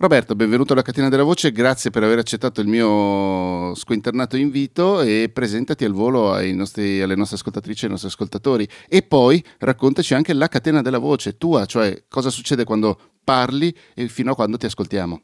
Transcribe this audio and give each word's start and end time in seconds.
Roberto, 0.00 0.36
benvenuto 0.36 0.74
alla 0.74 0.82
Catena 0.82 1.08
della 1.08 1.24
Voce, 1.24 1.50
grazie 1.50 1.90
per 1.90 2.04
aver 2.04 2.18
accettato 2.18 2.60
il 2.60 2.68
mio 2.68 3.74
squinternato 3.74 4.36
invito 4.36 5.00
e 5.00 5.28
presentati 5.28 5.84
al 5.84 5.90
volo 5.90 6.40
nostri, 6.52 7.02
alle 7.02 7.16
nostre 7.16 7.34
ascoltatrici 7.34 7.82
e 7.82 7.86
ai 7.86 7.90
nostri 7.90 8.08
ascoltatori 8.08 8.68
e 8.88 9.02
poi 9.02 9.42
raccontaci 9.58 10.14
anche 10.14 10.34
la 10.34 10.46
Catena 10.46 10.82
della 10.82 10.98
Voce 10.98 11.36
tua, 11.36 11.66
cioè 11.66 12.04
cosa 12.06 12.30
succede 12.30 12.62
quando 12.62 12.96
parli 13.24 13.76
e 13.92 14.06
fino 14.06 14.30
a 14.30 14.34
quando 14.36 14.56
ti 14.56 14.66
ascoltiamo. 14.66 15.20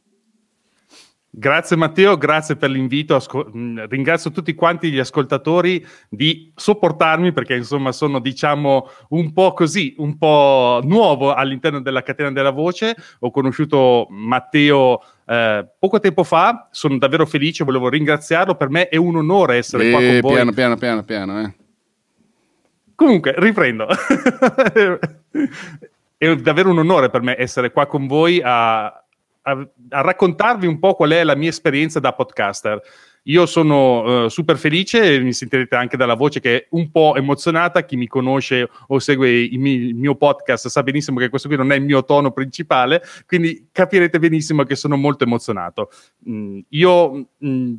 Grazie 1.36 1.74
Matteo, 1.74 2.16
grazie 2.16 2.54
per 2.54 2.70
l'invito. 2.70 3.16
Ascol- 3.16 3.50
mm, 3.52 3.80
ringrazio 3.88 4.30
tutti 4.30 4.54
quanti 4.54 4.92
gli 4.92 5.00
ascoltatori 5.00 5.84
di 6.08 6.52
sopportarmi 6.54 7.32
perché 7.32 7.56
insomma 7.56 7.90
sono 7.90 8.20
diciamo 8.20 8.88
un 9.08 9.32
po' 9.32 9.52
così, 9.52 9.96
un 9.98 10.16
po' 10.16 10.80
nuovo 10.84 11.34
all'interno 11.34 11.80
della 11.80 12.04
catena 12.04 12.30
della 12.30 12.52
voce. 12.52 12.94
Ho 13.18 13.32
conosciuto 13.32 14.06
Matteo 14.10 15.02
eh, 15.26 15.66
poco 15.76 15.98
tempo 15.98 16.22
fa, 16.22 16.68
sono 16.70 16.98
davvero 16.98 17.26
felice, 17.26 17.64
volevo 17.64 17.88
ringraziarlo. 17.88 18.54
Per 18.54 18.68
me 18.68 18.88
è 18.88 18.96
un 18.96 19.16
onore 19.16 19.56
essere 19.56 19.88
e 19.88 19.90
qua 19.90 19.98
con 19.98 20.08
eh, 20.08 20.20
voi. 20.20 20.34
Piano, 20.34 20.52
piano, 20.52 20.76
piano, 20.76 21.02
piano. 21.02 21.40
Eh. 21.40 21.52
Comunque, 22.94 23.34
riprendo. 23.38 23.88
è 26.16 26.36
davvero 26.36 26.70
un 26.70 26.78
onore 26.78 27.10
per 27.10 27.22
me 27.22 27.34
essere 27.36 27.72
qua 27.72 27.86
con 27.86 28.06
voi 28.06 28.40
a 28.42 29.03
a, 29.44 29.68
a, 29.90 30.00
raccontarvi 30.00 30.66
un 30.66 30.78
po' 30.78 30.94
qual 30.94 31.10
è 31.10 31.24
la 31.24 31.34
mia 31.34 31.48
esperienza 31.48 32.00
da 32.00 32.12
podcaster. 32.12 32.80
Io 33.28 33.46
sono 33.46 34.24
uh, 34.24 34.28
super 34.28 34.58
felice, 34.58 35.18
mi 35.20 35.32
sentirete 35.32 35.74
anche 35.76 35.96
dalla 35.96 36.14
voce 36.14 36.40
che 36.40 36.56
è 36.56 36.66
un 36.70 36.90
po' 36.90 37.14
emozionata. 37.16 37.84
Chi 37.84 37.96
mi 37.96 38.06
conosce 38.06 38.68
o 38.88 38.98
segue 38.98 39.30
il 39.30 39.58
mio, 39.58 39.72
il 39.72 39.94
mio 39.94 40.14
podcast 40.14 40.68
sa 40.68 40.82
benissimo 40.82 41.18
che 41.18 41.30
questo 41.30 41.48
qui 41.48 41.56
non 41.56 41.72
è 41.72 41.76
il 41.76 41.82
mio 41.82 42.04
tono 42.04 42.32
principale, 42.32 43.02
quindi 43.26 43.68
capirete 43.72 44.18
benissimo 44.18 44.64
che 44.64 44.76
sono 44.76 44.96
molto 44.96 45.24
emozionato. 45.24 45.90
Mm, 46.28 46.60
io 46.68 47.28
mm, 47.44 47.74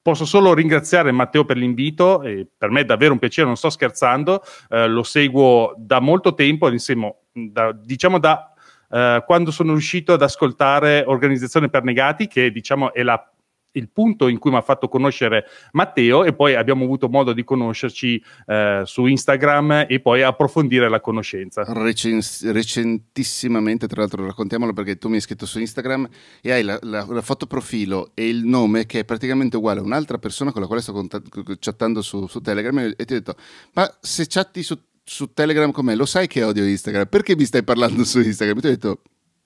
posso 0.00 0.24
solo 0.24 0.54
ringraziare 0.54 1.12
Matteo 1.12 1.44
per 1.44 1.58
l'invito, 1.58 2.22
per 2.56 2.70
me 2.70 2.80
è 2.80 2.84
davvero 2.86 3.12
un 3.12 3.18
piacere, 3.18 3.46
non 3.46 3.56
sto 3.56 3.68
scherzando, 3.68 4.42
uh, 4.70 4.86
lo 4.86 5.02
seguo 5.02 5.74
da 5.76 6.00
molto 6.00 6.32
tempo, 6.32 6.70
insieme, 6.70 7.16
da, 7.32 7.70
diciamo 7.72 8.18
da 8.18 8.50
eh, 8.90 9.22
quando 9.24 9.50
sono 9.50 9.72
riuscito 9.72 10.12
ad 10.12 10.22
ascoltare 10.22 11.04
Organizzazione 11.06 11.68
per 11.68 11.82
Negati, 11.82 12.26
che 12.26 12.50
diciamo 12.50 12.92
è 12.92 13.02
la 13.02 13.30
il 13.76 13.88
punto 13.90 14.28
in 14.28 14.38
cui 14.38 14.50
mi 14.50 14.56
ha 14.56 14.62
fatto 14.62 14.88
conoscere 14.88 15.44
Matteo 15.72 16.24
e 16.24 16.32
poi 16.32 16.54
abbiamo 16.54 16.84
avuto 16.84 17.08
modo 17.08 17.32
di 17.32 17.44
conoscerci 17.44 18.22
eh, 18.46 18.82
su 18.84 19.06
Instagram 19.06 19.86
e 19.88 20.00
poi 20.00 20.22
approfondire 20.22 20.88
la 20.88 21.00
conoscenza. 21.00 21.62
Recens- 21.66 22.50
recentissimamente, 22.50 23.86
tra 23.86 24.00
l'altro 24.00 24.24
raccontiamolo 24.24 24.72
perché 24.72 24.96
tu 24.96 25.08
mi 25.08 25.16
hai 25.16 25.20
scritto 25.20 25.46
su 25.46 25.60
Instagram 25.60 26.08
e 26.40 26.52
hai 26.52 26.62
la, 26.62 26.78
la, 26.82 27.06
la 27.08 27.22
foto 27.22 27.46
profilo 27.46 28.10
e 28.14 28.28
il 28.28 28.44
nome 28.44 28.86
che 28.86 29.00
è 29.00 29.04
praticamente 29.04 29.56
uguale 29.56 29.80
a 29.80 29.82
un'altra 29.82 30.18
persona 30.18 30.52
con 30.52 30.62
la 30.62 30.66
quale 30.66 30.82
sto 30.82 30.92
cont- 30.92 31.58
chattando 31.58 32.02
su, 32.02 32.26
su 32.26 32.40
Telegram 32.40 32.78
e 32.78 33.04
ti 33.04 33.12
ho 33.12 33.16
detto 33.16 33.36
ma 33.74 33.90
se 34.00 34.26
chatti 34.26 34.62
su 34.62 34.78
su 35.08 35.32
Telegram 35.32 35.70
con 35.70 35.84
me, 35.84 35.94
lo 35.94 36.04
sai 36.04 36.26
che 36.26 36.42
odio 36.42 36.66
Instagram, 36.66 37.06
perché 37.06 37.36
mi 37.36 37.44
stai 37.44 37.62
parlando 37.62 38.04
su 38.04 38.20
Instagram? 38.20 38.58
E 38.58 38.60
ti 38.60 38.66
ho 38.66 38.70
detto, 38.70 39.02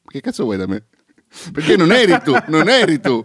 che 0.06 0.20
cazzo 0.20 0.44
vuoi 0.44 0.56
da 0.56 0.66
me? 0.66 0.86
Perché 1.52 1.76
non 1.76 1.92
eri 1.92 2.18
tu, 2.24 2.34
non 2.48 2.68
eri 2.68 3.00
tu. 3.00 3.22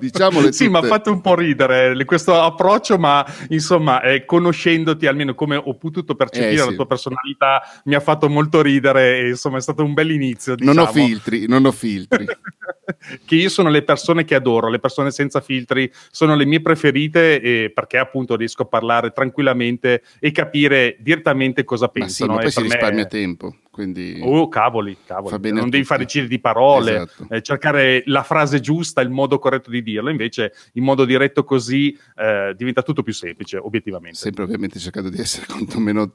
Diciamole 0.00 0.52
sì, 0.52 0.68
mi 0.68 0.78
ha 0.78 0.82
fatto 0.82 1.12
un 1.12 1.20
po' 1.20 1.34
ridere 1.34 2.02
questo 2.04 2.40
approccio, 2.40 2.98
ma 2.98 3.24
insomma, 3.48 4.00
eh, 4.02 4.24
conoscendoti 4.24 5.06
almeno 5.06 5.34
come 5.34 5.56
ho 5.56 5.76
potuto 5.76 6.14
percepire 6.14 6.52
eh, 6.52 6.58
sì. 6.58 6.70
la 6.70 6.74
tua 6.74 6.86
personalità, 6.86 7.62
mi 7.84 7.94
ha 7.94 8.00
fatto 8.00 8.28
molto 8.28 8.62
ridere 8.62 9.18
e 9.18 9.28
insomma 9.28 9.58
è 9.58 9.60
stato 9.60 9.84
un 9.84 9.92
bel 9.92 10.10
inizio. 10.10 10.54
Diciamo. 10.54 10.74
Non 10.74 10.84
ho 10.84 10.90
diciamo. 10.90 11.06
filtri, 11.06 11.46
non 11.46 11.64
ho 11.66 11.72
filtri. 11.72 12.26
che 13.24 13.34
io 13.34 13.48
sono 13.48 13.68
le 13.68 13.82
persone 13.82 14.24
che 14.24 14.34
adoro, 14.34 14.68
le 14.68 14.78
persone 14.78 15.10
senza 15.10 15.40
filtri 15.40 15.90
sono 16.10 16.34
le 16.34 16.46
mie 16.46 16.60
preferite 16.60 17.40
eh, 17.40 17.70
perché 17.72 17.98
appunto 17.98 18.34
riesco 18.34 18.62
a 18.62 18.66
parlare 18.66 19.12
tranquillamente 19.12 20.02
e 20.18 20.32
capire 20.32 20.96
direttamente 21.00 21.64
cosa 21.64 21.88
pensano. 21.88 22.34
Ma 22.34 22.40
sì, 22.40 22.46
ma 22.46 22.50
poi 22.50 22.50
si 22.50 22.72
risparmia 22.72 23.06
tempo. 23.06 23.54
Quindi 23.72 24.20
oh, 24.22 24.48
cavoli, 24.48 24.98
cavoli. 25.06 25.50
non 25.50 25.70
devi 25.70 25.82
fare 25.84 26.04
giri 26.04 26.28
di 26.28 26.38
parole, 26.38 26.94
esatto. 26.94 27.26
eh, 27.30 27.40
cercare 27.40 28.02
la 28.04 28.22
frase 28.22 28.60
giusta, 28.60 29.00
il 29.00 29.08
modo 29.08 29.38
corretto 29.38 29.70
di 29.70 29.82
dirlo. 29.82 30.10
Invece, 30.10 30.52
in 30.74 30.84
modo 30.84 31.06
diretto 31.06 31.42
così 31.42 31.98
eh, 32.14 32.52
diventa 32.54 32.82
tutto 32.82 33.02
più 33.02 33.14
semplice, 33.14 33.56
obiettivamente. 33.56 34.18
Sempre, 34.18 34.42
ovviamente, 34.44 34.78
cercando 34.78 35.08
di 35.08 35.18
essere 35.18 35.46
quantomeno, 35.48 36.12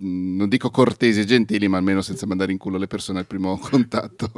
non 0.00 0.48
dico 0.48 0.68
cortesi 0.70 1.20
e 1.20 1.24
gentili, 1.24 1.68
ma 1.68 1.76
almeno 1.76 2.02
senza 2.02 2.26
mandare 2.26 2.50
in 2.50 2.58
culo 2.58 2.76
le 2.76 2.88
persone 2.88 3.20
al 3.20 3.26
primo 3.26 3.56
contatto. 3.56 4.32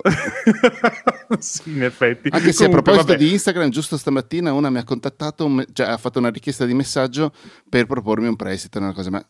sì, 1.40 1.70
in 1.70 1.84
effetti. 1.84 2.28
Anche 2.30 2.52
se 2.52 2.66
Comunque, 2.66 2.66
a 2.66 2.82
proposito 2.82 3.12
vabbè. 3.12 3.24
di 3.24 3.32
Instagram, 3.32 3.70
giusto 3.70 3.96
stamattina 3.96 4.52
una 4.52 4.68
mi 4.68 4.76
ha 4.76 4.84
contattato, 4.84 5.64
cioè 5.72 5.86
ha 5.86 5.96
fatto 5.96 6.18
una 6.18 6.28
richiesta 6.28 6.66
di 6.66 6.74
messaggio 6.74 7.32
per 7.66 7.86
propormi 7.86 8.26
un 8.26 8.36
prestito, 8.36 8.76
una 8.76 8.92
cosa, 8.92 9.08
ma 9.08 9.26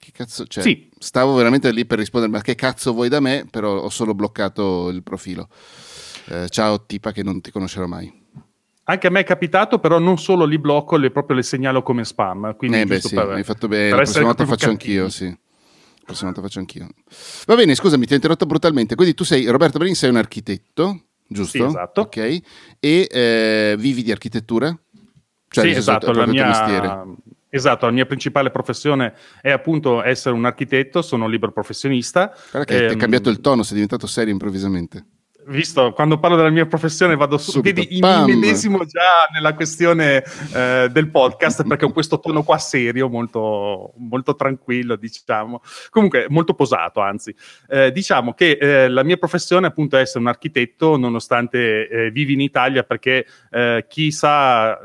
che 0.00 0.12
cazzo, 0.12 0.46
cioè, 0.46 0.62
sì. 0.62 0.88
stavo 0.98 1.34
veramente 1.34 1.70
lì 1.72 1.84
per 1.84 1.98
rispondere, 1.98 2.32
ma 2.32 2.40
che 2.40 2.54
cazzo 2.54 2.94
vuoi 2.94 3.10
da 3.10 3.20
me? 3.20 3.46
Però 3.50 3.80
ho 3.80 3.90
solo 3.90 4.14
bloccato 4.14 4.88
il 4.88 5.02
profilo. 5.02 5.46
Eh, 6.28 6.48
ciao 6.48 6.86
tipa 6.86 7.12
che 7.12 7.22
non 7.22 7.42
ti 7.42 7.50
conoscerò 7.50 7.86
mai. 7.86 8.10
Anche 8.84 9.06
a 9.06 9.10
me 9.10 9.20
è 9.20 9.24
capitato, 9.24 9.78
però 9.78 9.98
non 9.98 10.16
solo 10.16 10.46
li 10.46 10.58
blocco, 10.58 10.96
le, 10.96 11.10
proprio 11.10 11.36
le 11.36 11.42
segnalo 11.42 11.82
come 11.82 12.04
spam. 12.04 12.56
Quindi 12.56 12.80
eh 12.80 12.86
beh 12.86 13.00
sì, 13.00 13.14
per, 13.14 13.28
hai 13.28 13.44
fatto 13.44 13.68
bene, 13.68 13.90
la 13.90 13.96
prossima 13.96 14.24
volta 14.24 14.46
faccio 14.46 14.70
anch'io, 14.70 15.10
sì. 15.10 15.26
La 15.26 16.06
prossima 16.06 16.30
volta 16.30 16.46
faccio 16.46 16.60
anch'io. 16.60 16.88
Va 17.44 17.54
bene, 17.54 17.74
scusami, 17.74 18.06
ti 18.06 18.12
ho 18.12 18.16
interrotto 18.16 18.46
brutalmente. 18.46 18.94
Quindi 18.94 19.14
tu 19.14 19.24
sei, 19.24 19.46
Roberto 19.48 19.78
Brin, 19.78 19.94
sei 19.94 20.08
un 20.08 20.16
architetto, 20.16 21.08
giusto? 21.26 21.58
Sì, 21.58 21.62
esatto. 21.62 22.00
Ok. 22.00 22.16
E 22.16 22.40
eh, 22.80 23.76
vivi 23.78 24.02
di 24.02 24.10
architettura? 24.10 24.74
Cioè, 25.46 25.64
sì, 25.64 25.70
esatto, 25.76 26.10
la 26.12 26.26
mia... 26.26 26.46
Mestiere. 26.46 27.04
Esatto, 27.50 27.86
la 27.86 27.92
mia 27.92 28.06
principale 28.06 28.50
professione 28.50 29.12
è 29.42 29.50
appunto 29.50 30.02
essere 30.04 30.34
un 30.36 30.44
architetto, 30.44 31.02
sono 31.02 31.24
un 31.24 31.30
libero 31.30 31.50
professionista. 31.50 32.32
Guarda 32.50 32.72
che 32.72 32.86
ehm, 32.86 32.92
è 32.92 32.96
cambiato 32.96 33.28
il 33.28 33.40
tono, 33.40 33.64
sei 33.64 33.74
diventato 33.74 34.06
serio 34.06 34.32
improvvisamente. 34.32 35.04
Visto, 35.46 35.92
quando 35.92 36.18
parlo 36.20 36.36
della 36.36 36.50
mia 36.50 36.66
professione 36.66 37.16
vado 37.16 37.36
su, 37.38 37.50
Subito, 37.50 37.80
vedi, 37.80 37.98
mi 38.00 38.34
medesimo 38.36 38.84
già 38.84 39.26
nella 39.32 39.54
questione 39.54 40.22
eh, 40.54 40.88
del 40.92 41.10
podcast 41.10 41.64
perché 41.66 41.86
ho 41.86 41.92
questo 41.92 42.20
tono 42.20 42.44
qua 42.44 42.58
serio, 42.58 43.08
molto, 43.08 43.94
molto 43.96 44.36
tranquillo, 44.36 44.94
diciamo, 44.94 45.60
comunque 45.88 46.26
molto 46.28 46.54
posato, 46.54 47.00
anzi. 47.00 47.34
Eh, 47.68 47.90
diciamo 47.90 48.32
che 48.32 48.58
eh, 48.60 48.88
la 48.88 49.02
mia 49.02 49.16
professione 49.16 49.66
appunto 49.66 49.96
è 49.96 50.02
essere 50.02 50.20
un 50.20 50.28
architetto, 50.28 50.96
nonostante 50.96 51.88
eh, 51.88 52.10
vivi 52.10 52.34
in 52.34 52.40
Italia, 52.42 52.84
perché 52.84 53.26
eh, 53.50 53.86
chi 53.88 54.12
sa 54.12 54.78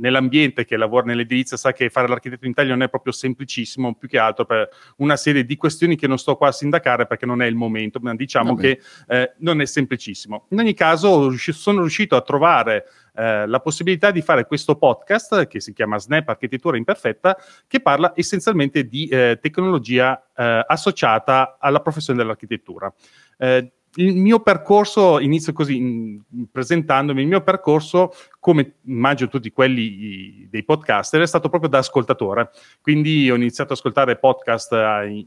nell'ambiente 0.00 0.64
che 0.64 0.76
lavora 0.76 1.06
nell'edilizia 1.06 1.56
sa 1.56 1.72
che 1.72 1.90
fare 1.90 2.08
l'architetto 2.08 2.44
in 2.44 2.52
Italia 2.52 2.72
non 2.72 2.82
è 2.82 2.88
proprio 2.88 3.12
semplicissimo, 3.12 3.94
più 3.94 4.08
che 4.08 4.18
altro 4.18 4.44
per 4.44 4.68
una 4.96 5.16
serie 5.16 5.44
di 5.44 5.56
questioni 5.56 5.96
che 5.96 6.06
non 6.06 6.18
sto 6.18 6.36
qua 6.36 6.48
a 6.48 6.52
sindacare 6.52 7.06
perché 7.06 7.26
non 7.26 7.42
è 7.42 7.46
il 7.46 7.54
momento, 7.54 8.00
ma 8.00 8.14
diciamo 8.14 8.54
Vabbè. 8.54 8.60
che 8.60 8.80
eh, 9.08 9.32
non 9.38 9.60
è 9.60 9.66
semplicissimo. 9.66 10.46
In 10.50 10.58
ogni 10.58 10.74
caso 10.74 11.30
sono 11.36 11.80
riuscito 11.80 12.16
a 12.16 12.22
trovare 12.22 12.86
eh, 13.14 13.46
la 13.46 13.60
possibilità 13.60 14.10
di 14.10 14.22
fare 14.22 14.46
questo 14.46 14.76
podcast 14.76 15.46
che 15.46 15.60
si 15.60 15.72
chiama 15.72 15.98
Snap 15.98 16.28
Architettura 16.28 16.76
Imperfetta, 16.76 17.36
che 17.66 17.80
parla 17.80 18.12
essenzialmente 18.14 18.84
di 18.84 19.06
eh, 19.08 19.38
tecnologia 19.40 20.22
eh, 20.34 20.64
associata 20.66 21.58
alla 21.60 21.80
professione 21.80 22.18
dell'architettura. 22.18 22.92
Eh, 23.38 23.72
il 23.94 24.16
mio 24.16 24.40
percorso, 24.40 25.18
inizio 25.18 25.52
così 25.52 25.76
in, 25.76 26.20
presentandomi, 26.50 27.22
il 27.22 27.26
mio 27.26 27.42
percorso, 27.42 28.12
come 28.38 28.76
immagino 28.84 29.28
tutti 29.28 29.50
quelli 29.50 30.46
dei 30.48 30.64
podcaster, 30.64 31.20
è 31.20 31.26
stato 31.26 31.48
proprio 31.48 31.70
da 31.70 31.78
ascoltatore. 31.78 32.50
Quindi 32.80 33.30
ho 33.30 33.34
iniziato 33.34 33.72
ad 33.72 33.78
ascoltare 33.78 34.16
podcast 34.16 34.72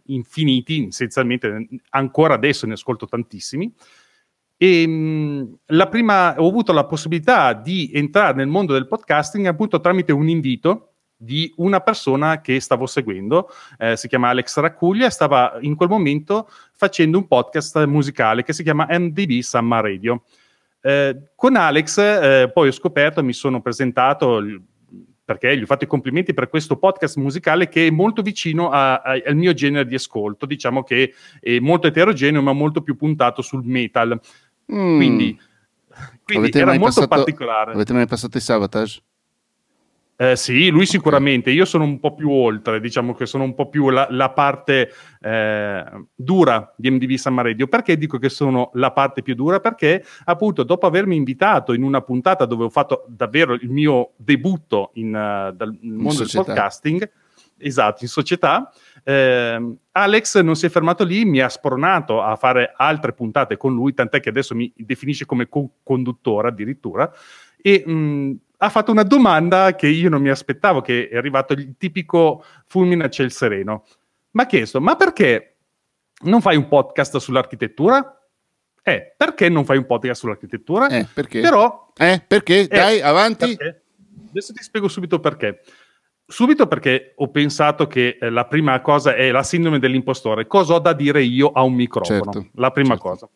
infiniti, 0.05 0.87
essenzialmente 0.87 1.67
ancora 1.89 2.35
adesso 2.35 2.65
ne 2.65 2.73
ascolto 2.73 3.05
tantissimi. 3.05 3.73
E 4.55 4.87
mh, 4.87 5.57
la 5.67 5.87
prima, 5.89 6.39
ho 6.39 6.47
avuto 6.47 6.71
la 6.71 6.85
possibilità 6.85 7.53
di 7.53 7.91
entrare 7.93 8.35
nel 8.35 8.47
mondo 8.47 8.71
del 8.71 8.87
podcasting 8.87 9.45
appunto 9.45 9.81
tramite 9.81 10.13
un 10.13 10.29
invito 10.29 10.92
di 11.23 11.51
una 11.57 11.79
persona 11.79 12.41
che 12.41 12.59
stavo 12.59 12.85
seguendo, 12.85 13.49
eh, 13.77 13.95
si 13.95 14.07
chiama 14.07 14.29
Alex 14.29 14.59
Raccuglia, 14.59 15.09
stava 15.09 15.57
in 15.61 15.75
quel 15.75 15.89
momento 15.89 16.49
facendo 16.73 17.17
un 17.17 17.27
podcast 17.27 17.85
musicale 17.85 18.43
che 18.43 18.53
si 18.53 18.63
chiama 18.63 18.87
MDB 18.89 19.39
Summer 19.39 19.83
Radio. 19.83 20.23
Eh, 20.81 21.31
con 21.35 21.55
Alex 21.55 21.97
eh, 21.97 22.51
poi 22.53 22.67
ho 22.67 22.71
scoperto, 22.71 23.23
mi 23.23 23.33
sono 23.33 23.61
presentato 23.61 24.41
perché 25.25 25.57
gli 25.57 25.61
ho 25.61 25.65
fatto 25.65 25.85
i 25.85 25.87
complimenti 25.87 26.33
per 26.33 26.49
questo 26.49 26.75
podcast 26.75 27.15
musicale 27.15 27.69
che 27.69 27.87
è 27.87 27.89
molto 27.89 28.21
vicino 28.21 28.69
a, 28.69 28.95
a, 28.95 29.21
al 29.25 29.35
mio 29.35 29.53
genere 29.53 29.87
di 29.87 29.95
ascolto, 29.95 30.45
diciamo 30.45 30.83
che 30.83 31.13
è 31.39 31.59
molto 31.59 31.87
eterogeneo 31.87 32.41
ma 32.41 32.51
molto 32.51 32.81
più 32.81 32.97
puntato 32.97 33.41
sul 33.41 33.63
metal. 33.63 34.19
Mm. 34.73 34.95
Quindi, 34.97 35.39
quindi 36.23 36.51
era 36.53 36.71
molto 36.71 36.85
passato, 36.85 37.07
particolare. 37.07 37.71
Avete 37.71 37.93
mai 37.93 38.07
passato 38.07 38.37
i 38.37 38.41
Savatage? 38.41 39.01
Eh, 40.23 40.37
sì, 40.37 40.69
lui 40.69 40.85
sicuramente. 40.85 41.51
Io 41.51 41.65
sono 41.65 41.83
un 41.83 41.99
po' 41.99 42.13
più 42.13 42.31
oltre, 42.31 42.79
diciamo 42.79 43.13
che 43.13 43.25
sono 43.25 43.43
un 43.43 43.53
po' 43.53 43.67
più 43.67 43.89
la, 43.89 44.07
la 44.09 44.29
parte 44.29 44.89
eh, 45.19 45.83
dura 46.15 46.73
di 46.77 46.89
MDV 46.89 47.13
Summa 47.15 47.41
Radio. 47.41 47.67
Perché 47.67 47.97
dico 47.97 48.17
che 48.17 48.29
sono 48.29 48.69
la 48.75 48.91
parte 48.91 49.21
più 49.21 49.35
dura? 49.35 49.59
Perché 49.59 50.05
appunto 50.23 50.63
dopo 50.63 50.87
avermi 50.87 51.17
invitato 51.17 51.73
in 51.73 51.83
una 51.83 52.01
puntata 52.01 52.45
dove 52.45 52.63
ho 52.63 52.69
fatto 52.69 53.03
davvero 53.09 53.53
il 53.53 53.69
mio 53.69 54.13
debutto 54.15 54.91
in, 54.93 55.07
uh, 55.07 55.53
dal 55.53 55.77
mondo 55.81 56.21
in 56.21 56.29
del 56.31 56.31
podcasting, 56.31 57.11
esatto, 57.57 58.03
in 58.03 58.09
società, 58.09 58.71
eh, 59.03 59.75
Alex 59.91 60.39
non 60.39 60.55
si 60.55 60.65
è 60.65 60.69
fermato 60.69 61.03
lì, 61.03 61.25
mi 61.25 61.41
ha 61.41 61.49
spronato 61.49 62.21
a 62.21 62.37
fare 62.37 62.73
altre 62.77 63.11
puntate 63.11 63.57
con 63.57 63.73
lui, 63.73 63.93
tant'è 63.93 64.21
che 64.21 64.29
adesso 64.29 64.55
mi 64.55 64.71
definisce 64.73 65.25
come 65.25 65.49
co-conduttore 65.49 66.47
addirittura. 66.47 67.11
E 67.61 67.83
mh, 67.85 68.31
ha 68.63 68.69
fatto 68.69 68.91
una 68.91 69.03
domanda 69.03 69.75
che 69.75 69.87
io 69.87 70.09
non 70.09 70.21
mi 70.21 70.29
aspettavo, 70.29 70.79
che 70.79 71.09
è 71.09 71.17
arrivato 71.17 71.51
il 71.51 71.75
tipico 71.77 72.45
fulmine 72.65 73.03
a 73.03 73.09
ciel 73.09 73.29
sereno. 73.29 73.83
Mi 74.31 74.41
ha 74.41 74.45
chiesto, 74.45 74.79
ma 74.79 74.95
perché 74.95 75.57
non 76.21 76.39
fai 76.39 76.55
un 76.55 76.69
podcast 76.69 77.17
sull'architettura? 77.17 78.21
Eh, 78.81 79.13
perché 79.17 79.49
non 79.49 79.65
fai 79.65 79.77
un 79.77 79.85
podcast 79.85 80.21
sull'architettura? 80.21 80.87
Eh, 80.87 81.05
perché? 81.13 81.41
Però... 81.41 81.91
Eh, 81.97 82.23
perché? 82.25 82.61
Eh, 82.61 82.67
Dai, 82.67 83.01
avanti. 83.01 83.57
Perché? 83.57 83.83
Adesso 84.29 84.53
ti 84.53 84.63
spiego 84.63 84.87
subito 84.87 85.19
perché. 85.19 85.61
Subito 86.25 86.65
perché 86.65 87.13
ho 87.17 87.29
pensato 87.31 87.85
che 87.85 88.17
eh, 88.19 88.29
la 88.29 88.45
prima 88.45 88.79
cosa 88.79 89.13
è 89.13 89.29
la 89.29 89.43
sindrome 89.43 89.79
dell'impostore. 89.79 90.47
Cosa 90.47 90.75
ho 90.75 90.79
da 90.79 90.93
dire 90.93 91.21
io 91.21 91.51
a 91.51 91.63
un 91.63 91.73
microfono? 91.73 92.31
Certo, 92.31 92.49
la 92.55 92.71
prima 92.71 92.95
certo. 92.95 93.09
cosa. 93.09 93.29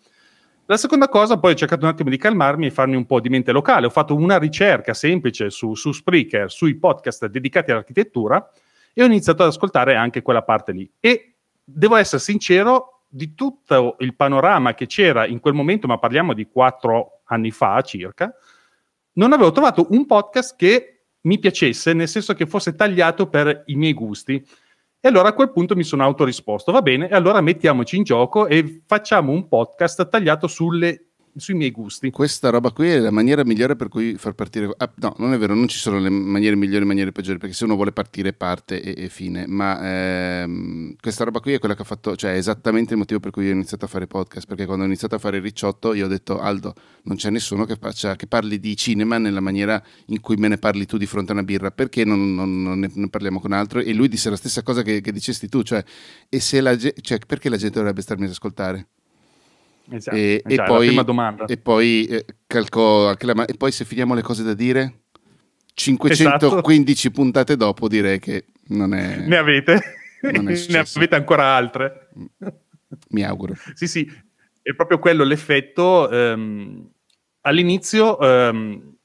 La 0.69 0.75
seconda 0.75 1.07
cosa, 1.07 1.39
poi 1.39 1.53
ho 1.53 1.55
cercato 1.55 1.85
un 1.85 1.91
attimo 1.91 2.09
di 2.09 2.17
calmarmi 2.17 2.65
e 2.65 2.71
farmi 2.71 2.97
un 2.97 3.05
po' 3.05 3.21
di 3.21 3.29
mente 3.29 3.53
locale. 3.53 3.85
Ho 3.85 3.89
fatto 3.89 4.13
una 4.13 4.37
ricerca 4.37 4.93
semplice 4.93 5.49
su, 5.49 5.75
su 5.75 5.93
Spreaker, 5.93 6.51
sui 6.51 6.75
podcast 6.75 7.27
dedicati 7.27 7.71
all'architettura 7.71 8.51
e 8.93 9.01
ho 9.01 9.05
iniziato 9.05 9.43
ad 9.43 9.49
ascoltare 9.49 9.95
anche 9.95 10.21
quella 10.21 10.43
parte 10.43 10.73
lì. 10.73 10.91
E 10.99 11.35
devo 11.63 11.95
essere 11.95 12.21
sincero, 12.21 13.03
di 13.07 13.33
tutto 13.33 13.95
il 13.99 14.13
panorama 14.15 14.73
che 14.73 14.85
c'era 14.85 15.25
in 15.25 15.39
quel 15.39 15.53
momento, 15.53 15.87
ma 15.87 15.97
parliamo 15.97 16.33
di 16.33 16.47
quattro 16.47 17.21
anni 17.25 17.51
fa 17.51 17.79
circa, 17.81 18.33
non 19.13 19.31
avevo 19.31 19.53
trovato 19.53 19.87
un 19.91 20.05
podcast 20.05 20.57
che 20.57 21.05
mi 21.21 21.39
piacesse, 21.39 21.93
nel 21.93 22.09
senso 22.09 22.33
che 22.33 22.45
fosse 22.45 22.75
tagliato 22.75 23.27
per 23.27 23.63
i 23.67 23.75
miei 23.75 23.93
gusti. 23.93 24.45
E 24.99 25.07
allora 25.07 25.29
a 25.29 25.33
quel 25.33 25.51
punto 25.51 25.75
mi 25.75 25.83
sono 25.83 26.03
autorisposto, 26.03 26.71
va 26.71 26.81
bene, 26.81 27.07
e 27.07 27.13
allora 27.13 27.39
mettiamoci 27.39 27.97
in 27.97 28.03
gioco 28.03 28.47
e 28.47 28.81
facciamo 28.85 29.31
un 29.31 29.47
podcast 29.47 30.09
tagliato 30.09 30.47
sulle 30.47 31.06
sui 31.37 31.53
miei 31.53 31.71
gusti. 31.71 32.09
Questa 32.11 32.49
roba 32.49 32.71
qui 32.71 32.89
è 32.89 32.99
la 32.99 33.11
maniera 33.11 33.43
migliore 33.43 33.75
per 33.75 33.87
cui 33.87 34.15
far 34.17 34.33
partire. 34.33 34.69
Ah, 34.77 34.91
no, 34.95 35.15
non 35.17 35.33
è 35.33 35.37
vero, 35.37 35.53
non 35.53 35.67
ci 35.67 35.77
sono 35.77 35.99
le 35.99 36.09
maniere 36.09 36.55
migliori 36.55 36.83
e 36.83 36.87
maniere 36.87 37.11
peggiori, 37.11 37.37
perché 37.37 37.55
se 37.55 37.63
uno 37.65 37.75
vuole 37.75 37.91
partire, 37.91 38.33
parte 38.33 38.81
e, 38.81 39.05
e 39.05 39.09
fine. 39.09 39.45
Ma 39.47 40.41
ehm, 40.41 40.95
questa 40.99 41.23
roba 41.23 41.39
qui 41.39 41.53
è 41.53 41.59
quella 41.59 41.75
che 41.75 41.81
ha 41.81 41.85
fatto, 41.85 42.15
cioè 42.15 42.33
è 42.33 42.37
esattamente 42.37 42.93
il 42.93 42.99
motivo 42.99 43.19
per 43.19 43.31
cui 43.31 43.49
ho 43.49 43.53
iniziato 43.53 43.85
a 43.85 43.87
fare 43.87 44.07
podcast. 44.07 44.47
Perché 44.47 44.65
quando 44.65 44.83
ho 44.83 44.87
iniziato 44.87 45.15
a 45.15 45.19
fare 45.19 45.37
il 45.37 45.43
ricciotto, 45.43 45.93
io 45.93 46.05
ho 46.05 46.09
detto, 46.09 46.39
Aldo, 46.39 46.73
non 47.03 47.17
c'è 47.17 47.29
nessuno 47.29 47.65
che, 47.65 47.77
faccia, 47.79 48.15
che 48.15 48.27
parli 48.27 48.59
di 48.59 48.75
cinema 48.75 49.17
nella 49.17 49.41
maniera 49.41 49.81
in 50.07 50.19
cui 50.19 50.35
me 50.35 50.47
ne 50.47 50.57
parli 50.57 50.85
tu 50.85 50.97
di 50.97 51.05
fronte 51.05 51.31
a 51.31 51.35
una 51.35 51.43
birra. 51.43 51.71
Perché 51.71 52.03
non, 52.03 52.33
non, 52.33 52.61
non 52.61 52.79
ne, 52.79 53.09
parliamo 53.09 53.39
con 53.39 53.51
altro? 53.53 53.79
E 53.79 53.93
lui 53.93 54.07
disse 54.07 54.29
la 54.29 54.35
stessa 54.35 54.63
cosa 54.63 54.81
che, 54.81 55.01
che 55.01 55.11
dicesti 55.11 55.47
tu, 55.47 55.63
cioè, 55.63 55.83
e 56.29 56.39
se 56.39 56.61
la, 56.61 56.77
cioè, 56.77 57.19
perché 57.25 57.49
la 57.49 57.57
gente 57.57 57.77
dovrebbe 57.77 58.01
starmi 58.01 58.25
ad 58.25 58.31
ascoltare? 58.31 58.87
Esatto, 59.89 60.17
e, 60.17 60.41
e, 60.45 60.63
poi, 60.63 60.97
e, 61.47 61.57
poi, 61.57 62.05
eh, 62.07 62.25
calcò 62.45 63.07
anche 63.07 63.25
la, 63.25 63.45
e 63.45 63.53
poi 63.53 63.71
se 63.71 63.85
finiamo 63.85 64.13
le 64.13 64.21
cose 64.21 64.43
da 64.43 64.53
dire 64.53 65.03
515 65.73 66.91
esatto. 66.91 67.21
puntate 67.21 67.55
dopo 67.55 67.87
direi 67.87 68.19
che 68.19 68.47
non 68.67 68.93
è 68.93 69.15
ne 69.17 69.37
avete? 69.37 69.81
non 70.23 70.49
è 70.49 70.55
ne 70.67 70.77
avete 70.77 71.15
ancora 71.15 71.55
altre? 71.55 72.09
Mi 73.09 73.23
auguro. 73.23 73.55
Sì 73.75 73.87
sì 73.87 74.25
è 74.67 74.75
proprio 74.75 74.99
quello 74.99 75.23
l'effetto 75.23 76.09
ehm, 76.09 76.89
all'inizio 77.41 78.19
ehm, 78.19 78.95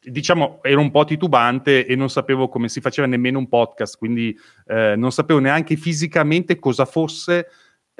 diciamo 0.00 0.60
ero 0.62 0.80
un 0.80 0.92
po' 0.92 1.04
titubante 1.04 1.84
e 1.84 1.96
non 1.96 2.08
sapevo 2.08 2.48
come 2.48 2.68
si 2.68 2.80
faceva 2.80 3.08
nemmeno 3.08 3.38
un 3.38 3.48
podcast 3.48 3.98
quindi 3.98 4.38
eh, 4.68 4.94
non 4.96 5.10
sapevo 5.10 5.40
neanche 5.40 5.74
fisicamente 5.74 6.60
cosa 6.60 6.84
fosse 6.84 7.48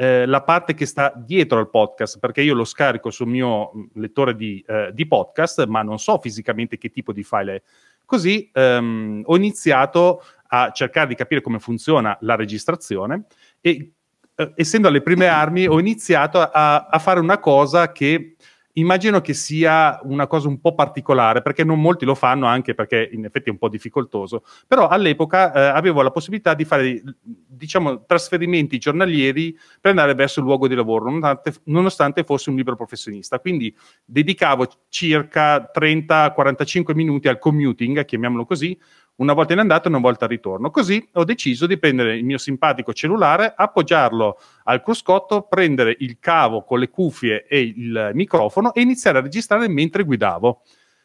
eh, 0.00 0.25
la 0.25 0.41
parte 0.41 0.73
che 0.73 0.87
sta 0.87 1.12
dietro 1.14 1.58
al 1.58 1.69
podcast, 1.69 2.19
perché 2.19 2.41
io 2.41 2.55
lo 2.55 2.64
scarico 2.64 3.11
sul 3.11 3.26
mio 3.26 3.70
mm, 3.76 3.85
lettore 3.97 4.35
di, 4.35 4.64
eh, 4.67 4.93
di 4.94 5.06
podcast, 5.06 5.67
ma 5.67 5.82
non 5.82 5.99
so 5.99 6.19
fisicamente 6.19 6.79
che 6.79 6.88
tipo 6.88 7.12
di 7.12 7.23
file 7.23 7.56
è. 7.56 7.62
Così 8.06 8.49
ehm, 8.50 9.20
ho 9.26 9.37
iniziato 9.37 10.23
a 10.47 10.70
cercare 10.73 11.08
di 11.08 11.14
capire 11.14 11.43
come 11.43 11.58
funziona 11.58 12.17
la 12.23 12.35
registrazione 12.35 13.25
e 13.61 13.93
eh, 14.35 14.52
essendo 14.56 14.88
alle 14.88 15.02
prime 15.02 15.26
armi 15.26 15.67
ho 15.67 15.79
iniziato 15.79 16.41
a, 16.41 16.87
a 16.87 16.99
fare 16.99 17.20
una 17.20 17.38
cosa 17.38 17.93
che 17.93 18.37
Immagino 18.75 19.20
che 19.20 19.34
sia 19.34 19.99
una 20.05 20.26
cosa 20.26 20.46
un 20.49 20.61
po' 20.61 20.75
particolare, 20.75 21.43
perché 21.43 21.64
non 21.64 21.81
molti 21.81 22.05
lo 22.05 22.14
fanno, 22.14 22.46
anche 22.46 22.75
perché 22.75 23.08
in 23.12 23.25
effetti 23.25 23.49
è 23.49 23.52
un 23.52 23.58
po' 23.58 23.69
difficoltoso, 23.69 24.44
però 24.67 24.87
all'epoca 24.87 25.52
eh, 25.52 25.61
avevo 25.76 26.02
la 26.02 26.11
possibilità 26.11 26.55
di 26.55 26.64
fare, 26.64 27.02
diciamo, 27.22 28.05
trasferimenti 28.05 28.78
giornalieri 28.78 29.56
per 29.81 29.90
andare 29.90 30.14
verso 30.14 30.38
il 30.40 30.46
luogo 30.46 30.69
di 30.69 30.75
lavoro, 30.76 31.11
nonostante, 31.11 31.55
nonostante 31.64 32.25
fossi 32.25 32.49
un 32.49 32.56
libero 32.56 32.76
professionista. 32.76 33.40
Quindi 33.40 33.75
dedicavo 34.05 34.67
circa 34.88 35.70
30-45 35.75 36.94
minuti 36.94 37.26
al 37.26 37.38
commuting, 37.38 38.05
chiamiamolo 38.05 38.44
così, 38.44 38.78
una 39.20 39.32
volta 39.34 39.52
in 39.52 39.58
andata 39.61 39.87
e 39.87 39.88
una 39.88 40.00
volta 40.00 40.25
al 40.25 40.31
ritorno. 40.31 40.70
Così 40.70 41.08
ho 41.12 41.25
deciso 41.25 41.67
di 41.67 41.78
prendere 41.78 42.17
il 42.17 42.25
mio 42.25 42.38
simpatico 42.38 42.93
cellulare, 42.93 43.52
appoggiarlo 43.55 44.38
al 44.64 44.82
cruscotto, 44.82 45.43
prendere 45.43 45.94
il 46.00 46.19
cavo 46.19 46.64
con 46.64 46.78
le 46.78 46.88
cuffie 46.88 47.46
e 47.46 47.61
il 47.61 48.11
microfono 48.14 48.75
e 48.75 48.81
iniziare 48.81 49.19
a 49.19 49.22
registrare 49.22 49.69
mentre 49.69 50.05
guidavo. 50.05 50.62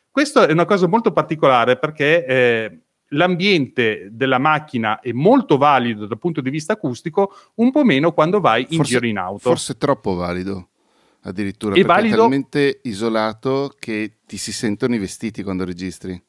Questo 0.09 0.47
è 0.47 0.51
una 0.51 0.65
cosa 0.65 0.87
molto 0.87 1.11
particolare 1.11 1.77
perché 1.77 2.25
eh, 2.25 2.79
l'ambiente 3.09 4.07
della 4.11 4.39
macchina 4.39 5.01
è 5.01 5.11
molto 5.11 5.57
valido 5.57 6.05
dal 6.05 6.17
punto 6.17 6.39
di 6.39 6.49
vista 6.49 6.73
acustico, 6.73 7.33
un 7.55 7.71
po' 7.71 7.83
meno 7.83 8.13
quando 8.13 8.39
vai 8.39 8.65
in 8.69 8.77
forse, 8.77 8.93
giro 8.93 9.05
in 9.07 9.17
auto. 9.17 9.39
Forse 9.39 9.77
troppo 9.77 10.15
valido 10.15 10.69
addirittura, 11.23 11.73
è 11.73 11.81
perché 11.81 11.87
valido... 11.93 12.15
è 12.15 12.19
talmente 12.19 12.79
isolato 12.83 13.75
che 13.77 14.19
ti 14.25 14.37
si 14.37 14.53
sentono 14.53 14.95
i 14.95 14.99
vestiti 14.99 15.43
quando 15.43 15.65
registri. 15.65 16.21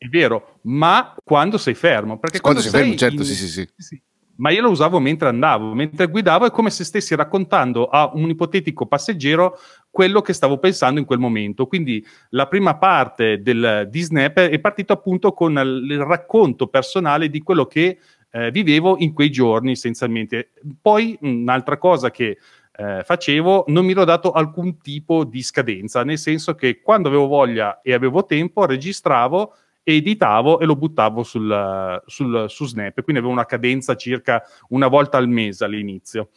È 0.00 0.06
vero, 0.06 0.60
ma 0.62 1.14
quando 1.22 1.58
sei 1.58 1.74
fermo. 1.74 2.18
Perché 2.18 2.40
quando, 2.40 2.62
quando 2.62 2.78
sei 2.78 2.86
fermo, 2.86 2.98
certo, 2.98 3.20
in... 3.20 3.24
sì, 3.24 3.34
sì, 3.34 3.48
sì, 3.48 3.70
sì. 3.76 4.02
Ma 4.36 4.48
io 4.48 4.62
lo 4.62 4.70
usavo 4.70 4.98
mentre 4.98 5.28
andavo, 5.28 5.74
mentre 5.74 6.06
guidavo, 6.06 6.46
è 6.46 6.50
come 6.50 6.70
se 6.70 6.84
stessi 6.84 7.14
raccontando 7.14 7.84
a 7.84 8.10
un 8.14 8.30
ipotetico 8.30 8.86
passeggero 8.86 9.58
quello 9.90 10.22
che 10.22 10.32
stavo 10.32 10.56
pensando 10.56 11.00
in 11.00 11.04
quel 11.04 11.18
momento. 11.18 11.66
Quindi 11.66 12.02
la 12.30 12.48
prima 12.48 12.78
parte 12.78 13.42
del, 13.42 13.88
di 13.90 14.00
Snap 14.00 14.38
è 14.38 14.58
partito 14.58 14.94
appunto 14.94 15.34
con 15.34 15.52
il 15.52 15.98
racconto 15.98 16.68
personale 16.68 17.28
di 17.28 17.42
quello 17.42 17.66
che 17.66 17.98
eh, 18.30 18.50
vivevo 18.50 18.96
in 19.00 19.12
quei 19.12 19.30
giorni 19.30 19.72
essenzialmente. 19.72 20.52
Poi 20.80 21.18
un'altra 21.20 21.76
cosa 21.76 22.10
che 22.10 22.38
eh, 22.72 23.02
facevo, 23.04 23.64
non 23.66 23.84
mi 23.84 23.92
ero 23.92 24.06
dato 24.06 24.32
alcun 24.32 24.80
tipo 24.80 25.24
di 25.24 25.42
scadenza, 25.42 26.04
nel 26.04 26.16
senso 26.16 26.54
che 26.54 26.80
quando 26.80 27.08
avevo 27.08 27.26
voglia 27.26 27.82
e 27.82 27.92
avevo 27.92 28.24
tempo 28.24 28.64
registravo 28.64 29.54
editavo 29.96 30.60
e 30.60 30.64
lo 30.66 30.76
buttavo 30.76 31.22
sul, 31.22 32.02
sul, 32.06 32.46
su 32.48 32.66
Snap, 32.66 32.94
quindi 33.02 33.20
avevo 33.20 33.30
una 33.30 33.46
cadenza 33.46 33.96
circa 33.96 34.42
una 34.68 34.88
volta 34.88 35.18
al 35.18 35.28
mese 35.28 35.64
all'inizio. 35.64 36.30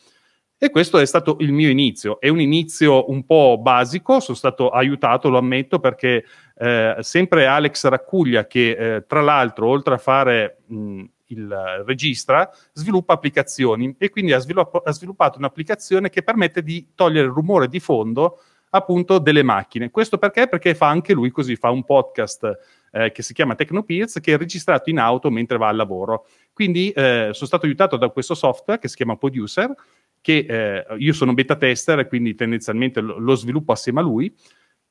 E 0.57 0.69
questo 0.69 0.97
è 0.97 1.05
stato 1.05 1.35
il 1.41 1.51
mio 1.51 1.67
inizio. 1.69 2.21
È 2.21 2.29
un 2.29 2.39
inizio 2.39 3.09
un 3.09 3.25
po' 3.25 3.57
basico, 3.61 4.21
sono 4.21 4.37
stato 4.37 4.69
aiutato, 4.69 5.27
lo 5.27 5.37
ammetto, 5.37 5.79
perché 5.79 6.23
eh, 6.55 6.95
sempre 6.99 7.47
Alex 7.47 7.85
Raccuglia, 7.87 8.47
che 8.47 8.69
eh, 8.69 9.05
tra 9.05 9.19
l'altro, 9.19 9.67
oltre 9.67 9.95
a 9.95 9.97
fare 9.97 10.61
mh, 10.67 11.03
il 11.33 11.83
registra, 11.85 12.49
sviluppa 12.71 13.13
applicazioni 13.13 13.93
e 13.97 14.09
quindi 14.09 14.31
ha, 14.31 14.39
svilupp- 14.39 14.87
ha 14.87 14.91
sviluppato 14.93 15.37
un'applicazione 15.37 16.09
che 16.09 16.23
permette 16.23 16.63
di 16.63 16.91
togliere 16.95 17.27
il 17.27 17.33
rumore 17.33 17.67
di 17.67 17.81
fondo 17.81 18.39
appunto 18.75 19.19
delle 19.19 19.43
macchine. 19.43 19.91
Questo 19.91 20.17
perché? 20.17 20.47
Perché 20.47 20.73
fa 20.73 20.87
anche 20.87 21.13
lui 21.13 21.29
così, 21.29 21.55
fa 21.55 21.69
un 21.69 21.83
podcast 21.83 22.57
eh, 22.91 23.11
che 23.11 23.21
si 23.21 23.33
chiama 23.33 23.55
Technopeers 23.55 24.19
che 24.19 24.33
è 24.33 24.37
registrato 24.37 24.89
in 24.89 24.97
auto 24.97 25.29
mentre 25.29 25.57
va 25.57 25.67
al 25.67 25.75
lavoro. 25.75 26.25
Quindi 26.51 26.89
eh, 26.89 27.29
sono 27.31 27.47
stato 27.47 27.65
aiutato 27.65 27.97
da 27.97 28.09
questo 28.09 28.33
software 28.33 28.79
che 28.79 28.87
si 28.87 28.95
chiama 28.95 29.15
Producer, 29.15 29.73
che 30.21 30.45
eh, 30.47 30.85
io 30.97 31.13
sono 31.13 31.33
beta 31.33 31.55
tester, 31.55 32.07
quindi 32.07 32.33
tendenzialmente 32.33 32.99
lo, 32.99 33.19
lo 33.19 33.35
sviluppo 33.35 33.73
assieme 33.73 33.99
a 33.99 34.03
lui, 34.03 34.35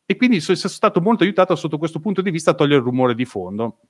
e 0.07 0.17
quindi 0.17 0.41
sono 0.41 0.57
stato 0.57 1.01
molto 1.01 1.25
aiutato 1.25 1.57
sotto 1.57 1.79
questo 1.79 1.99
punto 1.99 2.23
di 2.23 2.31
vista 2.31 2.53
a 2.53 2.55
togliere 2.55 2.79
il 2.79 2.85
rumore 2.85 3.15
di 3.15 3.25
fondo. 3.25 3.81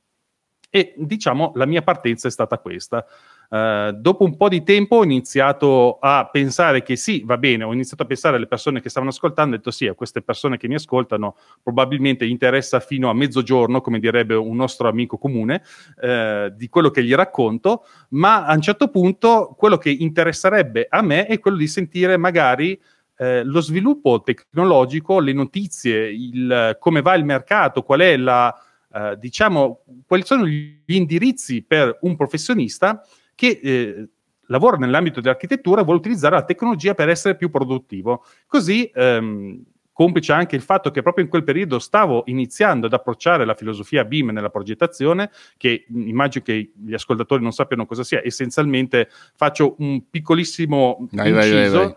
E 0.71 0.95
diciamo 0.97 1.53
la 1.57 1.67
mia 1.67 1.83
partenza 1.83 2.29
è 2.29 2.31
stata 2.31 2.57
questa. 2.59 3.05
Uh, 3.49 3.93
dopo 3.93 4.25
un 4.25 4.37
po' 4.37 4.49
di 4.49 4.63
tempo 4.63 4.97
ho 4.97 5.05
iniziato 5.05 5.99
a 6.01 6.27
pensare 6.31 6.83
che 6.83 6.97
sì, 6.97 7.23
va 7.25 7.37
bene, 7.37 7.65
ho 7.65 7.73
iniziato 7.73 8.03
a 8.03 8.07
pensare 8.07 8.37
alle 8.37 8.47
persone 8.47 8.81
che 8.81 8.89
stavano 8.89 9.11
ascoltando, 9.11 9.55
ho 9.55 9.59
detto 9.59 9.71
sì, 9.71 9.87
a 9.87 9.95
queste 9.95 10.23
persone 10.23 10.57
che 10.57 10.69
mi 10.69 10.75
ascoltano 10.75 11.37
probabilmente 11.63 12.25
interessa 12.25 12.81
fino 12.81 13.11
a 13.11 13.15
mezzogiorno, 13.15 13.83
come 13.83 13.99
direbbe 13.99 14.35
un 14.35 14.57
nostro 14.57 14.89
amico 14.89 15.19
comune, 15.19 15.63
uh, 16.01 16.49
di 16.55 16.69
quello 16.69 16.91
che 16.91 17.05
gli 17.05 17.15
racconto, 17.15 17.85
ma 18.11 18.47
a 18.47 18.55
un 18.55 18.63
certo 18.63 18.89
punto 18.89 19.55
quello 19.57 19.77
che 19.77 19.91
interesserebbe 19.91 20.87
a 20.89 21.03
me 21.03 21.27
è 21.27 21.39
quello 21.39 21.59
di 21.59 21.69
sentire 21.69 22.17
magari 22.17 22.81
eh, 23.23 23.45
lo 23.45 23.61
sviluppo 23.61 24.23
tecnologico, 24.23 25.21
le 25.21 25.33
notizie, 25.33 26.11
il, 26.11 26.77
come 26.81 27.03
va 27.03 27.15
il 27.15 27.25
mercato, 27.25 27.83
qual 27.83 28.01
è 28.01 28.17
la, 28.17 28.53
eh, 28.93 29.17
diciamo, 29.17 29.85
quali 30.07 30.25
sono 30.25 30.45
gli 30.45 30.83
indirizzi 30.87 31.63
per 31.63 31.99
un 32.01 32.17
professionista 32.17 33.01
che 33.35 33.61
eh, 33.63 34.09
lavora 34.47 34.77
nell'ambito 34.77 35.21
dell'architettura 35.21 35.81
e 35.81 35.85
vuole 35.85 35.99
utilizzare 35.99 36.35
la 36.35 36.45
tecnologia 36.45 36.95
per 36.95 37.09
essere 37.09 37.37
più 37.37 37.51
produttivo. 37.51 38.25
Così, 38.47 38.91
ehm, 38.95 39.63
complice 39.93 40.33
anche 40.33 40.57
il 40.57 40.63
fatto 40.63 40.91
che 40.91 41.03
proprio 41.03 41.25
in 41.25 41.31
quel 41.31 41.45
periodo 41.45 41.79
stavo 41.79 42.23
iniziando 42.27 42.87
ad 42.87 42.93
approcciare 42.93 43.45
la 43.45 43.55
filosofia 43.55 44.05
BIM 44.05 44.31
nella 44.31 44.49
progettazione, 44.49 45.31
che 45.57 45.87
immagino 45.91 46.45
che 46.45 46.73
gli 46.75 46.95
ascoltatori 46.95 47.43
non 47.43 47.53
sappiano 47.53 47.87
cosa 47.87 48.03
sia, 48.03 48.21
essenzialmente 48.25 49.09
faccio 49.35 49.77
un 49.79 50.09
piccolissimo 50.09 51.09
vai, 51.13 51.31
inciso, 51.31 51.77
vai, 51.77 51.87
vai, 51.87 51.95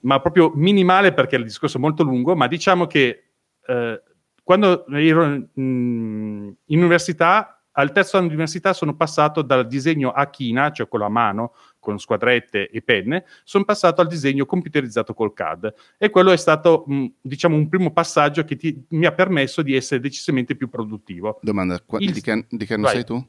ma 0.00 0.20
proprio 0.20 0.52
minimale 0.54 1.12
perché 1.12 1.36
il 1.36 1.44
discorso 1.44 1.78
è 1.78 1.80
molto 1.80 2.02
lungo, 2.02 2.36
ma 2.36 2.46
diciamo 2.46 2.86
che 2.86 3.24
eh, 3.66 4.02
quando 4.42 4.86
ero 4.88 5.24
in, 5.24 5.46
in 5.54 6.78
università 6.78 7.59
al 7.72 7.92
terzo 7.92 8.16
anno 8.16 8.26
di 8.26 8.34
università 8.34 8.72
sono 8.72 8.94
passato 8.94 9.42
dal 9.42 9.66
disegno 9.66 10.10
a 10.10 10.28
china, 10.28 10.70
cioè 10.72 10.88
quello 10.88 11.04
a 11.04 11.08
mano, 11.08 11.54
con 11.78 11.98
squadrette 11.98 12.68
e 12.68 12.82
penne, 12.82 13.24
sono 13.44 13.64
passato 13.64 14.00
al 14.00 14.06
disegno 14.06 14.46
computerizzato 14.46 15.14
col 15.14 15.32
CAD. 15.32 15.72
E 15.98 16.10
quello 16.10 16.32
è 16.32 16.36
stato, 16.36 16.84
mh, 16.86 17.06
diciamo, 17.20 17.56
un 17.56 17.68
primo 17.68 17.92
passaggio 17.92 18.44
che 18.44 18.56
ti, 18.56 18.84
mi 18.90 19.06
ha 19.06 19.12
permesso 19.12 19.62
di 19.62 19.74
essere 19.74 20.00
decisamente 20.00 20.56
più 20.56 20.68
produttivo. 20.68 21.38
Domanda, 21.42 21.80
qua, 21.84 21.98
Il, 22.00 22.12
di, 22.12 22.20
che, 22.20 22.46
di 22.48 22.66
che 22.66 22.74
anno 22.74 22.84
vai. 22.84 22.94
sei 22.94 23.04
tu? 23.04 23.24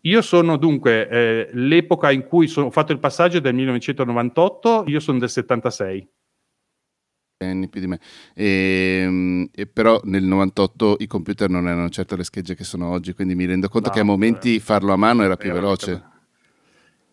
Io 0.00 0.20
sono 0.20 0.56
dunque, 0.56 1.08
eh, 1.08 1.48
l'epoca 1.52 2.10
in 2.10 2.26
cui 2.26 2.50
ho 2.56 2.70
fatto 2.70 2.92
il 2.92 2.98
passaggio 2.98 3.40
del 3.40 3.54
1998, 3.54 4.84
io 4.86 5.00
sono 5.00 5.18
del 5.18 5.30
76 5.30 6.08
anni 7.38 7.68
più 7.68 7.80
di 7.80 7.86
me. 7.86 8.00
E, 8.34 9.00
ehm, 9.02 9.48
e 9.52 9.66
però 9.66 10.00
nel 10.04 10.22
98 10.24 10.96
i 11.00 11.06
computer 11.06 11.48
non 11.48 11.66
erano 11.66 11.88
certo 11.88 12.16
le 12.16 12.24
schegge 12.24 12.54
che 12.54 12.64
sono 12.64 12.88
oggi, 12.88 13.12
quindi 13.12 13.34
mi 13.34 13.44
rendo 13.44 13.68
conto 13.68 13.88
no, 13.88 13.94
che 13.94 14.00
a 14.00 14.04
momenti 14.04 14.60
farlo 14.60 14.92
a 14.92 14.96
mano 14.96 15.22
era 15.22 15.36
più 15.36 15.50
era 15.50 15.60
veloce. 15.60 16.02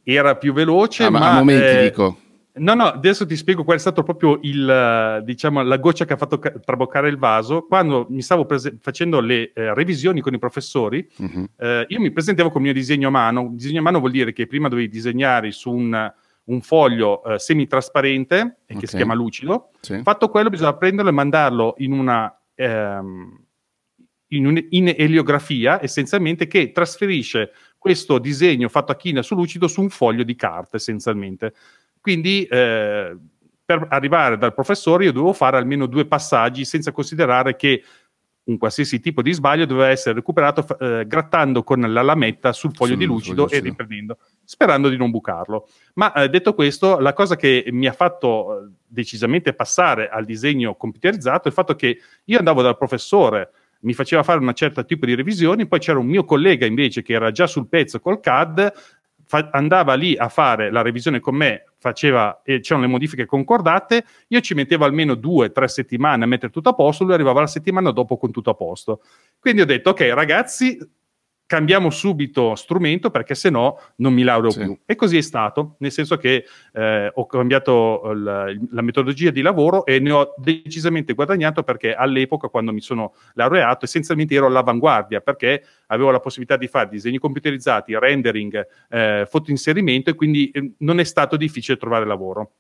Era 0.04 0.36
più 0.36 0.54
veloce, 0.54 1.04
ah, 1.06 1.10
ma, 1.10 1.20
ma 1.20 1.32
a 1.32 1.34
momenti 1.36 1.78
eh, 1.78 1.84
dico. 1.84 2.18
No, 2.54 2.74
no, 2.74 2.86
adesso 2.86 3.26
ti 3.26 3.38
spiego 3.38 3.64
qual 3.64 3.78
è 3.78 3.80
stato 3.80 4.04
proprio 4.04 4.40
il, 4.42 5.22
diciamo, 5.24 5.62
la 5.62 5.78
goccia 5.78 6.04
che 6.04 6.14
ha 6.14 6.18
fatto 6.18 6.38
ca- 6.38 6.52
traboccare 6.52 7.08
il 7.08 7.18
vaso. 7.18 7.66
Quando 7.66 8.08
mi 8.10 8.22
stavo 8.22 8.46
prese- 8.46 8.78
facendo 8.82 9.22
le 9.22 9.54
eh, 9.54 9.74
revisioni 9.74 10.20
con 10.20 10.34
i 10.34 10.40
professori, 10.40 11.08
uh-huh. 11.16 11.48
eh, 11.58 11.86
io 11.88 12.00
mi 12.02 12.12
presentavo 12.12 12.50
con 12.50 12.60
il 12.62 12.68
mio 12.68 12.74
disegno 12.74 13.08
a 13.08 13.12
mano. 13.12 13.52
Disegno 13.54 13.80
a 13.80 13.84
mano 13.84 14.00
vuol 14.00 14.12
dire 14.12 14.34
che 14.34 14.48
prima 14.48 14.68
dovevi 14.68 14.90
disegnare 14.90 15.52
su 15.52 15.72
un 15.72 16.12
un 16.46 16.62
foglio 16.62 17.24
eh, 17.24 17.40
semitrasparente 17.40 18.58
okay. 18.64 18.78
che 18.78 18.88
si 18.88 18.96
chiama 18.96 19.14
lucido. 19.14 19.72
Sì. 19.82 20.02
Fatto 20.02 20.30
quello, 20.30 20.50
bisogna 20.50 20.76
prenderlo 20.76 21.10
e 21.10 21.14
mandarlo 21.14 21.76
in 21.78 21.92
una, 21.94 22.42
ehm, 22.56 23.46
in, 24.28 24.46
un, 24.46 24.66
in 24.70 24.94
eliografia, 24.98 25.82
essenzialmente, 25.82 26.48
che 26.48 26.72
trasferisce 26.72 27.52
questo 27.78 28.20
disegno 28.20 28.70
fatto 28.70 28.92
a 28.92 28.96
china 28.96 29.22
su 29.22 29.36
lucido 29.36 29.68
su 29.68 29.82
un 29.82 29.90
foglio 29.90 30.24
di 30.24 30.36
carta, 30.36 30.78
essenzialmente. 30.78 31.54
Quindi, 32.00 32.44
eh, 32.46 33.18
per 33.64 33.88
arrivare 33.90 34.38
dal 34.38 34.54
professore, 34.54 35.06
io 35.06 35.12
dovevo 35.12 35.34
fare 35.34 35.58
almeno 35.58 35.86
due 35.86 36.06
passaggi, 36.06 36.66
senza 36.66 36.92
considerare 36.92 37.56
che 37.56 37.84
un 38.52 38.58
qualsiasi 38.58 39.00
tipo 39.00 39.22
di 39.22 39.32
sbaglio 39.32 39.66
doveva 39.66 39.90
essere 39.90 40.16
recuperato 40.16 40.66
eh, 40.80 41.06
grattando 41.08 41.64
con 41.64 41.82
la 41.82 42.02
lametta 42.02 42.54
sul 42.54 42.74
foglio 42.74 42.92
sul 42.92 43.00
di 43.00 43.06
lucido 43.06 43.50
e 43.50 43.60
riprendendo, 43.60 44.18
sperando 44.44 44.90
di 44.90 44.98
non 44.98 45.10
bucarlo. 45.10 45.68
Ma 45.96 46.14
eh, 46.14 46.30
detto 46.30 46.54
questo, 46.54 47.00
la 47.00 47.14
cosa 47.14 47.36
che 47.36 47.66
mi 47.72 47.88
ha 47.88 47.94
fatto 47.94 48.60
eh, 48.60 48.70
decisamente 48.86 49.54
passare 49.54 50.10
al 50.10 50.26
disegno 50.26 50.76
computerizzato 50.76 51.46
è 51.46 51.48
il 51.48 51.54
fatto 51.54 51.76
che 51.76 52.00
io 52.26 52.38
andavo 52.38 52.62
dal 52.62 52.78
professore, 52.78 53.52
mi 53.82 53.94
faceva 53.94 54.24
fare 54.24 54.40
un 54.40 54.54
certo 54.54 54.86
tipo 54.86 55.06
di 55.06 55.16
revisioni, 55.16 55.68
poi 55.68 55.80
c'era 55.80 55.98
un 55.98 56.06
mio 56.06 56.24
collega 56.24 56.66
invece 56.66 57.02
che 57.02 57.14
era 57.14 57.32
già 57.32 57.48
sul 57.48 57.68
pezzo 57.68 58.00
col 58.00 58.20
CAD, 58.20 58.72
fa- 59.32 59.48
andava 59.54 59.94
lì 59.94 60.18
a 60.18 60.28
fare 60.28 60.70
la 60.70 60.82
revisione 60.82 61.22
con 61.22 61.36
me, 61.36 61.64
faceva, 61.78 62.42
e 62.44 62.60
c'erano 62.60 62.86
le 62.86 62.92
modifiche 62.92 63.26
concordate, 63.26 64.04
io 64.28 64.42
ci 64.42 64.54
mettevo 64.54 64.84
almeno 64.84 65.16
due, 65.16 65.54
tre 65.54 65.70
settimane 65.70 66.26
a 66.26 66.28
mettere 66.28 66.52
tutto 66.52 66.68
a 66.68 66.74
posto, 66.74 67.06
lui 67.06 67.14
arrivava 67.14 67.40
la 67.40 67.48
settimana 67.48 67.92
dopo 67.92 68.18
con 68.18 68.30
tutto 68.30 68.50
a 68.50 68.56
posto. 68.56 69.02
Quindi 69.40 69.62
ho 69.62 69.66
detto, 69.66 69.92
ok 69.92 70.02
ragazzi, 70.14 70.78
cambiamo 71.52 71.90
subito 71.90 72.56
strumento 72.56 73.12
perché 73.12 73.36
se 73.36 73.50
no 73.50 73.78
non 73.98 74.14
mi 74.14 74.24
laureo 74.24 74.52
sì. 74.52 74.60
più. 74.62 74.78
E 74.86 74.96
così 74.96 75.18
è 75.18 75.22
stato, 75.22 75.76
nel 75.80 75.92
senso 75.92 76.16
che 76.16 76.46
eh, 76.72 77.12
ho 77.14 77.26
cambiato 77.26 78.14
la, 78.14 78.46
la, 78.70 78.82
metodologia 78.82 79.32
di 79.32 79.42
lavoro 79.42 79.86
e 79.86 80.00
ne 80.00 80.12
ho 80.12 80.34
decisamente 80.38 81.12
guadagnato 81.12 81.64
perché 81.64 81.94
all'epoca, 81.94 82.48
quando 82.48 82.72
mi 82.72 82.80
sono 82.80 83.16
laureato, 83.34 83.84
essenzialmente 83.84 84.34
ero 84.34 84.46
all'avanguardia 84.46 85.20
perché 85.20 85.62
avevo 85.88 86.12
la 86.12 86.22
possibilità 86.22 86.56
di 86.56 86.68
fare 86.68 86.88
disegni 86.88 87.18
computerizzati, 87.18 88.00
rendering, 88.00 88.66
eh, 88.90 89.28
fotoinserimento 89.30 90.10
e 90.10 90.16
quindi 90.16 90.52
eh, 90.52 90.72
non 90.78 91.02
è 91.02 91.04
stato 91.04 91.36
difficile 91.36 91.76
trovare 91.76 92.06
lavoro. 92.06 92.52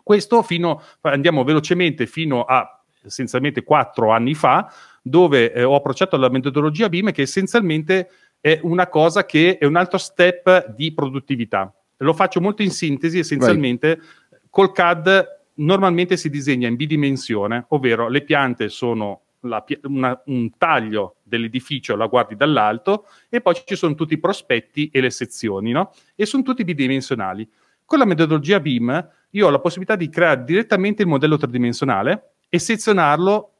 Questo 0.00 0.42
fino, 0.44 0.80
andiamo 1.00 1.42
velocemente 1.42 2.06
fino 2.06 2.44
a 2.44 2.82
essenzialmente 3.04 3.64
quattro 3.64 4.12
anni 4.12 4.34
fa, 4.34 4.72
dove 5.02 5.52
eh, 5.52 5.64
ho 5.64 5.74
approcciato 5.74 6.16
la 6.16 6.30
metodologia 6.30 6.88
BIM 6.88 7.10
che 7.10 7.22
essenzialmente 7.22 8.08
è 8.40 8.60
una 8.62 8.86
cosa 8.86 9.26
che 9.26 9.58
è 9.58 9.64
un 9.64 9.76
altro 9.76 9.98
step 9.98 10.68
di 10.74 10.92
produttività. 10.92 11.72
Lo 11.98 12.14
faccio 12.14 12.40
molto 12.40 12.62
in 12.62 12.70
sintesi, 12.70 13.18
essenzialmente 13.18 13.96
Vai. 13.96 14.38
col 14.48 14.72
CAD 14.72 15.40
normalmente 15.54 16.16
si 16.16 16.30
disegna 16.30 16.68
in 16.68 16.76
bidimensione, 16.76 17.66
ovvero 17.68 18.08
le 18.08 18.22
piante 18.22 18.68
sono 18.68 19.20
la, 19.40 19.64
una, 19.84 20.20
un 20.26 20.50
taglio 20.56 21.16
dell'edificio, 21.22 21.96
la 21.96 22.06
guardi 22.06 22.36
dall'alto, 22.36 23.06
e 23.28 23.40
poi 23.40 23.54
ci 23.64 23.76
sono 23.76 23.94
tutti 23.94 24.14
i 24.14 24.18
prospetti 24.18 24.90
e 24.92 25.00
le 25.00 25.10
sezioni, 25.10 25.72
no? 25.72 25.92
E 26.14 26.26
sono 26.26 26.42
tutti 26.42 26.64
bidimensionali. 26.64 27.48
Con 27.84 27.98
la 27.98 28.04
metodologia 28.04 28.60
BIM 28.60 29.08
io 29.30 29.46
ho 29.46 29.50
la 29.50 29.58
possibilità 29.58 29.96
di 29.96 30.08
creare 30.08 30.44
direttamente 30.44 31.02
il 31.02 31.08
modello 31.08 31.36
tridimensionale 31.36 32.30
e 32.48 32.58
sezionarlo 32.58 33.51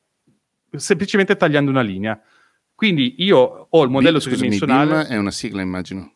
semplicemente 0.77 1.37
tagliando 1.37 1.71
una 1.71 1.81
linea. 1.81 2.21
Quindi 2.75 3.15
io 3.19 3.69
ho 3.69 3.85
il 3.85 3.91
modello 3.91 4.19
B, 4.19 4.23
tridimensionale. 4.23 5.05
BIM 5.05 5.13
è 5.13 5.17
una 5.17 5.31
sigla, 5.31 5.63
immagino. 5.63 6.15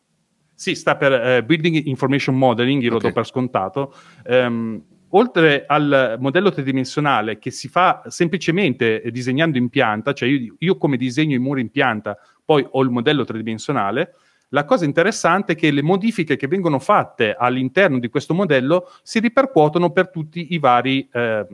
Sì, 0.53 0.75
sta 0.75 0.95
per 0.95 1.41
uh, 1.41 1.45
Building 1.45 1.85
Information 1.85 2.35
Modeling, 2.35 2.81
io 2.81 2.89
okay. 2.89 3.01
lo 3.01 3.07
do 3.07 3.13
per 3.13 3.25
scontato. 3.25 3.93
Um, 4.25 4.83
oltre 5.09 5.65
al 5.67 6.17
modello 6.19 6.51
tridimensionale 6.51 7.37
che 7.37 7.51
si 7.51 7.67
fa 7.67 8.03
semplicemente 8.07 9.01
disegnando 9.11 9.57
in 9.57 9.69
pianta, 9.69 10.13
cioè 10.13 10.27
io, 10.27 10.55
io, 10.57 10.77
come 10.77 10.97
disegno 10.97 11.35
i 11.35 11.39
muri 11.39 11.61
in 11.61 11.69
pianta, 11.69 12.17
poi 12.43 12.65
ho 12.69 12.81
il 12.81 12.89
modello 12.89 13.23
tridimensionale, 13.23 14.15
la 14.49 14.63
cosa 14.63 14.85
interessante 14.85 15.53
è 15.53 15.55
che 15.55 15.71
le 15.71 15.81
modifiche 15.81 16.37
che 16.37 16.47
vengono 16.47 16.79
fatte 16.79 17.35
all'interno 17.37 17.99
di 17.99 18.07
questo 18.07 18.33
modello 18.33 18.89
si 19.03 19.19
ripercuotono 19.19 19.91
per 19.91 20.09
tutti 20.09 20.53
i 20.53 20.57
vari 20.57 21.07
eh, 21.11 21.45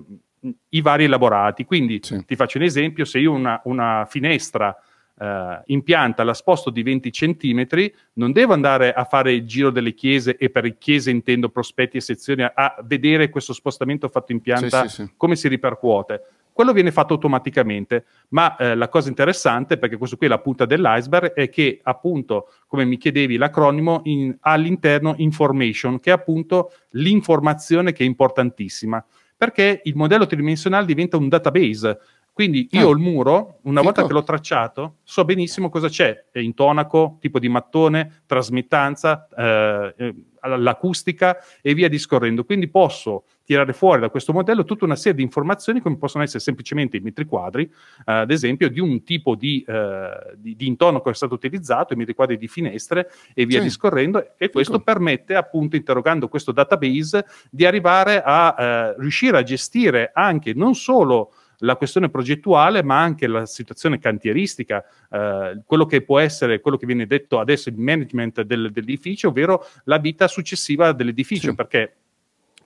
i 0.70 0.82
vari 0.82 1.06
elaborati. 1.06 1.66
Quindi 1.66 2.00
sì. 2.02 2.24
ti 2.26 2.36
faccio 2.36 2.58
un 2.58 2.64
esempio, 2.64 3.06
se 3.06 3.20
io 3.20 3.32
una, 3.32 3.62
una 3.66 4.06
finestra 4.10 4.76
eh, 5.20 5.62
in 5.68 5.84
pianta 5.84 6.24
la 6.24 6.34
sposto 6.34 6.70
di 6.70 6.84
20 6.84 7.12
centimetri, 7.12 7.94
non 8.14 8.32
devo 8.32 8.54
andare 8.54 8.94
a 8.94 9.04
fare 9.04 9.34
il 9.34 9.46
giro 9.46 9.70
delle 9.70 9.94
chiese 9.94 10.38
e 10.38 10.50
per 10.50 10.78
chiese 10.78 11.12
intendo 11.12 11.50
prospetti 11.50 11.98
e 11.98 12.02
sezioni 12.02 12.44
a 12.44 12.76
vedere 12.84 13.30
questo 13.30 13.54
spostamento 13.54 14.10
fatto 14.10 14.32
in 14.32 14.42
pianta, 14.42 14.88
sì, 14.88 15.04
sì, 15.04 15.14
come 15.16 15.36
si 15.36 15.48
ripercuote. 15.48 16.22
Quello 16.54 16.72
viene 16.72 16.92
fatto 16.92 17.14
automaticamente, 17.14 18.06
ma 18.30 18.56
eh, 18.58 18.76
la 18.76 18.88
cosa 18.88 19.10
interessante, 19.10 19.80
perché 19.80 19.98
questo 19.98 20.18
qui 20.18 20.28
è 20.28 20.30
la 20.30 20.38
punta 20.38 20.66
dell'iceberg, 20.66 21.34
è 21.34 21.50
che 21.50 21.80
appunto, 21.82 22.52
come 22.68 22.86
mi 22.86 22.98
chiedevi, 22.98 23.38
l'acronimo 23.38 24.02
in, 24.04 24.38
all'interno 24.42 25.16
information, 25.18 26.00
che 26.00 26.12
è 26.12 26.14
appunto 26.14 26.72
l'informazione 26.92 27.92
che 27.92 28.04
è 28.04 28.06
importantissima 28.06 29.04
perché 29.44 29.82
il 29.84 29.96
modello 29.98 30.26
tridimensionale 30.26 30.86
diventa 30.86 31.18
un 31.18 31.28
database. 31.28 32.00
Quindi 32.32 32.70
io 32.72 32.86
ah, 32.86 32.88
ho 32.88 32.92
il 32.92 32.98
muro, 32.98 33.60
una 33.64 33.82
fico. 33.82 33.94
volta 33.94 34.08
che 34.08 34.14
l'ho 34.14 34.24
tracciato, 34.24 34.96
so 35.04 35.26
benissimo 35.26 35.70
cosa 35.70 35.90
c'è, 35.90 36.28
intonaco, 36.36 37.18
tipo 37.20 37.40
di 37.40 37.50
mattone, 37.50 38.24
trasmittanza, 38.26 39.28
eh, 39.38 39.94
eh 39.98 40.16
l'acustica 40.58 41.38
e 41.62 41.74
via 41.74 41.90
discorrendo. 41.90 42.44
Quindi 42.46 42.70
posso 42.70 43.26
tirare 43.46 43.74
fuori 43.74 44.02
da 44.02 44.10
questo 44.10 44.34
modello 44.34 44.64
tutta 44.64 44.86
una 44.86 44.96
serie 44.96 45.16
di 45.16 45.22
informazioni 45.22 45.82
come 45.82 45.98
possono 45.98 46.24
essere 46.24 46.40
semplicemente 46.40 46.98
i 46.98 47.00
metri 47.02 47.26
quadri, 47.26 47.64
eh, 47.64 48.12
ad 48.12 48.32
esempio, 48.32 48.70
di 48.70 48.80
un 48.80 49.04
tipo 49.04 49.36
di, 49.36 49.64
eh, 49.68 50.34
di, 50.38 50.56
di, 50.56 50.68
intonaco 50.68 51.06
che 51.06 51.12
è 51.12 51.16
stato 51.16 51.34
utilizzato, 51.34 51.94
i 51.94 51.98
metri 51.98 52.14
quadri 52.14 52.38
di 52.38 52.48
finestre 52.48 53.12
e 53.34 53.46
via 53.46 53.60
sì. 53.60 53.66
discorrendo, 53.66 54.34
e 54.38 54.50
questo 54.50 54.76
ecco. 54.76 54.84
permette 54.84 55.36
appunto, 55.36 55.76
interrogando 55.76 56.28
questo 56.28 56.52
database, 56.52 57.26
di 57.50 57.66
arrivare 57.66 58.22
a 58.24 58.56
eh, 58.58 58.96
riuscire 59.00 59.38
a 59.38 59.44
gestire 59.44 60.12
anche 60.14 60.54
non 60.54 60.76
solo 60.76 61.34
la 61.60 61.76
questione 61.76 62.10
progettuale, 62.10 62.84
ma 62.84 63.02
anche 63.02 63.28
la 63.28 63.46
situazione 63.46 64.00
cantieristica, 64.00 64.84
eh, 65.10 65.62
quello 65.66 65.86
che 65.86 66.02
può 66.02 66.20
essere, 66.20 66.60
quello 66.60 66.78
che 66.78 66.86
viene 66.86 67.06
detto 67.06 67.40
adesso 67.40 67.70
il 67.70 67.78
management 67.78 68.42
del, 68.42 68.72
dell'edificio, 68.72 69.30
ovvero 69.30 69.66
la 69.86 69.98
vita 69.98 70.28
successiva 70.28 70.92
dell'edificio, 70.92 71.50
sì. 71.50 71.56
perché 71.56 71.94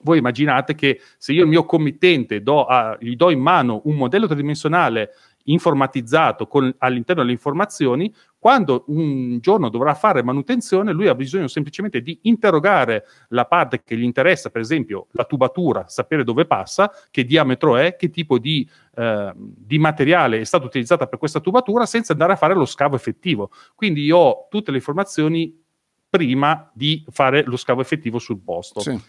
voi 0.02 0.18
immaginate 0.18 0.74
che 0.74 1.00
se 1.16 1.32
io 1.32 1.42
il 1.42 1.48
mio 1.48 1.64
committente 1.64 2.42
do 2.42 2.64
a, 2.64 2.96
gli 3.00 3.16
do 3.16 3.30
in 3.30 3.40
mano 3.40 3.82
un 3.84 3.96
modello 3.96 4.26
tridimensionale 4.26 5.10
informatizzato 5.48 6.46
con, 6.46 6.72
all'interno 6.78 7.22
delle 7.22 7.32
informazioni, 7.34 8.12
quando 8.38 8.84
un 8.88 9.38
giorno 9.40 9.68
dovrà 9.68 9.94
fare 9.94 10.22
manutenzione, 10.22 10.92
lui 10.92 11.08
ha 11.08 11.14
bisogno 11.14 11.48
semplicemente 11.48 12.00
di 12.00 12.18
interrogare 12.22 13.04
la 13.28 13.46
parte 13.46 13.82
che 13.82 13.96
gli 13.96 14.02
interessa, 14.02 14.50
per 14.50 14.60
esempio 14.60 15.06
la 15.12 15.24
tubatura, 15.24 15.88
sapere 15.88 16.22
dove 16.22 16.46
passa, 16.46 16.92
che 17.10 17.24
diametro 17.24 17.76
è, 17.76 17.96
che 17.96 18.10
tipo 18.10 18.38
di, 18.38 18.68
eh, 18.94 19.32
di 19.34 19.78
materiale 19.78 20.40
è 20.40 20.44
stato 20.44 20.66
utilizzato 20.66 21.06
per 21.06 21.18
questa 21.18 21.40
tubatura, 21.40 21.86
senza 21.86 22.12
andare 22.12 22.34
a 22.34 22.36
fare 22.36 22.54
lo 22.54 22.66
scavo 22.66 22.94
effettivo. 22.94 23.50
Quindi 23.74 24.02
io 24.02 24.18
ho 24.18 24.46
tutte 24.48 24.70
le 24.70 24.76
informazioni 24.76 25.64
prima 26.10 26.70
di 26.72 27.04
fare 27.10 27.42
lo 27.44 27.56
scavo 27.56 27.80
effettivo 27.80 28.18
sul 28.18 28.40
posto. 28.40 28.80
Sì. 28.80 29.00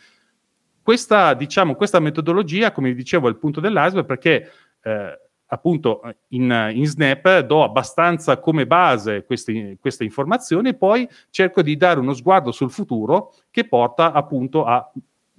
Questa, 0.82 1.34
diciamo, 1.34 1.76
questa 1.76 2.00
metodologia, 2.00 2.72
come 2.72 2.94
dicevo, 2.94 3.28
è 3.28 3.30
il 3.30 3.38
punto 3.38 3.60
dell'iceberg 3.60 4.06
perché 4.06 4.52
eh, 4.82 5.20
appunto 5.52 6.02
in, 6.30 6.72
in, 6.74 6.86
Snap 6.86 7.40
do 7.40 7.64
abbastanza 7.64 8.38
come 8.38 8.68
base 8.68 9.24
queste, 9.26 9.78
queste, 9.80 10.04
informazioni 10.04 10.70
e 10.70 10.74
poi 10.74 11.08
cerco 11.30 11.62
di 11.62 11.76
dare 11.76 12.00
uno 12.00 12.14
sguardo 12.14 12.52
sul 12.52 12.72
futuro 12.72 13.34
che 13.50 13.68
porta 13.68 14.12
appunto 14.12 14.66
a 14.66 14.92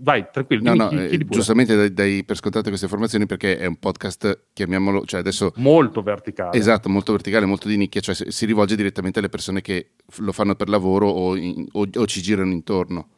vai 0.02 0.26
tranquillo 0.32 0.62
no, 0.62 0.88
dimmi, 0.88 1.02
no, 1.02 1.08
chi 1.08 1.24
giustamente 1.26 1.76
dai, 1.76 1.92
dai, 1.92 2.24
per 2.24 2.36
scontate 2.36 2.68
queste 2.68 2.86
informazioni 2.86 3.26
perché 3.26 3.58
è 3.58 3.66
un 3.66 3.76
podcast 3.76 4.46
chiamiamolo 4.52 5.04
cioè 5.04 5.20
adesso 5.20 5.52
molto 5.56 6.02
verticale. 6.02 6.56
Esatto 6.56 6.88
molto 6.88 7.12
verticale 7.12 7.46
molto 7.46 7.68
di 7.68 7.76
nicchia 7.76 8.00
cioè 8.00 8.14
si 8.14 8.46
rivolge 8.46 8.76
direttamente 8.76 9.18
alle 9.18 9.28
persone 9.28 9.60
che 9.60 9.90
lo 10.18 10.32
fanno 10.32 10.54
per 10.54 10.68
lavoro 10.68 11.08
o, 11.08 11.36
in, 11.36 11.66
o, 11.72 11.86
o 11.92 12.06
ci 12.06 12.22
girano 12.22 12.50
intorno 12.50 13.08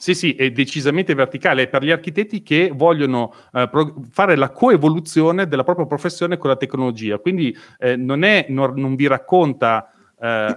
sì, 0.00 0.14
sì, 0.14 0.32
è 0.32 0.50
decisamente 0.50 1.14
verticale, 1.14 1.64
è 1.64 1.68
per 1.68 1.84
gli 1.84 1.90
architetti 1.90 2.42
che 2.42 2.72
vogliono 2.74 3.34
eh, 3.52 3.68
pro- 3.68 3.96
fare 4.10 4.34
la 4.34 4.48
coevoluzione 4.48 5.46
della 5.46 5.62
propria 5.62 5.84
professione 5.84 6.38
con 6.38 6.48
la 6.48 6.56
tecnologia. 6.56 7.18
Quindi 7.18 7.54
eh, 7.78 7.96
non, 7.96 8.22
è, 8.22 8.46
non, 8.48 8.72
non, 8.76 8.94
vi 8.94 9.06
racconta 9.06 9.92
eh, 10.18 10.56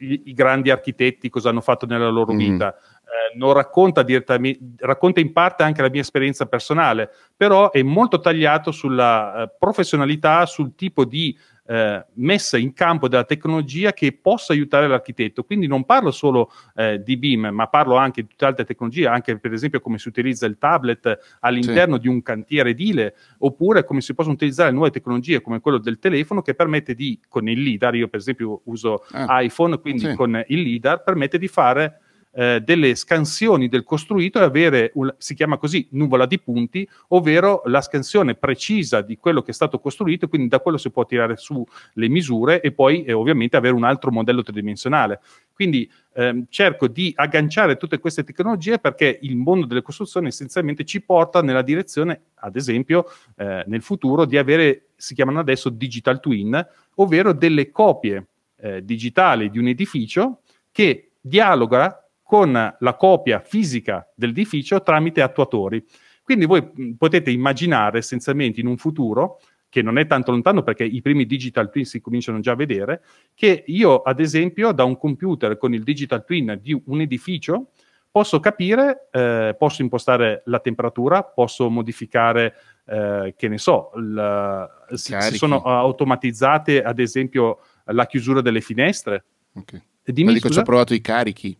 i, 0.00 0.22
i, 0.26 0.34
grandi 0.34 0.68
architetti 0.68 1.30
cosa 1.30 1.48
hanno 1.48 1.62
fatto 1.62 1.86
nella 1.86 2.10
loro 2.10 2.34
mm. 2.34 2.36
vita, 2.36 2.74
eh, 2.74 3.38
non 3.38 3.54
racconta 3.54 4.02
direttamente, 4.02 4.60
racconta 4.80 5.20
in 5.20 5.32
parte 5.32 5.62
anche 5.62 5.80
la 5.80 5.88
mia 5.88 6.02
esperienza 6.02 6.44
personale, 6.44 7.08
però 7.34 7.70
è 7.70 7.82
molto 7.82 8.20
tagliato 8.20 8.70
sulla 8.70 9.44
eh, 9.44 9.50
professionalità, 9.58 10.44
sul 10.44 10.74
tipo 10.74 11.06
di 11.06 11.34
eh, 11.66 12.04
messa 12.14 12.58
in 12.58 12.72
campo 12.72 13.08
della 13.08 13.24
tecnologia 13.24 13.92
che 13.92 14.12
possa 14.12 14.52
aiutare 14.52 14.86
l'architetto. 14.86 15.44
Quindi 15.44 15.66
non 15.66 15.84
parlo 15.84 16.10
solo 16.10 16.50
eh, 16.74 17.02
di 17.02 17.16
BIM, 17.16 17.48
ma 17.48 17.66
parlo 17.68 17.96
anche 17.96 18.22
di 18.22 18.28
tutte 18.28 18.44
altre 18.44 18.64
tecnologie, 18.64 19.06
anche 19.06 19.38
per 19.38 19.52
esempio 19.52 19.80
come 19.80 19.98
si 19.98 20.08
utilizza 20.08 20.46
il 20.46 20.58
tablet 20.58 21.36
all'interno 21.40 21.96
sì. 21.96 22.02
di 22.02 22.08
un 22.08 22.22
cantiere 22.22 22.70
edile, 22.70 23.14
oppure 23.38 23.84
come 23.84 24.00
si 24.00 24.14
possono 24.14 24.34
utilizzare 24.34 24.70
nuove 24.72 24.90
tecnologie 24.90 25.40
come 25.40 25.60
quello 25.60 25.78
del 25.78 25.98
telefono 25.98 26.42
che 26.42 26.54
permette 26.54 26.94
di, 26.94 27.18
con 27.28 27.48
il 27.48 27.60
LIDAR, 27.60 27.94
io 27.94 28.08
per 28.08 28.20
esempio 28.20 28.60
uso 28.64 29.04
ah, 29.12 29.42
iPhone, 29.42 29.78
quindi 29.78 30.06
sì. 30.06 30.14
con 30.14 30.42
il 30.48 30.60
LIDAR 30.60 31.02
permette 31.02 31.38
di 31.38 31.48
fare 31.48 32.00
eh, 32.36 32.60
delle 32.60 32.94
scansioni 32.94 33.68
del 33.68 33.84
costruito 33.84 34.40
e 34.40 34.42
avere, 34.42 34.90
un, 34.94 35.14
si 35.18 35.34
chiama 35.34 35.56
così, 35.56 35.86
nuvola 35.92 36.26
di 36.26 36.40
punti, 36.40 36.88
ovvero 37.08 37.62
la 37.66 37.80
scansione 37.80 38.34
precisa 38.34 39.02
di 39.02 39.16
quello 39.16 39.42
che 39.42 39.52
è 39.52 39.54
stato 39.54 39.78
costruito, 39.78 40.28
quindi 40.28 40.48
da 40.48 40.60
quello 40.60 40.76
si 40.76 40.90
può 40.90 41.04
tirare 41.06 41.36
su 41.36 41.64
le 41.94 42.08
misure 42.08 42.60
e 42.60 42.72
poi 42.72 43.04
eh, 43.04 43.12
ovviamente 43.12 43.56
avere 43.56 43.74
un 43.74 43.84
altro 43.84 44.10
modello 44.10 44.42
tridimensionale. 44.42 45.20
Quindi 45.52 45.88
ehm, 46.14 46.46
cerco 46.48 46.88
di 46.88 47.12
agganciare 47.14 47.76
tutte 47.76 47.98
queste 47.98 48.24
tecnologie 48.24 48.80
perché 48.80 49.18
il 49.22 49.36
mondo 49.36 49.66
delle 49.66 49.82
costruzioni 49.82 50.26
essenzialmente 50.26 50.84
ci 50.84 51.00
porta 51.00 51.40
nella 51.40 51.62
direzione, 51.62 52.20
ad 52.34 52.56
esempio, 52.56 53.06
eh, 53.36 53.62
nel 53.68 53.82
futuro 53.82 54.24
di 54.24 54.36
avere, 54.36 54.86
si 54.96 55.14
chiamano 55.14 55.38
adesso 55.38 55.68
digital 55.68 56.18
twin, 56.18 56.66
ovvero 56.96 57.32
delle 57.32 57.70
copie 57.70 58.26
eh, 58.56 58.84
digitali 58.84 59.50
di 59.50 59.58
un 59.58 59.68
edificio 59.68 60.40
che 60.72 61.10
dialoga 61.20 62.03
con 62.24 62.52
la 62.52 62.94
copia 62.96 63.38
fisica 63.38 64.10
dell'edificio 64.16 64.82
tramite 64.82 65.22
attuatori. 65.22 65.84
Quindi 66.24 66.46
voi 66.46 66.96
potete 66.98 67.30
immaginare 67.30 67.98
essenzialmente 67.98 68.60
in 68.60 68.66
un 68.66 68.78
futuro 68.78 69.38
che 69.68 69.82
non 69.82 69.98
è 69.98 70.06
tanto 70.06 70.30
lontano 70.30 70.62
perché 70.62 70.84
i 70.84 71.02
primi 71.02 71.26
digital 71.26 71.70
twin 71.70 71.84
si 71.84 72.00
cominciano 72.00 72.40
già 72.40 72.52
a 72.52 72.56
vedere, 72.56 73.02
che 73.34 73.64
io 73.66 74.02
ad 74.02 74.20
esempio 74.20 74.72
da 74.72 74.84
un 74.84 74.96
computer 74.96 75.58
con 75.58 75.74
il 75.74 75.82
digital 75.82 76.24
twin 76.24 76.58
di 76.62 76.80
un 76.86 77.00
edificio 77.00 77.70
posso 78.08 78.38
capire, 78.38 79.08
eh, 79.10 79.56
posso 79.58 79.82
impostare 79.82 80.42
la 80.46 80.60
temperatura, 80.60 81.24
posso 81.24 81.68
modificare, 81.68 82.54
eh, 82.86 83.34
che 83.36 83.48
ne 83.48 83.58
so, 83.58 83.90
il, 83.96 84.68
si, 84.92 85.16
si, 85.18 85.36
sono 85.36 85.62
automatizzate 85.62 86.80
ad 86.80 87.00
esempio 87.00 87.58
la 87.86 88.06
chiusura 88.06 88.40
delle 88.40 88.60
finestre. 88.60 89.24
Okay. 89.52 89.82
Dimmi, 90.04 90.34
dico, 90.34 90.48
ci 90.48 90.60
ho 90.60 90.62
provato 90.62 90.94
i 90.94 91.00
carichi. 91.00 91.58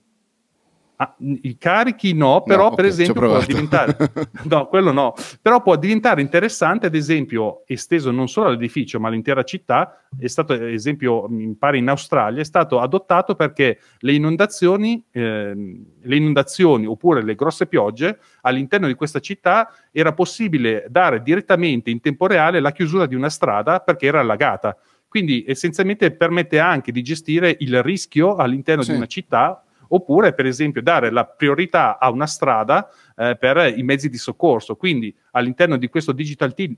Ah, 1.04 1.14
I 1.18 1.58
carichi 1.58 2.14
no, 2.14 2.42
però 2.42 2.70
no, 2.70 2.74
per 2.74 2.86
okay, 2.86 2.90
esempio 2.90 3.20
può 3.20 3.44
diventare 3.44 3.96
no, 4.44 4.66
quello 4.68 4.90
no, 4.90 5.12
però 5.42 5.60
può 5.60 5.76
diventare 5.76 6.22
interessante, 6.22 6.86
ad 6.86 6.94
esempio, 6.94 7.62
esteso 7.66 8.10
non 8.10 8.26
solo 8.26 8.48
all'edificio, 8.48 8.98
ma 8.98 9.08
all'intera 9.08 9.42
città, 9.42 10.00
è 10.18 10.26
stato, 10.28 10.54
ad 10.54 10.62
esempio, 10.62 11.26
mi 11.28 11.54
pare 11.56 11.76
in 11.76 11.88
Australia, 11.88 12.40
è 12.40 12.44
stato 12.44 12.80
adottato 12.80 13.34
perché 13.34 13.80
le 13.98 14.12
inondazioni, 14.12 15.04
eh, 15.10 15.52
le 16.00 16.16
inondazioni 16.16 16.86
oppure 16.86 17.22
le 17.22 17.34
grosse 17.34 17.66
piogge 17.66 18.18
all'interno 18.42 18.86
di 18.86 18.94
questa 18.94 19.20
città 19.20 19.70
era 19.92 20.14
possibile 20.14 20.86
dare 20.88 21.22
direttamente 21.22 21.90
in 21.90 22.00
tempo 22.00 22.26
reale 22.26 22.60
la 22.60 22.72
chiusura 22.72 23.04
di 23.04 23.14
una 23.14 23.28
strada 23.28 23.80
perché 23.80 24.06
era 24.06 24.20
allagata. 24.20 24.74
Quindi 25.06 25.44
essenzialmente 25.46 26.10
permette 26.12 26.58
anche 26.58 26.92
di 26.92 27.02
gestire 27.02 27.54
il 27.60 27.82
rischio 27.82 28.36
all'interno 28.36 28.82
sì. 28.82 28.92
di 28.92 28.96
una 28.96 29.06
città 29.06 29.64
oppure 29.88 30.34
per 30.34 30.46
esempio 30.46 30.82
dare 30.82 31.10
la 31.10 31.24
priorità 31.24 31.98
a 31.98 32.10
una 32.10 32.26
strada 32.26 32.88
eh, 33.16 33.36
per 33.36 33.72
i 33.76 33.82
mezzi 33.82 34.08
di 34.08 34.16
soccorso. 34.16 34.76
Quindi 34.76 35.14
all'interno 35.32 35.76
di 35.76 35.88
questo 35.88 36.12
digital 36.12 36.54
team, 36.54 36.76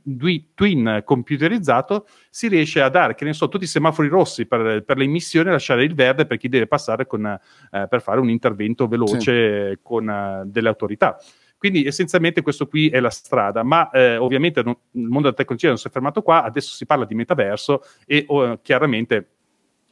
twin 0.55 1.03
computerizzato 1.05 2.07
si 2.31 2.49
riesce 2.49 2.81
a 2.81 2.88
dare, 2.88 3.14
che 3.14 3.25
ne 3.25 3.33
so, 3.33 3.49
tutti 3.49 3.64
i 3.64 3.69
semafori 3.69 4.09
rossi 4.09 4.47
per, 4.47 4.85
per 4.85 4.97
le 4.97 5.05
emissioni 5.05 5.49
e 5.49 5.53
lasciare 5.53 5.85
il 5.85 5.95
verde 5.95 6.27
per 6.27 6.37
chi 6.37 6.49
deve 6.49 6.66
passare 6.66 7.07
con, 7.07 7.27
eh, 7.27 7.87
per 7.88 8.01
fare 8.03 8.21
un 8.21 8.31
intervento 8.31 8.87
veloce 8.87 9.71
sì. 9.71 9.79
con 9.83 10.07
uh, 10.07 10.49
delle 10.49 10.69
autorità. 10.69 11.16
Quindi 11.59 11.87
essenzialmente 11.87 12.42
questo 12.42 12.66
qui 12.66 12.88
è 12.90 13.01
la 13.01 13.11
strada, 13.11 13.62
ma 13.62 13.88
eh, 13.90 14.19
ovviamente 14.19 14.62
non, 14.62 14.77
il 14.92 15.03
mondo 15.03 15.23
della 15.23 15.33
tecnologia 15.33 15.69
non 15.69 15.79
si 15.79 15.88
è 15.88 15.90
fermato 15.90 16.21
qua, 16.21 16.45
adesso 16.45 16.75
si 16.75 16.85
parla 16.85 17.07
di 17.07 17.14
metaverso 17.14 17.83
e 18.05 18.25
oh, 18.29 18.61
chiaramente 18.61 19.31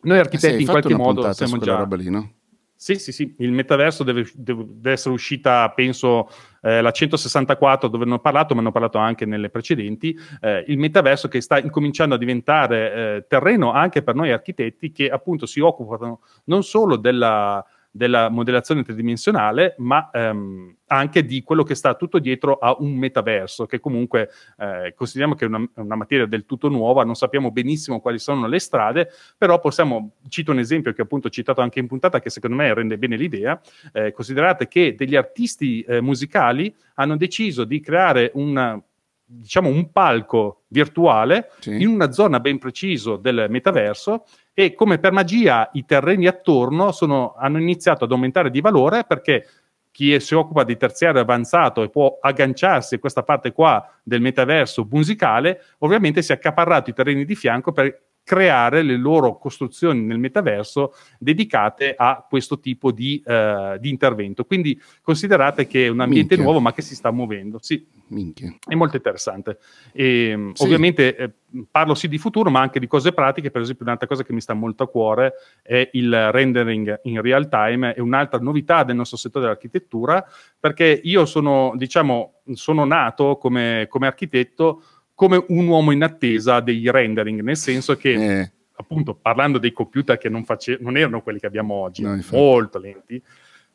noi 0.02 0.18
architetti 0.18 0.62
in 0.62 0.68
qualche 0.68 0.94
modo 0.94 1.32
siamo 1.32 1.58
già... 1.58 1.76
Roba 1.76 1.96
lì, 1.96 2.10
no? 2.10 2.30
Sì, 2.76 2.96
sì, 2.96 3.12
sì, 3.12 3.34
il 3.38 3.52
metaverso 3.52 4.02
deve, 4.02 4.28
deve, 4.34 4.92
essere 4.92 5.14
uscita, 5.14 5.70
penso, 5.70 6.28
eh, 6.60 6.82
la 6.82 6.90
164 6.90 7.88
dove 7.88 8.04
hanno 8.04 8.18
parlato, 8.18 8.52
ma 8.54 8.60
hanno 8.60 8.72
parlato 8.72 8.98
anche 8.98 9.24
nelle 9.24 9.48
precedenti, 9.48 10.14
eh, 10.40 10.64
il 10.66 10.76
metaverso 10.76 11.28
che 11.28 11.40
sta 11.40 11.58
incominciando 11.58 12.16
a 12.16 12.18
diventare 12.18 12.92
eh, 12.92 13.26
terreno 13.28 13.72
anche 13.72 14.02
per 14.02 14.14
noi 14.16 14.32
architetti 14.32 14.90
che 14.92 15.08
appunto 15.08 15.46
si 15.46 15.60
occupano 15.60 16.20
non 16.44 16.62
solo 16.64 16.96
della, 16.96 17.64
della 17.90 18.28
modellazione 18.28 18.82
tridimensionale, 18.82 19.76
ma 19.78 20.10
ehm, 20.12 20.76
anche 20.96 21.24
di 21.24 21.42
quello 21.42 21.62
che 21.62 21.74
sta 21.74 21.94
tutto 21.94 22.18
dietro 22.18 22.58
a 22.58 22.76
un 22.78 22.94
metaverso, 22.94 23.66
che 23.66 23.80
comunque 23.80 24.30
eh, 24.58 24.94
consideriamo 24.96 25.34
che 25.34 25.44
è 25.44 25.48
una, 25.48 25.66
una, 25.74 25.96
materia 25.96 26.26
del 26.26 26.44
tutto 26.44 26.68
nuova, 26.68 27.04
non 27.04 27.14
sappiamo 27.14 27.50
benissimo 27.50 28.00
quali 28.00 28.18
sono 28.18 28.46
le 28.46 28.58
strade, 28.58 29.10
però 29.36 29.58
possiamo, 29.58 30.12
cito 30.28 30.52
un 30.52 30.58
esempio 30.58 30.92
che 30.92 31.02
appunto 31.02 31.28
ho 31.28 31.30
citato 31.30 31.60
anche 31.60 31.78
in 31.78 31.86
puntata, 31.86 32.20
che 32.20 32.30
secondo 32.30 32.56
me 32.56 32.72
rende 32.72 32.98
bene 32.98 33.16
l'idea, 33.16 33.60
eh, 33.92 34.12
considerate 34.12 34.68
che 34.68 34.94
degli 34.94 35.16
artisti 35.16 35.82
eh, 35.82 36.00
musicali 36.00 36.74
hanno 36.94 37.16
deciso 37.16 37.64
di 37.64 37.80
creare 37.80 38.30
un 38.34 38.82
diciamo 39.26 39.68
un 39.68 39.90
palco 39.90 40.64
virtuale 40.68 41.50
sì. 41.58 41.80
in 41.80 41.88
una 41.88 42.12
zona 42.12 42.40
ben 42.40 42.58
preciso 42.58 43.16
del 43.16 43.46
metaverso 43.48 44.24
e 44.52 44.74
come 44.74 44.98
per 44.98 45.12
magia 45.12 45.70
i 45.72 45.84
terreni 45.84 46.26
attorno 46.26 46.92
sono, 46.92 47.34
hanno 47.36 47.58
iniziato 47.58 48.04
ad 48.04 48.12
aumentare 48.12 48.50
di 48.50 48.60
valore 48.60 49.04
perché 49.04 49.46
chi 49.94 50.18
si 50.18 50.34
occupa 50.34 50.64
di 50.64 50.76
terziario 50.76 51.20
avanzato 51.20 51.80
e 51.84 51.88
può 51.88 52.18
agganciarsi 52.20 52.96
a 52.96 52.98
questa 52.98 53.22
parte 53.22 53.52
qua 53.52 53.88
del 54.02 54.20
metaverso 54.20 54.88
musicale, 54.90 55.62
ovviamente 55.78 56.20
si 56.20 56.32
è 56.32 56.34
accaparrato 56.34 56.90
i 56.90 56.92
terreni 56.92 57.24
di 57.24 57.36
fianco 57.36 57.70
per 57.70 58.03
creare 58.24 58.82
le 58.82 58.96
loro 58.96 59.36
costruzioni 59.36 60.00
nel 60.00 60.18
metaverso 60.18 60.94
dedicate 61.18 61.94
a 61.96 62.24
questo 62.26 62.58
tipo 62.58 62.90
di, 62.90 63.22
uh, 63.24 63.78
di 63.78 63.90
intervento. 63.90 64.44
Quindi 64.44 64.80
considerate 65.02 65.66
che 65.66 65.84
è 65.84 65.88
un 65.88 66.00
ambiente 66.00 66.34
Minchia. 66.34 66.44
nuovo 66.44 66.60
ma 66.60 66.72
che 66.72 66.80
si 66.80 66.94
sta 66.94 67.10
muovendo. 67.10 67.58
Sì, 67.60 67.86
Minchia. 68.08 68.56
è 68.66 68.74
molto 68.74 68.96
interessante. 68.96 69.58
E, 69.92 70.50
sì. 70.54 70.62
Ovviamente 70.62 71.16
eh, 71.16 71.30
parlo 71.70 71.94
sì 71.94 72.08
di 72.08 72.16
futuro 72.16 72.50
ma 72.50 72.60
anche 72.60 72.80
di 72.80 72.86
cose 72.86 73.12
pratiche. 73.12 73.50
Per 73.50 73.60
esempio 73.60 73.84
un'altra 73.84 74.06
cosa 74.06 74.24
che 74.24 74.32
mi 74.32 74.40
sta 74.40 74.54
molto 74.54 74.84
a 74.84 74.88
cuore 74.88 75.34
è 75.62 75.90
il 75.92 76.32
rendering 76.32 77.00
in 77.04 77.20
real 77.20 77.48
time, 77.50 77.92
è 77.92 78.00
un'altra 78.00 78.38
novità 78.38 78.84
del 78.84 78.96
nostro 78.96 79.18
settore 79.18 79.44
dell'architettura 79.44 80.26
perché 80.58 80.98
io 81.04 81.26
sono, 81.26 81.74
diciamo, 81.76 82.40
sono 82.54 82.86
nato 82.86 83.36
come, 83.36 83.86
come 83.90 84.06
architetto 84.06 84.82
come 85.14 85.44
un 85.48 85.66
uomo 85.66 85.92
in 85.92 86.02
attesa 86.02 86.60
dei 86.60 86.90
rendering, 86.90 87.40
nel 87.40 87.56
senso 87.56 87.96
che, 87.96 88.40
eh. 88.40 88.52
appunto, 88.76 89.14
parlando 89.14 89.58
dei 89.58 89.72
computer 89.72 90.18
che 90.18 90.28
non, 90.28 90.44
face- 90.44 90.78
non 90.80 90.96
erano 90.96 91.22
quelli 91.22 91.38
che 91.38 91.46
abbiamo 91.46 91.74
oggi, 91.74 92.02
no, 92.02 92.18
molto 92.32 92.78
lenti, 92.78 93.22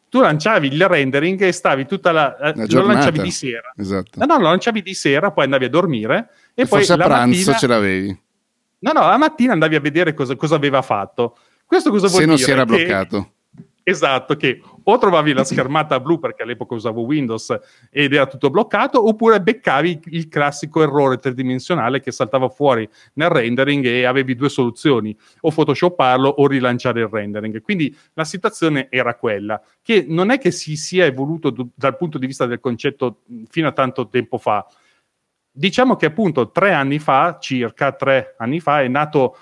tu 0.09 0.19
lanciavi 0.19 0.73
il 0.73 0.87
rendering 0.87 1.39
e 1.41 1.51
stavi 1.51 1.85
tutta 1.85 2.11
la... 2.11 2.35
Eh, 2.37 2.53
la 2.55 2.65
lo 2.67 2.87
lanciavi 2.87 3.21
di 3.21 3.31
sera. 3.31 3.73
Esatto. 3.77 4.19
No, 4.19 4.25
no, 4.25 4.37
lo 4.39 4.49
lanciavi 4.49 4.81
di 4.81 4.93
sera, 4.93 5.31
poi 5.31 5.43
andavi 5.45 5.65
a 5.65 5.69
dormire 5.69 6.29
e, 6.55 6.63
e 6.63 6.65
poi 6.65 6.79
forse 6.79 6.93
a 6.93 6.97
pranzo 6.97 7.27
mattina... 7.27 7.57
ce 7.57 7.67
l'avevi. 7.67 8.21
No, 8.79 8.91
no, 8.91 9.01
la 9.01 9.17
mattina 9.17 9.53
andavi 9.53 9.75
a 9.75 9.79
vedere 9.79 10.13
cosa, 10.13 10.35
cosa 10.35 10.55
aveva 10.55 10.81
fatto. 10.81 11.37
Questo 11.65 11.91
cosa 11.91 12.07
vuol 12.07 12.21
Se 12.21 12.25
dire? 12.25 12.37
Se 12.37 12.53
non 12.53 12.65
si 12.65 12.71
era 12.71 12.77
che... 12.77 12.85
bloccato. 12.85 13.33
Esatto, 13.83 14.35
che 14.35 14.61
o 14.83 14.97
trovavi 14.97 15.33
la 15.33 15.43
schermata 15.45 15.99
blu 15.99 16.19
perché 16.19 16.43
all'epoca 16.43 16.75
usavo 16.75 17.01
Windows 17.01 17.57
ed 17.89 18.13
era 18.13 18.27
tutto 18.27 18.49
bloccato, 18.49 19.07
oppure 19.07 19.41
beccavi 19.41 20.01
il 20.05 20.27
classico 20.27 20.81
errore 20.81 21.17
tridimensionale 21.17 21.99
che 21.99 22.11
saltava 22.11 22.49
fuori 22.49 22.87
nel 23.13 23.29
rendering 23.29 23.85
e 23.85 24.05
avevi 24.05 24.35
due 24.35 24.49
soluzioni, 24.49 25.15
o 25.41 25.51
photoshopparlo 25.51 26.27
o 26.27 26.47
rilanciare 26.47 27.01
il 27.01 27.09
rendering. 27.09 27.61
Quindi 27.61 27.95
la 28.13 28.25
situazione 28.25 28.87
era 28.89 29.15
quella, 29.15 29.61
che 29.81 30.05
non 30.07 30.29
è 30.29 30.37
che 30.37 30.51
si 30.51 30.75
sia 30.75 31.05
evoluto 31.05 31.49
d- 31.49 31.67
dal 31.73 31.97
punto 31.97 32.17
di 32.17 32.27
vista 32.27 32.45
del 32.45 32.59
concetto 32.59 33.21
fino 33.49 33.67
a 33.67 33.71
tanto 33.71 34.07
tempo 34.07 34.37
fa. 34.37 34.65
Diciamo 35.51 35.95
che 35.95 36.05
appunto 36.05 36.51
tre 36.51 36.73
anni 36.73 36.99
fa, 36.99 37.37
circa 37.39 37.91
tre 37.91 38.35
anni 38.37 38.59
fa, 38.59 38.81
è 38.81 38.87
nato 38.87 39.35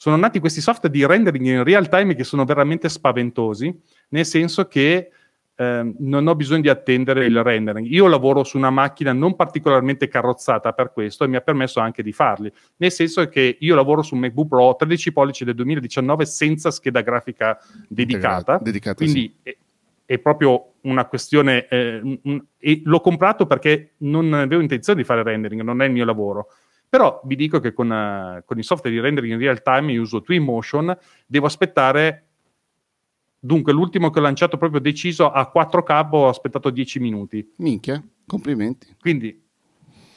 sono 0.00 0.16
nati 0.16 0.38
questi 0.38 0.62
software 0.62 0.90
di 0.90 1.04
rendering 1.04 1.44
in 1.44 1.62
real 1.62 1.90
time 1.90 2.14
che 2.14 2.24
sono 2.24 2.46
veramente 2.46 2.88
spaventosi, 2.88 3.82
nel 4.08 4.24
senso 4.24 4.66
che 4.66 5.10
eh, 5.54 5.94
non 5.98 6.26
ho 6.26 6.34
bisogno 6.34 6.62
di 6.62 6.70
attendere 6.70 7.26
il 7.26 7.42
rendering. 7.42 7.86
Io 7.86 8.06
lavoro 8.06 8.42
su 8.42 8.56
una 8.56 8.70
macchina 8.70 9.12
non 9.12 9.36
particolarmente 9.36 10.08
carrozzata 10.08 10.72
per 10.72 10.90
questo 10.94 11.24
e 11.24 11.28
mi 11.28 11.36
ha 11.36 11.42
permesso 11.42 11.80
anche 11.80 12.02
di 12.02 12.12
farli, 12.12 12.50
nel 12.76 12.90
senso 12.90 13.28
che 13.28 13.58
io 13.60 13.74
lavoro 13.74 14.00
su 14.00 14.14
un 14.14 14.20
MacBook 14.20 14.48
Pro 14.48 14.74
13 14.74 15.12
pollici 15.12 15.44
del 15.44 15.54
2019 15.54 16.24
senza 16.24 16.70
scheda 16.70 17.02
grafica 17.02 17.58
dedicata, 17.86 18.56
dedicata 18.56 18.94
quindi 18.94 19.36
sì. 19.42 19.50
è, 19.50 19.56
è, 20.06 20.18
proprio 20.18 20.76
una 20.84 21.04
questione, 21.04 21.68
eh, 21.68 22.00
un, 22.22 22.42
l'ho 22.84 23.00
comprato 23.00 23.46
perché 23.46 23.96
non 23.98 24.32
avevo 24.32 24.62
intenzione 24.62 24.98
di 24.98 25.04
fare 25.06 25.22
rendering, 25.22 25.60
non 25.60 25.82
è 25.82 25.84
il 25.84 25.92
mio 25.92 26.06
lavoro 26.06 26.46
però 26.90 27.22
vi 27.24 27.36
dico 27.36 27.60
che 27.60 27.72
con, 27.72 27.88
uh, 27.90 28.44
con 28.44 28.58
i 28.58 28.62
software 28.62 28.94
di 28.94 29.00
rendering 29.00 29.32
in 29.32 29.38
real 29.38 29.62
time 29.62 29.92
io 29.92 30.02
uso 30.02 30.20
Twinmotion, 30.20 30.94
devo 31.26 31.46
aspettare 31.46 32.26
Dunque, 33.42 33.72
l'ultimo 33.72 34.10
che 34.10 34.18
ho 34.18 34.22
lanciato 34.22 34.58
proprio 34.58 34.80
deciso 34.80 35.30
a 35.30 35.50
4K 35.52 36.08
ho 36.10 36.28
aspettato 36.28 36.68
10 36.68 37.00
minuti. 37.00 37.52
Minchia, 37.56 38.02
complimenti. 38.26 38.94
Quindi 39.00 39.42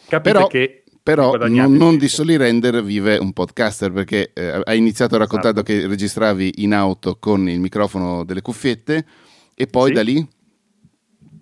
capite 0.08 0.34
però, 0.34 0.48
che... 0.48 0.84
Però 1.02 1.36
non, 1.36 1.74
non 1.74 1.98
di 1.98 2.08
soli 2.08 2.38
render 2.38 2.82
vive 2.82 3.18
un 3.18 3.34
podcaster 3.34 3.92
perché 3.92 4.32
eh, 4.34 4.62
hai 4.64 4.78
iniziato 4.78 5.18
raccontando 5.18 5.62
esatto. 5.62 5.80
che 5.82 5.88
registravi 5.88 6.64
in 6.64 6.74
auto 6.74 7.18
con 7.20 7.50
il 7.50 7.60
microfono 7.60 8.24
delle 8.24 8.42
cuffiette 8.42 9.06
e 9.54 9.68
poi 9.68 9.88
sì. 9.88 9.94
da 9.94 10.02
lì? 10.02 10.28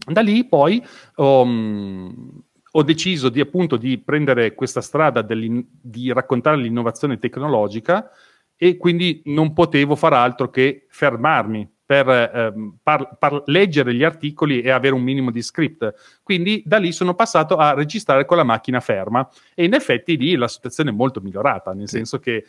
Da 0.04 0.22
lì 0.22 0.46
poi 0.46 0.84
um, 1.18 2.42
ho 2.72 2.84
deciso 2.84 3.30
di 3.30 3.40
appunto 3.40 3.76
di 3.76 3.98
prendere 3.98 4.54
questa 4.54 4.82
strada 4.82 5.22
di 5.22 6.14
raccontare 6.14 6.58
l'innovazione 6.58 7.20
tecnologica 7.20 8.10
e 8.56 8.78
quindi 8.78 9.22
non 9.26 9.54
potevo 9.54 9.96
far 9.96 10.14
altro 10.14 10.50
che 10.50 10.86
fermarmi 10.90 11.70
per 11.92 12.08
ehm, 12.08 12.78
par- 12.82 13.18
par- 13.20 13.44
leggere 13.48 13.94
gli 13.94 14.06
articoli 14.06 14.62
e 14.62 14.70
avere 14.70 14.94
un 14.94 15.02
minimo 15.02 15.30
di 15.30 15.42
script. 15.42 16.22
Quindi 16.24 16.64
da 16.66 16.78
lì 16.78 16.94
sono 16.94 17.16
passato 17.16 17.58
a 17.58 17.74
registrare 17.74 18.24
con 18.24 18.38
la 18.38 18.46
macchina 18.46 18.80
ferma 18.80 19.28
e 19.54 19.66
in 19.66 19.74
effetti 19.74 20.16
lì 20.16 20.36
la 20.36 20.48
situazione 20.48 20.92
è 20.92 20.94
molto 20.94 21.20
migliorata, 21.20 21.74
nel 21.74 21.90
sì. 21.90 21.98
senso 21.98 22.20
che 22.20 22.36
eh, 22.36 22.46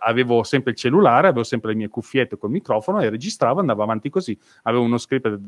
avevo 0.00 0.44
sempre 0.44 0.70
il 0.70 0.78
cellulare, 0.78 1.26
avevo 1.26 1.42
sempre 1.42 1.72
le 1.72 1.76
mie 1.76 1.88
cuffiette 1.88 2.38
col 2.38 2.48
microfono 2.48 3.02
e 3.02 3.10
registravo, 3.10 3.60
andavo 3.60 3.82
avanti 3.82 4.08
così. 4.08 4.38
Avevo 4.62 4.84
uno 4.84 4.96
script, 4.96 5.38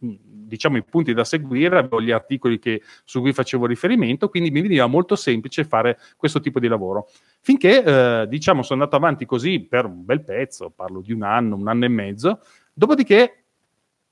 diciamo 0.00 0.76
i 0.76 0.82
punti 0.82 1.14
da 1.14 1.22
seguire, 1.22 1.78
avevo 1.78 2.00
gli 2.00 2.10
articoli 2.10 2.58
che, 2.58 2.82
su 3.04 3.20
cui 3.20 3.32
facevo 3.32 3.64
riferimento, 3.66 4.28
quindi 4.28 4.50
mi 4.50 4.60
veniva 4.60 4.86
molto 4.86 5.14
semplice 5.14 5.62
fare 5.62 6.00
questo 6.16 6.40
tipo 6.40 6.58
di 6.58 6.66
lavoro. 6.66 7.08
Finché, 7.40 7.84
eh, 7.84 8.26
diciamo, 8.26 8.62
sono 8.62 8.82
andato 8.82 8.96
avanti 8.96 9.24
così 9.24 9.60
per 9.60 9.84
un 9.84 10.04
bel 10.04 10.24
pezzo, 10.24 10.72
parlo 10.74 11.00
di 11.00 11.12
un 11.12 11.22
anno, 11.22 11.54
un 11.54 11.68
anno 11.68 11.84
e 11.84 11.88
mezzo, 11.88 12.40
Dopodiché 12.78 13.42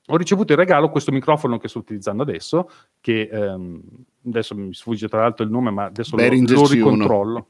ho 0.07 0.17
ricevuto 0.17 0.51
in 0.51 0.57
regalo 0.59 0.89
questo 0.89 1.13
microfono 1.13 1.57
che 1.57 1.69
sto 1.69 1.79
utilizzando 1.79 2.23
adesso, 2.23 2.69
che 2.99 3.29
ehm, 3.31 3.81
adesso 4.25 4.55
mi 4.55 4.73
sfugge 4.73 5.07
tra 5.07 5.21
l'altro 5.21 5.45
il 5.45 5.51
nome, 5.51 5.71
ma 5.71 5.85
adesso 5.85 6.17
lo, 6.17 6.23
lo 6.27 6.67
ricontrollo. 6.67 7.47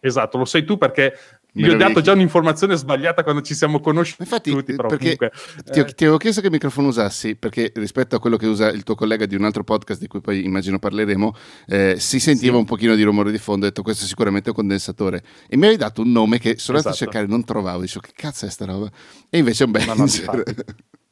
Esatto, 0.00 0.38
lo 0.38 0.46
sai 0.46 0.64
tu 0.64 0.78
perché 0.78 1.12
gli 1.56 1.68
ho 1.68 1.76
dato 1.76 2.00
già 2.00 2.12
un'informazione 2.12 2.76
sbagliata 2.76 3.22
quando 3.22 3.40
ci 3.40 3.54
siamo 3.54 3.80
conosciuti. 3.80 4.22
Infatti, 4.22 4.50
però, 4.62 4.88
perché 4.88 5.16
comunque, 5.16 5.32
ti, 5.70 5.80
eh. 5.80 5.94
ti, 5.94 6.04
avevo 6.04 6.18
chiesto 6.18 6.40
che 6.40 6.50
microfono 6.50 6.88
usassi, 6.88 7.34
perché 7.34 7.72
rispetto 7.74 8.16
a 8.16 8.20
quello 8.20 8.36
che 8.36 8.46
usa 8.46 8.68
il 8.68 8.82
tuo 8.82 8.94
collega 8.94 9.24
di 9.24 9.34
un 9.34 9.44
altro 9.44 9.64
podcast, 9.64 10.00
di 10.00 10.06
cui 10.06 10.20
poi 10.20 10.44
immagino 10.44 10.78
parleremo, 10.78 11.34
eh, 11.66 11.96
si 11.98 12.20
sentiva 12.20 12.54
sì. 12.54 12.58
un 12.58 12.64
pochino 12.66 12.94
di 12.94 13.02
rumore 13.02 13.30
di 13.30 13.38
fondo. 13.38 13.64
Ho 13.64 13.68
detto 13.68 13.82
questo 13.82 14.04
è 14.04 14.06
sicuramente 14.06 14.50
un 14.50 14.54
condensatore. 14.54 15.22
E 15.48 15.56
mi 15.56 15.66
hai 15.66 15.76
dato 15.76 16.02
un 16.02 16.12
nome 16.12 16.38
che 16.38 16.56
sono 16.58 16.76
andato 16.76 16.94
esatto. 16.94 17.10
a 17.10 17.12
cercare, 17.12 17.26
non 17.26 17.44
trovavo. 17.44 17.80
Dicevo, 17.80 18.00
che 18.00 18.12
cazzo 18.14 18.44
è 18.44 18.50
sta 18.50 18.66
roba? 18.66 18.90
E 19.30 19.38
invece 19.38 19.64
è 19.64 19.66
un 19.66 19.72
bel. 19.72 19.84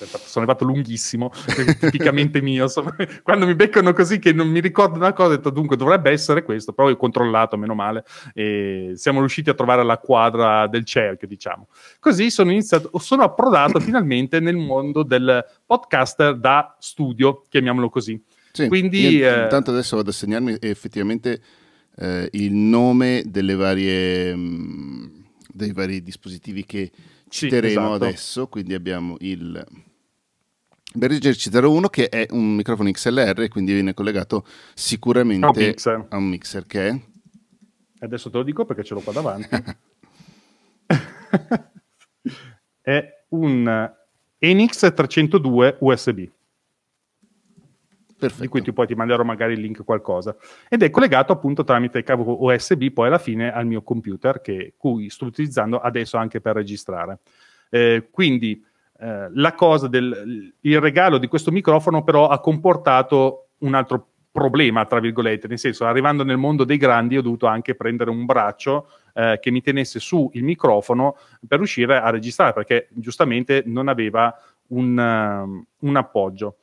No, 0.00 0.06
no, 0.12 0.18
sono 0.18 0.44
arrivato 0.44 0.64
lunghissimo, 0.64 1.32
tipicamente 1.80 2.40
mio. 2.40 2.66
Quando 3.22 3.46
mi 3.46 3.54
beccano 3.54 3.92
così 3.92 4.18
che 4.18 4.32
non 4.32 4.48
mi 4.48 4.60
ricordo 4.60 4.96
una 4.96 5.12
cosa, 5.12 5.32
ho 5.32 5.36
detto 5.36 5.50
dunque 5.50 5.76
dovrebbe 5.76 6.10
essere 6.10 6.42
questo, 6.42 6.72
però 6.72 6.88
ho 6.88 6.96
controllato, 6.96 7.56
meno 7.56 7.74
male, 7.74 8.04
e 8.34 8.92
siamo 8.94 9.20
riusciti 9.20 9.50
a 9.50 9.54
trovare 9.54 9.84
la 9.84 9.98
quadra 9.98 10.66
del 10.66 10.84
cerchio, 10.84 11.26
diciamo. 11.26 11.68
Così 11.98 12.30
sono 12.30 12.50
iniziato, 12.50 12.90
sono 12.98 13.22
approdato 13.22 13.80
finalmente 13.80 14.40
nel 14.40 14.56
mondo 14.56 15.02
del 15.02 15.44
podcaster 15.66 16.36
da 16.36 16.76
studio, 16.78 17.42
chiamiamolo 17.48 17.88
così. 17.88 18.20
Sì, 18.52 18.68
Quindi, 18.68 19.20
eh, 19.20 19.42
intanto 19.42 19.70
adesso 19.70 19.96
vado 19.96 20.10
a 20.10 20.12
segnarmi 20.12 20.56
effettivamente 20.60 21.40
eh, 21.96 22.28
il 22.32 22.52
nome 22.52 23.22
delle 23.26 23.54
varie, 23.54 24.34
mh, 24.34 24.40
mm, 24.40 25.06
dei 25.52 25.72
vari 25.72 26.02
dispositivi 26.02 26.64
che 26.64 26.90
citeremo 27.28 27.68
sì, 27.68 27.78
esatto. 27.78 28.04
adesso. 28.04 28.46
Quindi 28.48 28.74
abbiamo 28.74 29.16
il 29.20 29.64
Behringer 30.94 31.32
C01 31.32 31.90
che 31.90 32.08
è 32.08 32.26
un 32.30 32.54
microfono 32.54 32.90
XLR, 32.90 33.48
quindi 33.48 33.72
viene 33.72 33.94
collegato 33.94 34.44
sicuramente 34.74 35.74
a 36.08 36.16
un 36.16 36.28
mixer 36.28 36.66
che 36.66 36.88
è... 36.88 37.00
Adesso 38.00 38.30
te 38.30 38.36
lo 38.36 38.42
dico 38.42 38.64
perché 38.64 38.84
ce 38.84 38.94
l'ho 38.94 39.00
qua 39.00 39.12
davanti. 39.12 39.48
è 42.80 43.24
un 43.30 43.92
Enix 44.38 44.94
302 44.94 45.76
USB. 45.80 46.28
Perfetto. 48.18 48.42
Di 48.42 48.48
cui 48.48 48.62
ti, 48.62 48.72
poi 48.72 48.86
ti 48.86 48.94
manderò 48.94 49.22
magari 49.22 49.52
il 49.52 49.60
link 49.60 49.84
qualcosa. 49.84 50.36
Ed 50.68 50.82
è 50.82 50.90
collegato 50.90 51.32
appunto 51.32 51.62
tramite 51.62 52.02
cavo 52.02 52.44
USB 52.44 52.90
poi 52.90 53.06
alla 53.06 53.18
fine 53.18 53.52
al 53.52 53.66
mio 53.66 53.82
computer, 53.82 54.40
che, 54.40 54.74
cui 54.76 55.08
sto 55.08 55.26
utilizzando 55.26 55.80
adesso 55.80 56.16
anche 56.16 56.40
per 56.40 56.56
registrare. 56.56 57.20
Eh, 57.70 58.08
quindi 58.10 58.64
eh, 59.00 59.28
la 59.32 59.54
cosa 59.54 59.86
del 59.86 60.52
il 60.60 60.80
regalo 60.80 61.18
di 61.18 61.28
questo 61.28 61.52
microfono 61.52 62.02
però 62.02 62.28
ha 62.28 62.40
comportato 62.40 63.50
un 63.58 63.74
altro 63.74 64.08
problema, 64.30 64.84
tra 64.86 65.00
virgolette, 65.00 65.48
nel 65.48 65.58
senso, 65.58 65.84
arrivando 65.84 66.22
nel 66.22 66.36
mondo 66.36 66.64
dei 66.64 66.76
grandi 66.76 67.16
ho 67.16 67.22
dovuto 67.22 67.46
anche 67.46 67.74
prendere 67.74 68.10
un 68.10 68.24
braccio 68.24 68.88
eh, 69.14 69.38
che 69.40 69.50
mi 69.50 69.60
tenesse 69.60 69.98
su 69.98 70.30
il 70.34 70.44
microfono 70.44 71.16
per 71.46 71.58
riuscire 71.58 71.96
a 71.98 72.10
registrare, 72.10 72.52
perché 72.52 72.88
giustamente 72.90 73.62
non 73.66 73.88
aveva 73.88 74.32
un, 74.68 74.96
uh, 74.96 75.86
un 75.86 75.96
appoggio. 75.96 76.56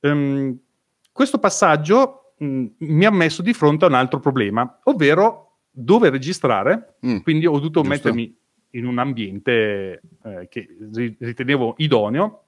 Um, 0.00 0.56
questo 1.10 1.38
passaggio 1.38 2.34
mh, 2.38 2.46
mm, 2.46 2.66
mi 2.78 3.04
ha 3.04 3.10
messo 3.10 3.42
di 3.42 3.52
fronte 3.52 3.84
a 3.84 3.88
un 3.88 3.94
altro 3.94 4.20
problema, 4.20 4.80
ovvero 4.84 5.58
dove 5.70 6.10
registrare, 6.10 6.96
mm, 7.04 7.18
quindi 7.18 7.46
ho 7.46 7.52
dovuto 7.52 7.80
giusto. 7.80 7.88
mettermi 7.88 8.38
in 8.76 8.86
un 8.86 8.98
ambiente 8.98 10.00
eh, 10.24 10.46
che 10.48 10.68
ritenevo 11.18 11.74
idoneo 11.78 12.40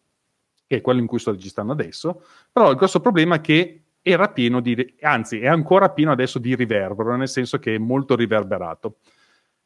che 0.68 0.76
è 0.76 0.80
quello 0.82 1.00
in 1.00 1.06
cui 1.06 1.18
sto 1.18 1.30
registrando 1.30 1.72
adesso, 1.72 2.22
però 2.52 2.70
il 2.70 2.76
grosso 2.76 3.00
problema 3.00 3.36
è 3.36 3.40
che 3.40 3.84
era 4.02 4.28
pieno 4.28 4.60
di, 4.60 4.94
anzi 5.00 5.40
è 5.40 5.46
ancora 5.46 5.90
pieno 5.90 6.12
adesso 6.12 6.38
di 6.38 6.54
riverbero, 6.54 7.16
nel 7.16 7.28
senso 7.28 7.58
che 7.58 7.74
è 7.74 7.78
molto 7.78 8.14
riverberato. 8.14 8.98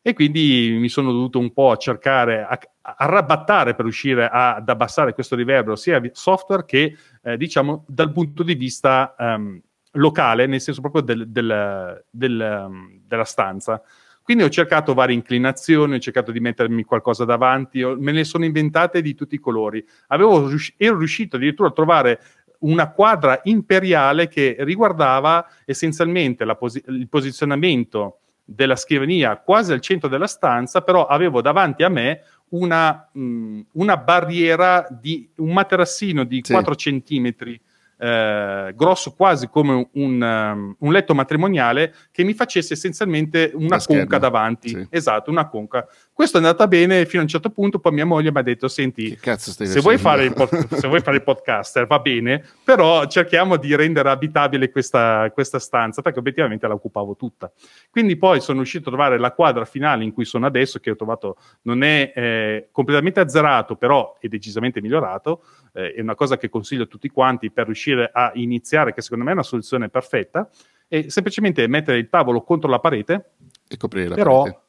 E 0.00 0.14
quindi 0.14 0.76
mi 0.80 0.88
sono 0.88 1.12
dovuto 1.12 1.38
un 1.38 1.52
po' 1.52 1.76
cercare, 1.76 2.42
a, 2.42 2.58
arrabattare 2.80 3.74
per 3.74 3.84
riuscire 3.84 4.28
a, 4.28 4.56
ad 4.56 4.68
abbassare 4.68 5.12
questo 5.12 5.36
riverbero, 5.36 5.76
sia 5.76 6.00
software 6.12 6.64
che, 6.64 6.96
eh, 7.22 7.36
diciamo, 7.36 7.84
dal 7.86 8.10
punto 8.12 8.42
di 8.42 8.54
vista 8.54 9.14
um, 9.18 9.60
locale, 9.92 10.46
nel 10.46 10.60
senso 10.60 10.80
proprio 10.80 11.02
del, 11.02 11.28
del, 11.28 12.04
del, 12.10 12.64
um, 12.66 13.00
della 13.06 13.24
stanza. 13.24 13.82
Quindi 14.22 14.44
ho 14.44 14.48
cercato 14.48 14.94
varie 14.94 15.14
inclinazioni, 15.14 15.94
ho 15.94 15.98
cercato 15.98 16.30
di 16.30 16.40
mettermi 16.40 16.84
qualcosa 16.84 17.24
davanti, 17.24 17.82
ho, 17.82 17.96
me 17.98 18.12
ne 18.12 18.24
sono 18.24 18.44
inventate 18.44 19.02
di 19.02 19.14
tutti 19.14 19.34
i 19.34 19.40
colori. 19.40 19.84
Avevo, 20.08 20.48
ero 20.76 20.98
riuscito 20.98 21.36
addirittura 21.36 21.68
a 21.68 21.72
trovare 21.72 22.20
una 22.60 22.90
quadra 22.90 23.40
imperiale 23.44 24.28
che 24.28 24.56
riguardava 24.60 25.46
essenzialmente 25.64 26.44
posi- 26.56 26.82
il 26.86 27.08
posizionamento 27.08 28.18
della 28.44 28.76
scrivania 28.76 29.36
quasi 29.38 29.72
al 29.72 29.80
centro 29.80 30.08
della 30.08 30.26
stanza, 30.26 30.82
però 30.82 31.06
avevo 31.06 31.40
davanti 31.40 31.82
a 31.82 31.88
me 31.88 32.22
una, 32.50 33.08
mh, 33.10 33.60
una 33.72 33.96
barriera 33.96 34.86
di 34.90 35.28
un 35.36 35.52
materassino 35.52 36.24
di 36.24 36.40
sì. 36.42 36.52
4 36.52 36.74
centimetri 36.74 37.60
eh, 38.02 38.72
grosso 38.74 39.12
quasi 39.12 39.48
come 39.48 39.88
un, 39.92 40.20
um, 40.20 40.74
un, 40.76 40.92
letto 40.92 41.14
matrimoniale 41.14 41.94
che 42.10 42.24
mi 42.24 42.34
facesse 42.34 42.72
essenzialmente 42.72 43.52
una 43.54 43.76
La 43.76 43.82
conca 43.86 44.18
davanti. 44.18 44.70
Sì. 44.70 44.86
Esatto, 44.90 45.30
una 45.30 45.48
conca. 45.48 45.86
Questo 46.12 46.38
è 46.38 46.40
andata 46.40 46.66
bene 46.66 47.06
fino 47.06 47.20
a 47.20 47.22
un 47.22 47.28
certo 47.28 47.50
punto, 47.50 47.78
poi 47.78 47.92
mia 47.92 48.04
moglie 48.04 48.32
mi 48.32 48.38
ha 48.38 48.42
detto, 48.42 48.66
senti, 48.66 49.16
se 49.20 49.80
vuoi, 49.80 49.98
pod- 49.98 50.74
se 50.74 50.88
vuoi, 50.88 51.00
fare 51.00 51.18
il 51.18 51.22
podcaster 51.22 51.86
va 51.86 52.00
bene, 52.00 52.44
però 52.64 53.06
cerchiamo 53.06 53.56
di 53.56 53.74
rendere 53.76 54.10
abitabile 54.10 54.72
questa, 54.72 55.30
questa 55.32 55.60
stanza, 55.60 56.02
perché 56.02 56.18
obiettivamente 56.18 56.66
la 56.66 56.74
occupavo 56.74 57.14
tutta. 57.14 57.52
Quindi 57.88 58.16
poi 58.16 58.40
sono 58.40 58.58
riuscito 58.58 58.88
a 58.88 58.92
trovare 58.92 59.16
la 59.16 59.30
quadra 59.30 59.64
finale 59.64 60.02
in 60.02 60.12
cui 60.12 60.24
sono 60.24 60.44
adesso, 60.44 60.80
che 60.80 60.90
ho 60.90 60.96
trovato 60.96 61.36
non 61.62 61.84
è 61.84 62.12
eh, 62.14 62.68
completamente 62.72 63.20
azzerato, 63.20 63.76
però 63.76 64.16
è 64.18 64.26
decisamente 64.26 64.80
migliorato, 64.80 65.44
eh, 65.72 65.94
è 65.94 66.00
una 66.00 66.14
cosa 66.14 66.36
che 66.36 66.48
consiglio 66.48 66.84
a 66.84 66.86
tutti 66.86 67.08
quanti 67.08 67.50
per 67.50 67.66
riuscire 67.66 68.10
a 68.12 68.30
iniziare, 68.34 68.92
che 68.92 69.02
secondo 69.02 69.24
me 69.24 69.30
è 69.30 69.34
una 69.34 69.42
soluzione 69.42 69.88
perfetta, 69.88 70.48
è 70.86 71.08
semplicemente 71.08 71.66
mettere 71.66 71.98
il 71.98 72.08
tavolo 72.08 72.42
contro 72.42 72.68
la 72.70 72.78
parete 72.78 73.30
e 73.68 73.76
coprire 73.76 74.08
la 74.08 74.14
però, 74.14 74.42
parete. 74.42 74.60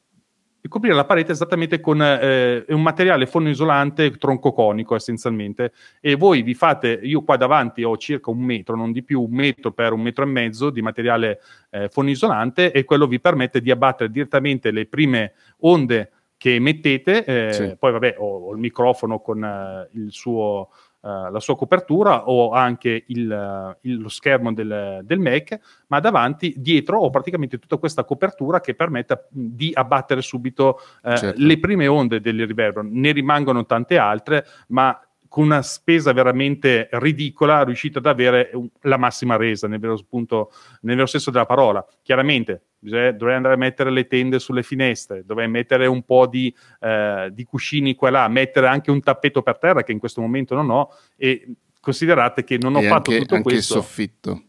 E 0.64 0.68
coprire 0.68 0.94
la 0.94 1.04
parete 1.04 1.32
esattamente 1.32 1.78
con 1.78 2.00
eh, 2.00 2.64
un 2.68 2.80
materiale 2.80 3.26
fonoisolante 3.26 4.12
tronco 4.12 4.52
conico 4.52 4.94
essenzialmente 4.94 5.72
e 6.00 6.14
voi 6.14 6.40
vi 6.40 6.54
fate, 6.54 6.98
io 7.02 7.22
qua 7.22 7.36
davanti 7.36 7.82
ho 7.82 7.98
circa 7.98 8.30
un 8.30 8.40
metro, 8.40 8.74
non 8.74 8.90
di 8.90 9.02
più, 9.02 9.20
un 9.20 9.30
metro 9.30 9.72
per 9.72 9.92
un 9.92 10.00
metro 10.00 10.24
e 10.24 10.28
mezzo 10.28 10.70
di 10.70 10.80
materiale 10.80 11.40
eh, 11.68 11.90
fonoisolante 11.90 12.72
e 12.72 12.84
quello 12.84 13.06
vi 13.06 13.20
permette 13.20 13.60
di 13.60 13.70
abbattere 13.70 14.10
direttamente 14.10 14.70
le 14.70 14.86
prime 14.86 15.34
onde 15.60 16.10
che 16.38 16.54
emettete, 16.54 17.24
eh, 17.24 17.52
sì. 17.52 17.76
poi 17.78 17.92
vabbè 17.92 18.16
ho, 18.18 18.48
ho, 18.48 18.52
il 18.52 18.58
microfono 18.58 19.20
con 19.20 19.44
eh, 19.44 19.88
il 19.92 20.12
suo 20.12 20.70
uh, 21.04 21.30
la 21.30 21.40
sua 21.40 21.56
copertura 21.56 22.28
o 22.28 22.52
anche 22.52 23.04
il, 23.08 23.30
uh, 23.30 23.76
il, 23.82 24.00
lo 24.00 24.08
schermo 24.08 24.52
del, 24.52 25.00
del, 25.04 25.18
Mac, 25.18 25.58
ma 25.88 26.00
davanti, 26.00 26.54
dietro 26.56 26.98
ho 26.98 27.10
praticamente 27.10 27.58
tutta 27.58 27.76
questa 27.76 28.04
copertura 28.04 28.60
che 28.60 28.74
permette 28.74 29.26
di 29.30 29.70
abbattere 29.74 30.22
subito 30.22 30.80
uh, 31.02 31.14
certo. 31.16 31.40
le 31.40 31.58
prime 31.58 31.86
onde 31.86 32.20
del 32.20 32.46
riverbero. 32.46 32.86
Ne 32.88 33.12
rimangono 33.12 33.66
tante 33.66 33.98
altre, 33.98 34.46
ma 34.68 34.98
con 35.34 35.42
una 35.42 35.62
spesa 35.62 36.12
veramente 36.12 36.88
ridicola 36.92 37.64
riuscite 37.64 37.98
ad 37.98 38.06
avere 38.06 38.52
la 38.82 38.96
massima 38.96 39.34
resa 39.34 39.66
nel 39.66 39.80
vero, 39.80 39.96
spunto, 39.96 40.52
nel 40.82 40.94
vero 40.94 41.08
senso 41.08 41.32
della 41.32 41.44
parola. 41.44 41.84
Chiaramente 42.02 42.66
dovrei 42.78 43.34
andare 43.34 43.54
a 43.54 43.56
mettere 43.56 43.90
le 43.90 44.06
tende 44.06 44.38
sulle 44.38 44.62
finestre, 44.62 45.24
dovrei 45.24 45.48
mettere 45.48 45.86
un 45.86 46.04
po' 46.04 46.28
di, 46.28 46.54
eh, 46.78 47.30
di 47.32 47.42
cuscini 47.42 47.96
qua 47.96 48.10
e 48.10 48.10
là, 48.12 48.28
mettere 48.28 48.68
anche 48.68 48.92
un 48.92 49.00
tappeto 49.00 49.42
per 49.42 49.58
terra 49.58 49.82
che 49.82 49.90
in 49.90 49.98
questo 49.98 50.20
momento 50.20 50.54
non 50.54 50.70
ho 50.70 50.90
e 51.16 51.48
considerate 51.80 52.44
che 52.44 52.56
non 52.56 52.76
ho 52.76 52.82
e 52.82 52.86
fatto 52.86 53.10
anche, 53.10 53.22
tutto 53.22 53.34
anche 53.34 53.50
questo. 53.50 53.74
Anche 53.74 53.86
il 53.86 53.88
soffitto 53.88 54.42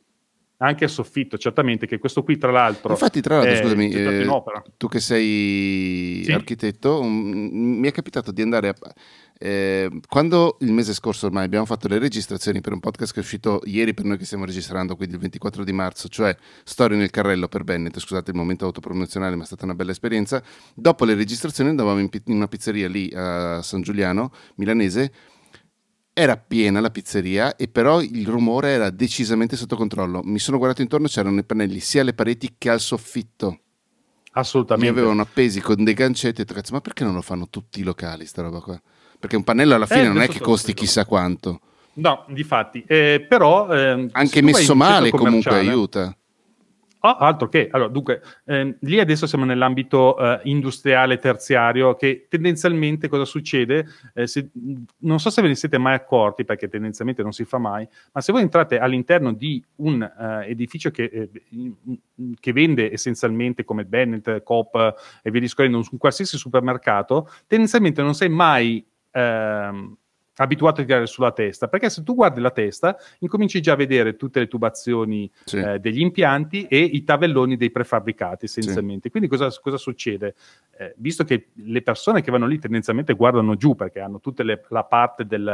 anche 0.57 0.85
il 0.85 0.89
soffitto, 0.89 1.37
certamente, 1.37 1.85
che 1.85 1.97
questo 1.97 2.23
qui 2.23 2.37
tra 2.37 2.51
l'altro... 2.51 2.91
Infatti, 2.91 3.19
tra 3.19 3.37
l'altro, 3.37 3.55
scusami, 3.55 3.91
eh, 3.91 4.27
tu 4.77 4.87
che 4.87 4.99
sei 4.99 6.21
sì? 6.23 6.31
architetto, 6.31 7.01
um, 7.01 7.11
mi 7.11 7.87
è 7.87 7.91
capitato 7.91 8.31
di 8.31 8.41
andare 8.41 8.69
a... 8.69 8.75
Eh, 9.37 9.89
quando 10.07 10.57
il 10.61 10.71
mese 10.71 10.93
scorso 10.93 11.25
ormai 11.25 11.43
abbiamo 11.43 11.65
fatto 11.65 11.89
le 11.89 11.99
registrazioni 11.99 12.61
per 12.61 12.71
un 12.71 12.79
podcast 12.79 13.11
che 13.11 13.19
è 13.19 13.23
uscito 13.23 13.61
ieri 13.65 13.93
per 13.93 14.05
noi 14.05 14.17
che 14.17 14.25
stiamo 14.25 14.45
registrando, 14.45 14.95
quindi 14.95 15.15
il 15.15 15.21
24 15.21 15.63
di 15.63 15.73
marzo, 15.73 16.07
cioè 16.07 16.35
Storia 16.63 16.97
nel 16.97 17.09
carrello 17.09 17.47
per 17.47 17.63
Bennett, 17.63 17.99
scusate 17.99 18.31
il 18.31 18.37
momento 18.37 18.65
autopromozionale 18.65 19.35
ma 19.35 19.43
è 19.43 19.45
stata 19.45 19.65
una 19.65 19.75
bella 19.75 19.91
esperienza, 19.91 20.41
dopo 20.73 21.03
le 21.03 21.15
registrazioni 21.15 21.69
andavamo 21.69 21.99
in, 21.99 22.09
in 22.11 22.35
una 22.35 22.47
pizzeria 22.47 22.87
lì 22.87 23.11
a 23.13 23.61
San 23.61 23.81
Giuliano, 23.81 24.31
milanese, 24.55 25.11
era 26.17 26.37
piena 26.37 26.79
la 26.79 26.89
pizzeria 26.89 27.57
e 27.57 27.67
però 27.67 28.01
il 28.01 28.25
rumore 28.25 28.69
era 28.69 28.89
decisamente 28.89 29.57
sotto 29.57 29.75
controllo. 29.75 30.21
Mi 30.23 30.39
sono 30.39 30.57
guardato 30.57 30.81
intorno, 30.81 31.07
c'erano 31.07 31.39
i 31.39 31.43
pannelli 31.43 31.81
sia 31.81 32.01
alle 32.01 32.13
pareti 32.13 32.55
che 32.57 32.69
al 32.69 32.79
soffitto. 32.79 33.59
Assolutamente. 34.31 34.89
Mi 34.89 34.97
avevano 34.97 35.21
appesi 35.21 35.59
con 35.59 35.83
dei 35.83 35.93
gancetti 35.93 36.39
e 36.39 36.43
ho 36.43 36.45
detto, 36.45 36.53
cazzo, 36.53 36.71
ma 36.71 36.79
perché 36.79 37.03
non 37.03 37.13
lo 37.13 37.21
fanno 37.21 37.49
tutti 37.49 37.81
i 37.81 37.83
locali 37.83 38.25
sta 38.25 38.41
roba 38.41 38.61
qua? 38.61 38.81
Perché 39.19 39.35
un 39.35 39.43
pannello 39.43 39.75
alla 39.75 39.85
fine 39.85 40.03
eh, 40.03 40.07
non 40.07 40.21
è 40.21 40.27
che 40.27 40.39
costi 40.39 40.73
chissà 40.73 41.05
quanto. 41.05 41.59
No, 41.93 42.25
di 42.27 42.43
fatti. 42.43 42.83
Eh, 42.85 43.25
però... 43.27 43.69
Eh, 43.69 44.09
Anche 44.11 44.41
messo 44.41 44.75
male 44.75 45.09
comunque 45.09 45.55
aiuta. 45.55 46.15
Oh, 47.05 47.17
altro 47.17 47.47
che, 47.49 47.67
allora, 47.71 47.89
dunque, 47.89 48.19
ehm, 48.45 48.77
lì 48.79 48.99
adesso 48.99 49.27
siamo 49.27 49.45
nell'ambito 49.45 50.17
eh, 50.17 50.39
industriale 50.45 51.19
terziario 51.19 51.93
che 51.93 52.25
tendenzialmente 52.27 53.07
cosa 53.07 53.25
succede? 53.25 53.85
Eh, 54.15 54.25
se, 54.25 54.49
non 55.01 55.19
so 55.19 55.29
se 55.29 55.43
ve 55.43 55.49
ne 55.49 55.53
siete 55.55 55.77
mai 55.77 55.93
accorti 55.93 56.45
perché 56.45 56.67
tendenzialmente 56.67 57.21
non 57.21 57.31
si 57.31 57.45
fa 57.45 57.59
mai, 57.59 57.87
ma 58.11 58.21
se 58.21 58.31
voi 58.31 58.41
entrate 58.41 58.79
all'interno 58.79 59.33
di 59.33 59.63
un 59.75 60.01
uh, 60.01 60.49
edificio 60.49 60.89
che, 60.89 61.03
eh, 61.03 61.29
che, 62.39 62.53
vende 62.53 62.91
essenzialmente 62.91 63.63
come 63.63 63.85
Bennett, 63.85 64.41
Coop 64.41 64.95
e 65.21 65.29
via 65.29 65.41
discorrendo, 65.41 65.77
un 65.77 65.97
qualsiasi 65.99 66.37
supermercato, 66.37 67.29
tendenzialmente 67.45 68.01
non 68.01 68.15
sei 68.15 68.29
mai... 68.29 68.83
Ehm, 69.15 69.97
abituato 70.37 70.81
a 70.81 70.83
tirare 70.83 71.05
sulla 71.05 71.31
testa, 71.31 71.67
perché 71.67 71.89
se 71.89 72.03
tu 72.03 72.13
guardi 72.13 72.41
la 72.41 72.51
testa 72.51 72.97
incominci 73.19 73.61
già 73.61 73.73
a 73.73 73.77
vedere 73.77 74.15
tutte 74.15 74.39
le 74.39 74.47
tubazioni 74.47 75.31
sì. 75.45 75.57
eh, 75.57 75.79
degli 75.79 76.01
impianti 76.01 76.65
e 76.67 76.79
i 76.79 77.03
tavelloni 77.03 77.55
dei 77.55 77.71
prefabbricati 77.71 78.45
essenzialmente. 78.45 79.03
Sì. 79.03 79.11
Quindi 79.11 79.29
cosa, 79.29 79.49
cosa 79.61 79.77
succede? 79.77 80.35
Eh, 80.77 80.93
visto 80.97 81.23
che 81.23 81.51
le 81.53 81.81
persone 81.81 82.21
che 82.21 82.31
vanno 82.31 82.47
lì 82.47 82.59
tendenzialmente 82.59 83.13
guardano 83.13 83.55
giù 83.55 83.75
perché 83.75 84.01
hanno 84.01 84.19
tutta 84.19 84.43
la 84.43 84.83
parte 84.83 85.25
del, 85.25 85.47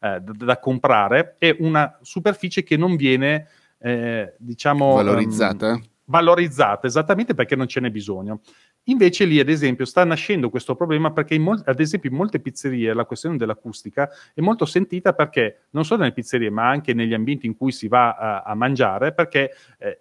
eh, 0.00 0.20
da, 0.20 0.20
da, 0.20 0.58
comprare, 0.58 1.34
è 1.38 1.56
una 1.58 1.98
superficie 2.00 2.62
che 2.62 2.76
non 2.76 2.94
viene, 2.94 3.48
eh, 3.78 4.34
diciamo... 4.38 4.94
Valorizzata? 4.94 5.72
Um, 5.72 5.82
valorizzata 6.08 6.86
esattamente 6.86 7.34
perché 7.34 7.54
non 7.54 7.68
ce 7.68 7.80
n'è 7.80 7.90
bisogno. 7.90 8.40
Invece 8.88 9.24
lì, 9.24 9.38
ad 9.38 9.48
esempio, 9.48 9.84
sta 9.84 10.04
nascendo 10.04 10.50
questo 10.50 10.74
problema 10.74 11.12
perché, 11.12 11.38
mol- 11.38 11.62
ad 11.64 11.80
esempio, 11.80 12.10
in 12.10 12.16
molte 12.16 12.40
pizzerie 12.40 12.92
la 12.94 13.04
questione 13.04 13.36
dell'acustica 13.36 14.10
è 14.34 14.40
molto 14.40 14.64
sentita 14.64 15.12
perché 15.12 15.66
non 15.70 15.84
solo 15.84 16.00
nelle 16.00 16.14
pizzerie, 16.14 16.50
ma 16.50 16.68
anche 16.68 16.94
negli 16.94 17.14
ambienti 17.14 17.46
in 17.46 17.56
cui 17.56 17.70
si 17.70 17.86
va 17.86 18.14
a, 18.14 18.42
a 18.42 18.54
mangiare, 18.54 19.12
perché 19.12 19.50
eh, 19.78 20.00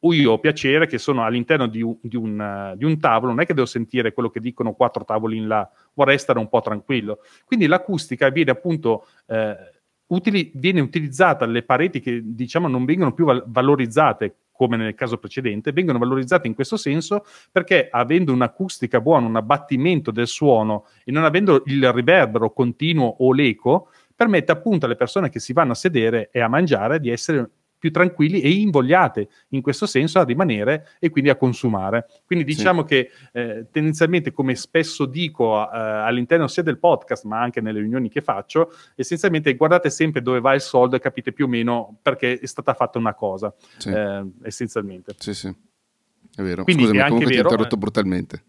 io 0.00 0.32
ho 0.32 0.38
piacere 0.38 0.86
che 0.86 0.98
sono 0.98 1.24
all'interno 1.24 1.66
di 1.66 1.80
un, 1.80 1.96
di, 2.00 2.16
un, 2.16 2.74
di 2.76 2.84
un, 2.84 3.00
tavolo, 3.00 3.32
non 3.32 3.40
è 3.40 3.46
che 3.46 3.54
devo 3.54 3.66
sentire 3.66 4.12
quello 4.12 4.28
che 4.28 4.40
dicono 4.40 4.74
quattro 4.74 5.04
tavoli 5.04 5.38
in 5.38 5.48
là, 5.48 5.68
vorrei 5.94 6.18
stare 6.18 6.38
un 6.38 6.48
po' 6.48 6.60
tranquillo. 6.60 7.20
Quindi 7.44 7.66
l'acustica 7.66 8.28
viene 8.28 8.50
appunto... 8.50 9.06
Eh, 9.26 9.76
utili- 10.08 10.50
viene 10.54 10.80
utilizzata 10.80 11.46
le 11.46 11.62
pareti 11.62 12.00
che 12.00 12.20
diciamo 12.24 12.68
non 12.68 12.84
vengono 12.84 13.12
più 13.12 13.24
val- 13.24 13.44
valorizzate 13.46 14.36
come 14.58 14.76
nel 14.76 14.96
caso 14.96 15.18
precedente, 15.18 15.70
vengono 15.70 16.00
valorizzate 16.00 16.48
in 16.48 16.54
questo 16.54 16.76
senso 16.76 17.24
perché 17.52 17.86
avendo 17.88 18.32
un'acustica 18.32 19.00
buona, 19.00 19.28
un 19.28 19.36
abbattimento 19.36 20.10
del 20.10 20.26
suono 20.26 20.86
e 21.04 21.12
non 21.12 21.22
avendo 21.22 21.62
il 21.66 21.92
riverbero 21.92 22.52
continuo 22.52 23.06
o 23.20 23.32
l'eco, 23.32 23.90
permette 24.16 24.50
appunto 24.50 24.86
alle 24.86 24.96
persone 24.96 25.30
che 25.30 25.38
si 25.38 25.52
vanno 25.52 25.72
a 25.72 25.76
sedere 25.76 26.30
e 26.32 26.40
a 26.40 26.48
mangiare 26.48 26.98
di 26.98 27.08
essere 27.08 27.48
più 27.78 27.90
tranquilli 27.90 28.40
e 28.40 28.50
invogliate 28.50 29.28
in 29.50 29.62
questo 29.62 29.86
senso 29.86 30.18
a 30.18 30.24
rimanere 30.24 30.88
e 30.98 31.10
quindi 31.10 31.30
a 31.30 31.36
consumare. 31.36 32.06
Quindi 32.24 32.44
diciamo 32.44 32.82
sì. 32.82 32.86
che 32.88 33.10
eh, 33.32 33.66
tendenzialmente, 33.70 34.32
come 34.32 34.54
spesso 34.54 35.06
dico 35.06 35.62
eh, 35.62 35.78
all'interno 35.78 36.46
sia 36.48 36.62
del 36.62 36.78
podcast 36.78 37.24
ma 37.24 37.40
anche 37.40 37.60
nelle 37.60 37.80
riunioni 37.80 38.08
che 38.08 38.20
faccio, 38.20 38.72
essenzialmente 38.94 39.54
guardate 39.54 39.90
sempre 39.90 40.22
dove 40.22 40.40
va 40.40 40.54
il 40.54 40.60
soldo 40.60 40.96
e 40.96 41.00
capite 41.00 41.32
più 41.32 41.46
o 41.46 41.48
meno 41.48 41.98
perché 42.02 42.38
è 42.38 42.46
stata 42.46 42.74
fatta 42.74 42.98
una 42.98 43.14
cosa, 43.14 43.54
sì. 43.76 43.90
eh, 43.90 44.24
essenzialmente. 44.42 45.14
Sì, 45.18 45.34
sì, 45.34 45.48
è 45.48 46.42
vero. 46.42 46.64
Quindi 46.64 46.84
Scusami, 46.84 47.02
comunque 47.02 47.26
vero, 47.26 47.40
ti 47.40 47.46
ho 47.46 47.50
interrotto 47.50 47.76
brutalmente. 47.76 48.42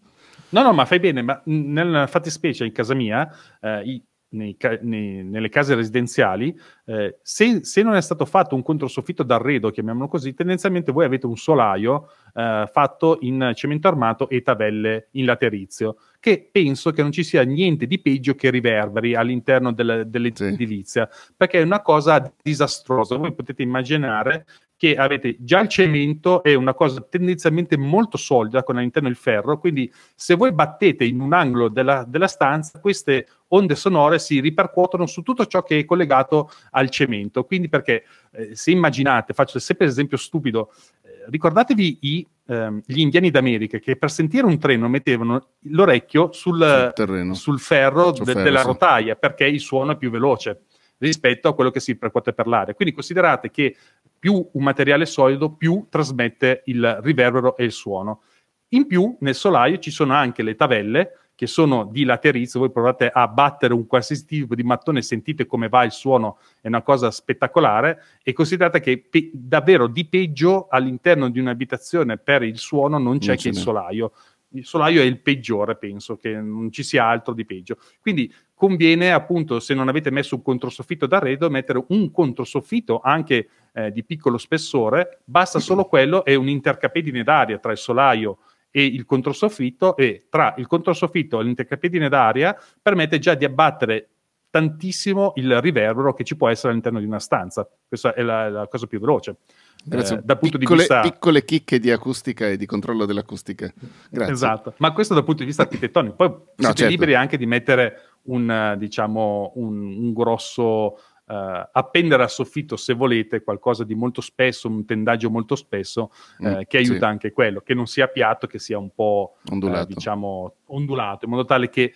No, 0.50 0.62
no, 0.62 0.72
ma 0.72 0.84
fai 0.84 0.98
bene, 0.98 1.22
ma 1.22 1.40
nella 1.44 2.06
fattispecie 2.08 2.64
in 2.64 2.72
casa 2.72 2.94
mia, 2.94 3.28
eh, 3.60 4.02
nei, 4.30 4.56
nei, 4.82 5.24
nelle 5.24 5.48
case 5.48 5.74
residenziali, 5.74 6.58
eh, 6.86 7.18
se, 7.22 7.64
se, 7.64 7.82
non 7.82 7.94
è 7.94 8.02
stato 8.02 8.24
fatto 8.24 8.54
un 8.54 8.62
controsoffitto 8.62 9.22
d'arredo, 9.22 9.70
chiamiamolo 9.70 10.08
così, 10.08 10.34
tendenzialmente 10.34 10.92
voi 10.92 11.04
avete 11.04 11.26
un 11.26 11.36
solaio 11.36 12.08
eh, 12.34 12.68
fatto 12.70 13.18
in 13.22 13.52
cemento 13.54 13.88
armato 13.88 14.28
e 14.28 14.42
tabelle 14.42 15.08
in 15.12 15.24
laterizio, 15.24 15.96
che 16.18 16.48
penso 16.50 16.90
che 16.90 17.02
non 17.02 17.12
ci 17.12 17.24
sia 17.24 17.42
niente 17.42 17.86
di 17.86 18.00
peggio 18.00 18.34
che 18.34 18.50
riverberi 18.50 19.14
all'interno 19.14 19.72
del, 19.72 20.04
dell'edilizia, 20.06 21.08
sì. 21.10 21.32
perché 21.36 21.60
è 21.60 21.64
una 21.64 21.82
cosa 21.82 22.32
disastrosa. 22.42 23.16
Voi 23.16 23.34
potete 23.34 23.62
immaginare 23.62 24.46
che 24.80 24.96
avete 24.96 25.36
già 25.40 25.60
il 25.60 25.68
cemento 25.68 26.42
è 26.42 26.54
una 26.54 26.72
cosa 26.72 27.02
tendenzialmente 27.02 27.76
molto 27.76 28.16
solida 28.16 28.62
con 28.62 28.78
all'interno 28.78 29.10
il 29.10 29.14
ferro, 29.14 29.58
quindi 29.58 29.92
se 30.14 30.36
voi 30.36 30.54
battete 30.54 31.04
in 31.04 31.20
un 31.20 31.34
angolo 31.34 31.68
della, 31.68 32.06
della 32.08 32.26
stanza, 32.26 32.80
queste 32.80 33.26
onde 33.48 33.74
sonore 33.74 34.18
si 34.18 34.40
ripercuotono 34.40 35.04
su 35.04 35.20
tutto 35.20 35.44
ciò 35.44 35.62
che 35.62 35.80
è 35.80 35.84
collegato 35.84 36.50
al 36.70 36.88
cemento. 36.88 37.44
Quindi 37.44 37.68
perché 37.68 38.04
eh, 38.32 38.56
se 38.56 38.70
immaginate, 38.70 39.34
faccio 39.34 39.58
sempre 39.58 39.84
l'esempio 39.84 40.16
stupido, 40.16 40.72
eh, 41.02 41.26
ricordatevi 41.28 41.98
i, 42.00 42.26
ehm, 42.46 42.80
gli 42.86 43.00
indiani 43.00 43.30
d'America 43.30 43.76
che 43.76 43.96
per 43.96 44.10
sentire 44.10 44.46
un 44.46 44.58
treno 44.58 44.88
mettevano 44.88 45.48
l'orecchio 45.64 46.32
sul, 46.32 46.90
sul, 46.94 47.36
sul 47.36 47.60
ferro, 47.60 48.12
de, 48.12 48.24
ferro 48.24 48.42
della 48.42 48.60
sì. 48.60 48.66
rotaia 48.66 49.14
perché 49.14 49.44
il 49.44 49.60
suono 49.60 49.92
è 49.92 49.96
più 49.98 50.08
veloce 50.08 50.62
rispetto 51.00 51.48
a 51.48 51.54
quello 51.54 51.70
che 51.70 51.80
si 51.80 51.96
percuote 51.96 52.32
per 52.32 52.46
l'aria. 52.46 52.74
Quindi 52.74 52.94
considerate 52.94 53.50
che 53.50 53.76
più 54.20 54.48
un 54.52 54.62
materiale 54.62 55.06
solido, 55.06 55.50
più 55.50 55.86
trasmette 55.88 56.62
il 56.66 57.00
riverbero 57.02 57.56
e 57.56 57.64
il 57.64 57.72
suono. 57.72 58.22
In 58.68 58.86
più, 58.86 59.16
nel 59.20 59.34
solaio 59.34 59.78
ci 59.78 59.90
sono 59.90 60.12
anche 60.12 60.44
le 60.44 60.54
tavelle 60.54 61.14
che 61.34 61.46
sono 61.46 61.86
di 61.86 62.04
laterizio. 62.04 62.60
Voi 62.60 62.70
provate 62.70 63.08
a 63.08 63.26
battere 63.26 63.72
un 63.72 63.86
qualsiasi 63.86 64.26
tipo 64.26 64.54
di 64.54 64.62
mattone 64.62 65.00
sentite 65.00 65.46
come 65.46 65.68
va 65.68 65.84
il 65.84 65.90
suono, 65.90 66.38
è 66.60 66.68
una 66.68 66.82
cosa 66.82 67.10
spettacolare. 67.10 68.02
E 68.22 68.34
considerate 68.34 68.78
che 68.78 69.02
pe- 69.10 69.30
davvero 69.32 69.86
di 69.86 70.06
peggio 70.06 70.68
all'interno 70.68 71.30
di 71.30 71.40
un'abitazione 71.40 72.18
per 72.18 72.42
il 72.42 72.58
suono 72.58 72.98
non 72.98 73.18
c'è 73.18 73.28
non 73.28 73.36
che 73.36 73.48
il 73.48 73.56
solaio 73.56 74.12
il 74.52 74.64
solaio 74.64 75.00
è 75.00 75.04
il 75.04 75.20
peggiore, 75.20 75.76
penso 75.76 76.16
che 76.16 76.34
non 76.34 76.72
ci 76.72 76.82
sia 76.82 77.06
altro 77.06 77.34
di 77.34 77.44
peggio. 77.44 77.76
Quindi 78.00 78.32
conviene 78.54 79.12
appunto, 79.12 79.60
se 79.60 79.74
non 79.74 79.88
avete 79.88 80.10
messo 80.10 80.34
un 80.34 80.42
controsoffitto 80.42 81.06
d'arredo, 81.06 81.50
mettere 81.50 81.84
un 81.88 82.10
controsoffitto 82.10 83.00
anche 83.00 83.48
eh, 83.72 83.92
di 83.92 84.04
piccolo 84.04 84.38
spessore, 84.38 85.20
basta 85.24 85.58
solo 85.58 85.84
quello 85.84 86.24
e 86.24 86.34
un'intercapedine 86.34 87.22
d'aria 87.22 87.58
tra 87.58 87.72
il 87.72 87.78
solaio 87.78 88.38
e 88.70 88.84
il 88.84 89.04
controsoffitto 89.04 89.96
e 89.96 90.26
tra 90.30 90.54
il 90.58 90.66
controsoffitto 90.66 91.40
e 91.40 91.44
l'intercapedine 91.44 92.08
d'aria 92.08 92.56
permette 92.80 93.18
già 93.18 93.34
di 93.34 93.44
abbattere 93.44 94.08
tantissimo 94.50 95.32
il 95.36 95.60
riverbero 95.60 96.12
che 96.12 96.24
ci 96.24 96.36
può 96.36 96.48
essere 96.48 96.70
all'interno 96.70 96.98
di 96.98 97.06
una 97.06 97.20
stanza. 97.20 97.68
Questa 97.86 98.14
è 98.14 98.22
la, 98.22 98.48
la 98.48 98.66
cosa 98.66 98.86
più 98.86 98.98
veloce. 98.98 99.36
Grazie. 99.84 100.18
Eh, 100.18 100.20
dal 100.24 100.38
punto 100.38 100.58
piccole, 100.58 100.76
di 100.76 100.82
vista... 100.82 101.00
piccole 101.00 101.44
chicche 101.44 101.78
di 101.78 101.90
acustica 101.90 102.48
e 102.48 102.56
di 102.56 102.66
controllo 102.66 103.06
dell'acustica. 103.06 103.72
Grazie. 104.10 104.32
Esatto, 104.32 104.74
ma 104.78 104.92
questo 104.92 105.14
dal 105.14 105.24
punto 105.24 105.40
di 105.40 105.46
vista 105.46 105.62
architettonico. 105.62 106.16
Poi 106.16 106.28
no, 106.28 106.44
siete 106.56 106.74
certo. 106.74 106.90
liberi 106.92 107.14
anche 107.14 107.36
di 107.36 107.46
mettere 107.46 108.02
un, 108.22 108.74
diciamo, 108.76 109.52
un, 109.54 109.82
un 109.82 110.12
grosso... 110.12 110.98
Uh, 111.30 111.68
appendere 111.70 112.24
al 112.24 112.30
soffitto 112.30 112.76
se 112.76 112.92
volete 112.92 113.44
qualcosa 113.44 113.84
di 113.84 113.94
molto 113.94 114.20
spesso, 114.20 114.66
un 114.66 114.84
tendaggio 114.84 115.30
molto 115.30 115.54
spesso 115.54 116.10
uh, 116.38 116.48
mm, 116.48 116.60
che 116.66 116.78
aiuta 116.78 116.98
sì. 116.98 117.04
anche 117.04 117.30
quello, 117.30 117.60
che 117.60 117.72
non 117.72 117.86
sia 117.86 118.08
piatto, 118.08 118.48
che 118.48 118.58
sia 118.58 118.78
un 118.78 118.90
po' 118.92 119.36
ondulato, 119.48 119.92
uh, 119.92 119.94
diciamo, 119.94 120.54
ondulato 120.66 121.26
in 121.26 121.30
modo 121.30 121.44
tale 121.44 121.68
che 121.68 121.94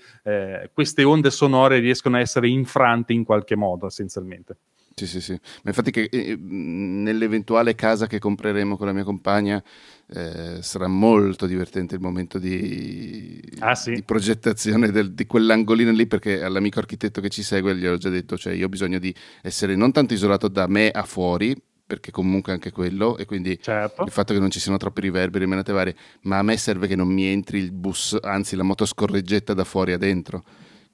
queste 0.73 1.03
onde 1.03 1.31
sonore 1.31 1.81
riescano 1.81 2.15
a 2.15 2.21
essere 2.21 2.49
infrante 2.49 3.13
in 3.13 3.25
qualche 3.25 3.57
modo 3.57 3.87
essenzialmente. 3.87 4.57
Sì, 4.95 5.07
sì, 5.09 5.21
sì. 5.21 5.33
Ma 5.33 5.71
infatti 5.71 5.91
che 5.91 6.09
eh, 6.11 6.37
nell'eventuale 6.39 7.75
casa 7.75 8.07
che 8.07 8.21
compreremo 8.21 8.77
con 8.77 8.87
la 8.87 8.93
mia 8.93 9.03
compagna 9.03 9.63
eh, 10.07 10.59
sarà 10.63 10.87
molto 10.87 11.47
divertente 11.47 11.97
il 11.97 12.01
momento 12.01 12.39
di, 12.39 13.43
ah, 13.59 13.75
sì. 13.75 13.93
di 13.93 14.03
progettazione 14.05 14.93
del, 14.93 15.13
di 15.13 15.27
quell'angolino 15.27 15.91
lì 15.91 16.07
perché 16.07 16.45
all'amico 16.45 16.79
architetto 16.79 17.21
che 17.21 17.29
ci 17.29 17.43
segue 17.43 17.75
gli 17.75 17.87
ho 17.87 17.97
già 17.97 18.09
detto, 18.09 18.39
cioè 18.39 18.53
io 18.53 18.67
ho 18.67 18.69
bisogno 18.69 19.01
di 19.01 19.13
essere 19.43 19.75
non 19.75 19.91
tanto 19.91 20.15
isolato 20.15 20.47
da 20.47 20.69
me 20.69 20.91
a 20.91 21.03
fuori, 21.03 21.61
perché 21.87 22.13
comunque 22.13 22.53
anche 22.53 22.71
quello, 22.71 23.17
e 23.17 23.25
quindi 23.25 23.59
certo. 23.61 24.05
il 24.05 24.11
fatto 24.13 24.33
che 24.33 24.39
non 24.39 24.51
ci 24.51 24.61
siano 24.61 24.79
troppi 24.79 25.01
riverberi, 25.01 25.45
menate 25.47 25.73
varie, 25.73 25.97
ma 26.23 26.39
a 26.39 26.43
me 26.43 26.57
serve 26.57 26.87
che 26.87 26.95
non 26.95 27.09
mi 27.09 27.25
entri 27.25 27.59
il 27.59 27.73
bus, 27.73 28.17
anzi 28.23 28.55
la 28.55 28.63
motoscorreggetta 28.63 29.55
da 29.55 29.65
fuori 29.65 29.93
a 29.93 29.99
dentro 29.99 30.45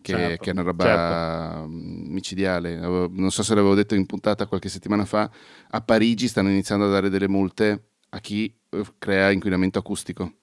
che, 0.01 0.13
certo, 0.13 0.45
che, 0.45 0.51
è 0.51 0.53
una 0.53 0.63
roba 0.63 0.85
certo. 0.85 1.67
micidiale. 1.69 2.77
Non 2.77 3.31
so 3.31 3.43
se 3.43 3.55
l'avevo 3.55 3.75
detto 3.75 3.95
in 3.95 4.07
puntata 4.07 4.47
qualche 4.47 4.69
settimana 4.69 5.05
fa, 5.05 5.31
a 5.71 5.81
Parigi 5.81 6.29
stanno 6.29 6.51
iniziando 6.51 6.87
a 6.87 6.91
dare 6.91 7.09
delle 7.09 7.29
multe 7.29 7.91
a 8.11 8.19
chi 8.19 8.53
eh, 8.71 8.85
crea 8.99 9.31
inquinamento 9.31 9.79
acustico. 9.79 10.35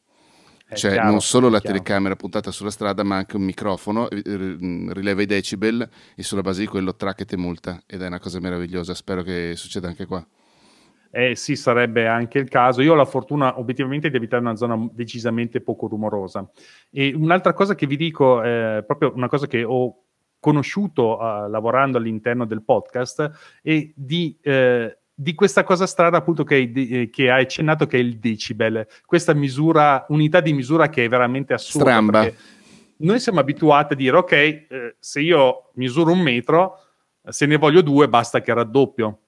È 0.65 0.75
cioè 0.75 0.93
chiaro, 0.93 1.11
non 1.11 1.21
solo 1.21 1.47
la 1.47 1.59
chiaro. 1.59 1.77
telecamera 1.77 2.15
puntata 2.15 2.51
sulla 2.51 2.71
strada, 2.71 3.03
ma 3.03 3.15
anche 3.15 3.37
un 3.37 3.43
microfono, 3.43 4.09
eh, 4.09 4.19
rileva 4.21 5.21
i 5.21 5.25
decibel 5.25 5.89
e 6.13 6.23
sulla 6.23 6.41
base 6.41 6.61
di 6.61 6.67
quello 6.67 6.95
track 6.95 7.21
e 7.21 7.25
te 7.25 7.37
multa. 7.37 7.81
Ed 7.85 8.01
è 8.01 8.07
una 8.07 8.19
cosa 8.19 8.39
meravigliosa, 8.39 8.93
spero 8.93 9.23
che 9.23 9.53
succeda 9.55 9.87
anche 9.87 10.05
qua 10.05 10.25
eh 11.11 11.35
sì, 11.35 11.55
sarebbe 11.55 12.07
anche 12.07 12.39
il 12.39 12.49
caso. 12.49 12.81
Io 12.81 12.93
ho 12.93 12.95
la 12.95 13.05
fortuna 13.05 13.59
obiettivamente 13.59 14.09
di 14.09 14.17
abitare 14.17 14.41
in 14.41 14.47
una 14.47 14.57
zona 14.57 14.87
decisamente 14.91 15.61
poco 15.61 15.87
rumorosa. 15.87 16.49
E 16.91 17.13
un'altra 17.15 17.53
cosa 17.53 17.75
che 17.75 17.87
vi 17.87 17.97
dico, 17.97 18.41
eh, 18.43 18.83
proprio 18.85 19.13
una 19.15 19.27
cosa 19.27 19.47
che 19.47 19.63
ho 19.63 20.03
conosciuto 20.39 21.17
uh, 21.17 21.49
lavorando 21.49 21.97
all'interno 21.97 22.45
del 22.45 22.63
podcast, 22.63 23.59
è 23.61 23.91
di, 23.95 24.37
eh, 24.41 24.97
di 25.13 25.33
questa 25.33 25.63
cosa 25.63 25.87
strana 25.87 26.17
appunto 26.17 26.43
che, 26.43 26.71
eh, 26.73 27.09
che 27.09 27.31
hai 27.31 27.41
accennato 27.41 27.87
che 27.87 27.97
è 27.97 27.99
il 27.99 28.19
decibel, 28.19 28.87
questa 29.05 29.33
misura, 29.33 30.05
unità 30.09 30.39
di 30.39 30.53
misura 30.53 30.89
che 30.89 31.05
è 31.05 31.09
veramente 31.09 31.53
assurda. 31.53 31.89
Stramba. 31.89 32.31
Noi 32.99 33.19
siamo 33.19 33.39
abituati 33.39 33.93
a 33.93 33.95
dire, 33.95 34.17
ok, 34.17 34.31
eh, 34.31 34.95
se 34.99 35.21
io 35.21 35.71
misuro 35.75 36.11
un 36.11 36.19
metro, 36.19 36.79
se 37.27 37.45
ne 37.45 37.57
voglio 37.57 37.81
due, 37.81 38.07
basta 38.07 38.41
che 38.41 38.53
raddoppio 38.53 39.19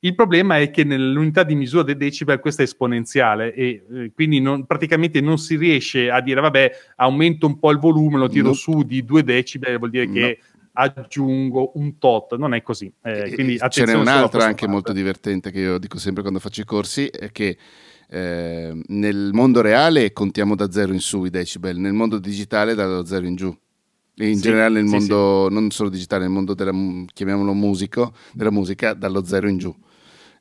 il 0.00 0.14
problema 0.14 0.58
è 0.58 0.70
che 0.70 0.84
nell'unità 0.84 1.42
di 1.42 1.54
misura 1.54 1.82
dei 1.82 1.96
decibel 1.96 2.38
questa 2.38 2.62
è 2.62 2.64
esponenziale 2.64 3.54
e 3.54 3.84
eh, 3.90 4.12
quindi 4.14 4.40
non, 4.40 4.66
praticamente 4.66 5.20
non 5.20 5.38
si 5.38 5.56
riesce 5.56 6.10
a 6.10 6.20
dire 6.20 6.40
vabbè 6.40 6.70
aumento 6.96 7.46
un 7.46 7.58
po' 7.58 7.70
il 7.70 7.78
volume, 7.78 8.18
lo 8.18 8.28
tiro 8.28 8.48
no. 8.48 8.52
su 8.52 8.82
di 8.82 9.04
2 9.04 9.24
decibel, 9.24 9.78
vuol 9.78 9.90
dire 9.90 10.06
no. 10.06 10.12
che 10.12 10.38
aggiungo 10.78 11.72
un 11.76 11.98
tot, 11.98 12.36
non 12.36 12.54
è 12.54 12.62
così. 12.62 12.92
Eh, 13.02 13.32
quindi 13.32 13.58
Ce 13.70 13.84
n'è 13.84 13.94
un'altra 13.94 14.42
anche 14.44 14.54
parte. 14.54 14.66
molto 14.66 14.92
divertente 14.92 15.50
che 15.50 15.60
io 15.60 15.78
dico 15.78 15.98
sempre 15.98 16.22
quando 16.22 16.38
faccio 16.38 16.60
i 16.60 16.66
corsi, 16.66 17.06
è 17.06 17.32
che 17.32 17.56
eh, 18.08 18.82
nel 18.86 19.30
mondo 19.32 19.62
reale 19.62 20.12
contiamo 20.12 20.54
da 20.54 20.70
0 20.70 20.92
in 20.92 21.00
su 21.00 21.24
i 21.24 21.30
decibel, 21.30 21.78
nel 21.78 21.94
mondo 21.94 22.18
digitale 22.18 22.74
da 22.74 23.04
0 23.04 23.26
in 23.26 23.34
giù. 23.34 23.56
In 24.18 24.36
sì, 24.36 24.42
generale 24.42 24.80
nel 24.80 24.88
mondo, 24.88 25.46
sì. 25.48 25.54
non 25.54 25.70
solo 25.70 25.90
digitale, 25.90 26.22
nel 26.22 26.32
mondo 26.32 26.54
della, 26.54 26.72
chiamiamolo 27.12 27.52
musico, 27.52 28.14
della 28.32 28.50
musica, 28.50 28.94
dallo 28.94 29.22
zero 29.22 29.46
in 29.46 29.58
giù. 29.58 29.74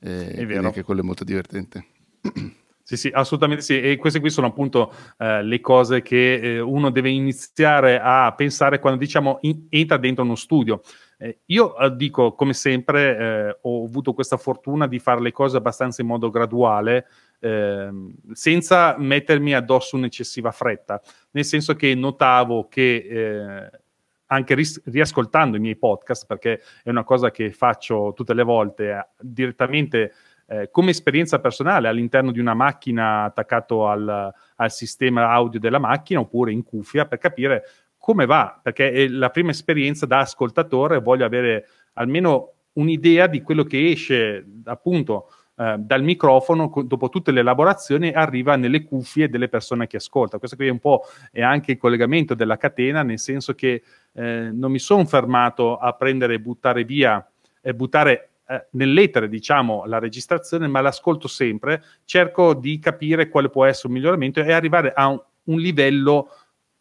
Eh, 0.05 0.31
è 0.31 0.45
vero. 0.45 0.67
Anche 0.67 0.83
quello 0.83 1.01
è 1.01 1.03
molto 1.03 1.23
divertente. 1.23 1.85
Sì, 2.87 2.97
sì, 2.97 3.09
assolutamente 3.11 3.63
sì. 3.63 3.81
E 3.81 3.95
queste 3.95 4.19
qui 4.19 4.29
sono 4.29 4.45
appunto 4.45 4.93
eh, 5.17 5.41
le 5.41 5.59
cose 5.59 6.03
che 6.03 6.35
eh, 6.35 6.59
uno 6.59 6.91
deve 6.91 7.09
iniziare 7.09 7.99
a 7.99 8.31
pensare 8.35 8.77
quando 8.77 8.99
diciamo 8.99 9.39
in, 9.41 9.65
entra 9.69 9.97
dentro 9.97 10.23
uno 10.23 10.35
studio. 10.35 10.81
Eh, 11.17 11.39
io 11.45 11.75
eh, 11.79 11.95
dico, 11.95 12.35
come 12.35 12.53
sempre, 12.53 13.17
eh, 13.17 13.57
ho 13.63 13.85
avuto 13.85 14.13
questa 14.13 14.37
fortuna 14.37 14.85
di 14.85 14.99
fare 14.99 15.19
le 15.19 15.31
cose 15.31 15.57
abbastanza 15.57 16.03
in 16.03 16.07
modo 16.07 16.29
graduale, 16.29 17.07
ehm, 17.39 18.13
senza 18.33 18.95
mettermi 18.99 19.55
addosso 19.55 19.95
un'eccessiva 19.95 20.51
fretta, 20.51 21.01
nel 21.31 21.45
senso 21.45 21.73
che 21.73 21.95
notavo 21.95 22.67
che 22.67 22.97
eh, 22.97 23.79
anche 24.27 24.55
ris- 24.55 24.81
riascoltando 24.85 25.57
i 25.57 25.59
miei 25.59 25.75
podcast, 25.75 26.25
perché 26.25 26.61
è 26.83 26.89
una 26.89 27.03
cosa 27.03 27.31
che 27.31 27.51
faccio 27.51 28.13
tutte 28.15 28.33
le 28.33 28.43
volte 28.43 28.89
eh, 28.91 29.07
direttamente 29.19 30.13
eh, 30.47 30.69
come 30.69 30.91
esperienza 30.91 31.39
personale 31.39 31.87
all'interno 31.87 32.31
di 32.31 32.39
una 32.39 32.53
macchina 32.53 33.23
attaccato 33.23 33.87
al, 33.87 34.31
al, 34.55 34.71
sistema 34.71 35.29
audio 35.31 35.59
della 35.59 35.79
macchina 35.79 36.19
oppure 36.19 36.51
in 36.51 36.63
cuffia 36.63 37.07
per 37.07 37.17
capire 37.17 37.63
come 37.97 38.27
va, 38.27 38.59
perché 38.61 38.91
è 38.91 39.07
la 39.07 39.31
prima 39.31 39.49
esperienza 39.49 40.05
da 40.05 40.19
ascoltatore, 40.19 40.99
voglio 40.99 41.25
avere 41.25 41.67
almeno 41.93 42.51
un'idea 42.73 43.25
di 43.25 43.41
quello 43.41 43.63
che 43.63 43.89
esce 43.89 44.45
appunto 44.65 45.29
eh, 45.57 45.75
dal 45.77 46.03
microfono 46.03 46.69
dopo 46.83 47.07
tutte 47.07 47.31
le 47.31 47.39
elaborazioni 47.39 48.11
arriva 48.11 48.57
nelle 48.57 48.83
cuffie 48.83 49.29
delle 49.29 49.47
persone 49.47 49.87
che 49.87 49.97
ascoltano. 49.97 50.39
Questo 50.39 50.57
qui 50.57 50.67
è 50.67 50.71
un 50.71 50.79
po' 50.79 51.03
è 51.31 51.41
anche 51.41 51.71
il 51.71 51.77
collegamento 51.77 52.33
della 52.33 52.57
catena, 52.57 53.03
nel 53.03 53.19
senso 53.19 53.53
che 53.55 53.81
eh, 54.13 54.49
non 54.51 54.71
mi 54.71 54.79
sono 54.79 55.05
fermato 55.05 55.77
a 55.77 55.93
prendere 55.93 56.35
e 56.35 56.39
buttare 56.39 56.83
via 56.83 57.25
e 57.61 57.73
buttare 57.73 58.29
eh, 58.47 58.67
nell'etere, 58.71 59.29
diciamo, 59.29 59.85
la 59.85 59.97
registrazione, 59.97 60.67
ma 60.67 60.81
l'ascolto 60.81 61.27
sempre, 61.27 61.81
cerco 62.03 62.53
di 62.53 62.77
capire 62.77 63.29
quale 63.29 63.49
può 63.49 63.65
essere 63.65 63.87
un 63.87 63.93
miglioramento 63.93 64.41
e 64.41 64.51
arrivare 64.51 64.93
a 64.93 65.07
un, 65.07 65.21
un 65.45 65.59
livello 65.59 66.29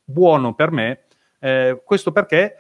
buono 0.05 0.55
per 0.55 0.71
me. 0.73 1.05
Eh, 1.39 1.81
questo 1.85 2.11
perché 2.11 2.57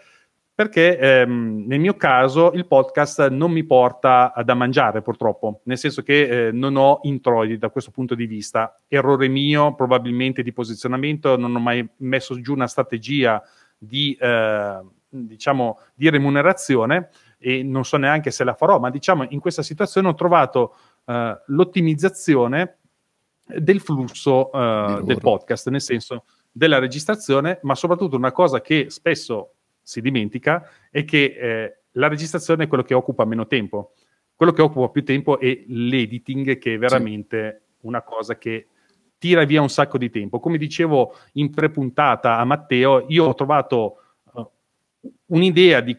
perché 0.55 0.97
ehm, 0.99 1.65
nel 1.67 1.81
mio 1.81 1.95
caso 1.95 2.53
il 2.53 2.67
podcast 2.67 3.29
non 3.29 3.51
mi 3.51 3.65
porta 3.65 4.33
da 4.45 4.55
mangiare 4.55 5.03
purtroppo, 5.03 5.63
nel 5.65 5.79
senso 5.79 6.03
che 6.03 6.47
eh, 6.47 6.53
non 6.53 6.77
ho 6.77 7.01
introiti 7.03 7.59
da 7.59 7.71
questo 7.71 7.91
punto 7.91 8.15
di 8.15 8.27
vista. 8.27 8.81
Errore 8.87 9.27
mio 9.27 9.75
probabilmente 9.75 10.43
di 10.43 10.53
posizionamento, 10.53 11.37
non 11.37 11.57
ho 11.57 11.59
mai 11.59 11.87
messo 11.99 12.41
giù 12.41 12.53
una 12.53 12.69
strategia 12.69 13.43
di, 13.77 14.17
eh, 14.21 14.81
diciamo, 15.09 15.81
di 15.93 16.09
remunerazione 16.09 17.09
e 17.39 17.65
non 17.65 17.85
so 17.85 17.97
neanche 17.97 18.31
se 18.31 18.45
la 18.45 18.55
farò, 18.55 18.79
ma 18.79 18.91
diciamo 18.91 19.27
in 19.31 19.41
questa 19.41 19.63
situazione 19.63 20.07
ho 20.07 20.15
trovato 20.15 20.77
eh, 21.05 21.37
l'ottimizzazione 21.47 22.79
del 23.45 23.81
flusso 23.81 24.53
eh, 24.53 25.01
del 25.03 25.19
podcast, 25.19 25.69
nel 25.69 25.81
senso 25.81 26.27
della 26.53 26.79
registrazione, 26.79 27.59
ma 27.63 27.75
soprattutto 27.75 28.15
una 28.15 28.31
cosa 28.31 28.61
che 28.61 28.87
spesso 28.89 29.55
si 29.85 30.01
dimentica 30.01 30.68
è 30.91 31.05
che 31.05 31.37
eh, 31.39 31.78
la 31.93 32.09
registrazione 32.09 32.64
è 32.64 32.66
quello 32.66 32.82
che 32.82 32.95
occupa 32.95 33.24
meno 33.24 33.47
tempo. 33.47 33.93
Quello 34.35 34.51
che 34.51 34.62
occupa 34.62 34.89
più 34.89 35.05
tempo 35.05 35.39
è 35.39 35.62
l'editing, 35.68 36.59
che 36.59 36.74
è 36.74 36.78
veramente 36.78 37.62
sì. 37.78 37.87
una 37.87 38.03
cosa 38.03 38.37
che 38.37 38.66
tira 39.18 39.45
via 39.45 39.62
un 39.62 39.70
sacco 39.70 39.97
di 39.97 40.11
tempo. 40.11 40.41
Come 40.41 40.59
dicevo 40.59 41.14
in 41.35 41.51
pre-puntata 41.51 42.39
a 42.39 42.45
Matteo, 42.45 43.05
io 43.09 43.26
ho 43.26 43.35
trovato 43.35 43.99
uh, 44.32 44.51
un'idea 45.26 45.80
di, 45.80 45.97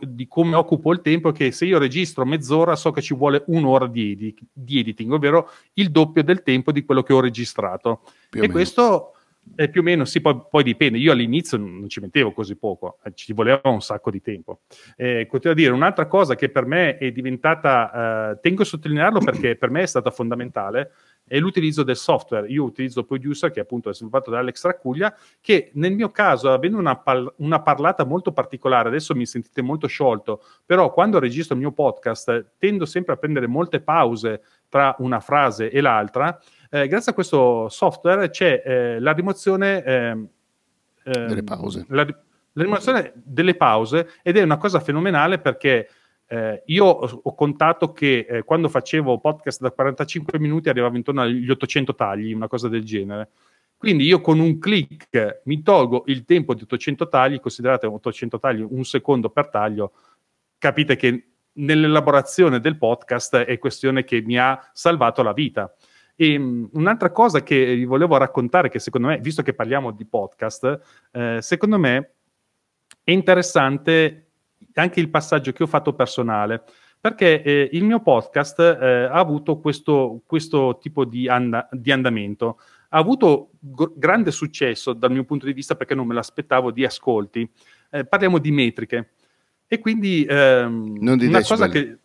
di 0.00 0.26
come 0.26 0.56
occupo 0.56 0.92
il 0.92 1.02
tempo, 1.02 1.32
che 1.32 1.52
se 1.52 1.66
io 1.66 1.78
registro 1.78 2.24
mezz'ora 2.24 2.74
so 2.74 2.92
che 2.92 3.02
ci 3.02 3.14
vuole 3.14 3.42
un'ora 3.48 3.86
di, 3.86 4.12
edi- 4.12 4.36
di 4.50 4.78
editing, 4.78 5.12
ovvero 5.12 5.50
il 5.74 5.90
doppio 5.90 6.24
del 6.24 6.42
tempo 6.42 6.72
di 6.72 6.84
quello 6.84 7.02
che 7.02 7.12
ho 7.12 7.20
registrato. 7.20 8.02
Più 8.30 8.42
e 8.42 8.48
questo 8.48 9.15
eh, 9.54 9.68
più 9.68 9.80
o 9.80 9.84
meno 9.84 10.04
sì, 10.04 10.20
poi, 10.20 10.40
poi, 10.50 10.62
dipende. 10.62 10.98
Io 10.98 11.12
all'inizio 11.12 11.56
non 11.58 11.88
ci 11.88 12.00
mettevo 12.00 12.32
così 12.32 12.56
poco, 12.56 12.98
eh, 13.04 13.12
ci 13.14 13.32
voleva 13.32 13.60
un 13.64 13.80
sacco 13.80 14.10
di 14.10 14.20
tempo. 14.20 14.60
Eh, 14.96 15.26
continuo 15.28 15.54
a 15.54 15.58
dire, 15.58 15.72
un'altra 15.72 16.06
cosa 16.06 16.34
che 16.34 16.48
per 16.48 16.66
me 16.66 16.98
è 16.98 17.10
diventata, 17.12 18.32
eh, 18.32 18.40
tengo 18.40 18.62
a 18.62 18.64
sottolinearlo 18.64 19.20
perché 19.20 19.56
per 19.56 19.70
me 19.70 19.82
è 19.82 19.86
stata 19.86 20.10
fondamentale, 20.10 20.92
è 21.26 21.38
l'utilizzo 21.38 21.82
del 21.82 21.96
software. 21.96 22.48
Io 22.48 22.64
utilizzo 22.64 23.04
Producer, 23.04 23.50
che 23.50 23.60
appunto 23.60 23.90
è 23.90 23.94
sviluppato 23.94 24.30
da 24.30 24.38
Alex 24.38 24.64
Racuglia, 24.64 25.14
che 25.40 25.70
nel 25.74 25.94
mio 25.94 26.10
caso, 26.10 26.52
avendo 26.52 26.78
una, 26.78 26.96
pal- 26.96 27.32
una 27.38 27.60
parlata 27.62 28.04
molto 28.04 28.32
particolare, 28.32 28.88
adesso 28.88 29.14
mi 29.14 29.26
sentite 29.26 29.62
molto 29.62 29.86
sciolto, 29.86 30.42
però 30.64 30.92
quando 30.92 31.18
registro 31.18 31.54
il 31.54 31.60
mio 31.60 31.72
podcast 31.72 32.52
tendo 32.58 32.84
sempre 32.86 33.14
a 33.14 33.16
prendere 33.16 33.46
molte 33.46 33.80
pause 33.80 34.42
tra 34.68 34.94
una 34.98 35.20
frase 35.20 35.70
e 35.70 35.80
l'altra, 35.80 36.38
eh, 36.82 36.88
grazie 36.88 37.12
a 37.12 37.14
questo 37.14 37.68
software 37.68 38.28
c'è 38.30 38.62
eh, 38.64 39.00
la 39.00 39.12
rimozione 39.12 39.82
ehm, 39.82 40.28
delle 41.04 41.44
pause. 41.44 41.86
La, 41.88 42.04
la, 42.04 42.62
rimozione 42.62 43.12
delle 43.14 43.54
pause 43.54 44.08
ed 44.22 44.36
è 44.36 44.42
una 44.42 44.56
cosa 44.56 44.80
fenomenale 44.80 45.38
perché 45.38 45.88
eh, 46.26 46.62
io 46.66 46.84
ho, 46.84 47.20
ho, 47.22 47.34
contato 47.34 47.92
che 47.92 48.26
eh, 48.28 48.42
quando 48.42 48.68
facevo 48.68 49.20
podcast 49.20 49.60
da 49.60 49.70
45 49.70 50.38
minuti 50.38 50.68
arrivavo 50.68 50.96
intorno 50.96 51.22
agli 51.22 51.48
800 51.48 51.94
tagli, 51.94 52.32
una 52.32 52.48
cosa 52.48 52.68
del 52.68 52.84
genere. 52.84 53.30
Quindi 53.76 54.04
io 54.04 54.20
con 54.20 54.38
un 54.38 54.58
clic 54.58 55.42
mi 55.44 55.62
tolgo 55.62 56.04
il 56.06 56.24
tempo 56.24 56.54
di 56.54 56.62
800 56.62 57.08
tagli, 57.08 57.40
considerate 57.40 57.86
800 57.86 58.38
tagli 58.38 58.66
un 58.68 58.84
secondo 58.84 59.28
per 59.30 59.48
taglio, 59.48 59.92
capite 60.58 60.96
che 60.96 61.28
nell'elaborazione 61.52 62.60
del 62.60 62.76
podcast 62.76 63.36
è 63.36 63.58
questione 63.58 64.04
che 64.04 64.22
mi 64.22 64.38
ha 64.38 64.70
salvato 64.72 65.22
la 65.22 65.32
vita. 65.32 65.72
E 66.16 66.36
um, 66.36 66.68
un'altra 66.72 67.10
cosa 67.10 67.42
che 67.42 67.74
vi 67.74 67.84
volevo 67.84 68.16
raccontare, 68.16 68.70
che 68.70 68.78
secondo 68.78 69.08
me, 69.08 69.18
visto 69.18 69.42
che 69.42 69.54
parliamo 69.54 69.92
di 69.92 70.06
podcast, 70.06 70.80
eh, 71.12 71.38
secondo 71.42 71.78
me 71.78 72.12
è 73.04 73.10
interessante 73.12 74.30
anche 74.74 75.00
il 75.00 75.10
passaggio 75.10 75.52
che 75.52 75.62
ho 75.62 75.66
fatto 75.66 75.94
personale, 75.94 76.64
perché 76.98 77.42
eh, 77.42 77.68
il 77.72 77.84
mio 77.84 78.00
podcast 78.00 78.58
eh, 78.58 79.04
ha 79.04 79.12
avuto 79.12 79.58
questo, 79.58 80.22
questo 80.26 80.78
tipo 80.80 81.04
di, 81.04 81.28
and- 81.28 81.68
di, 81.70 81.92
andamento. 81.92 82.58
Ha 82.88 82.98
avuto 82.98 83.50
g- 83.60 83.92
grande 83.94 84.30
successo 84.30 84.92
dal 84.92 85.12
mio 85.12 85.24
punto 85.24 85.46
di 85.46 85.52
vista 85.52 85.76
perché 85.76 85.94
non 85.94 86.06
me 86.06 86.14
l'aspettavo 86.14 86.70
di 86.70 86.84
ascolti. 86.84 87.48
Eh, 87.90 88.04
parliamo 88.04 88.38
di 88.38 88.50
metriche. 88.50 89.10
E 89.68 89.78
quindi 89.80 90.24
ehm, 90.24 90.96
non 91.00 91.18
di 91.18 91.26
una 91.26 91.42
cosa 91.42 91.68
che 91.68 91.98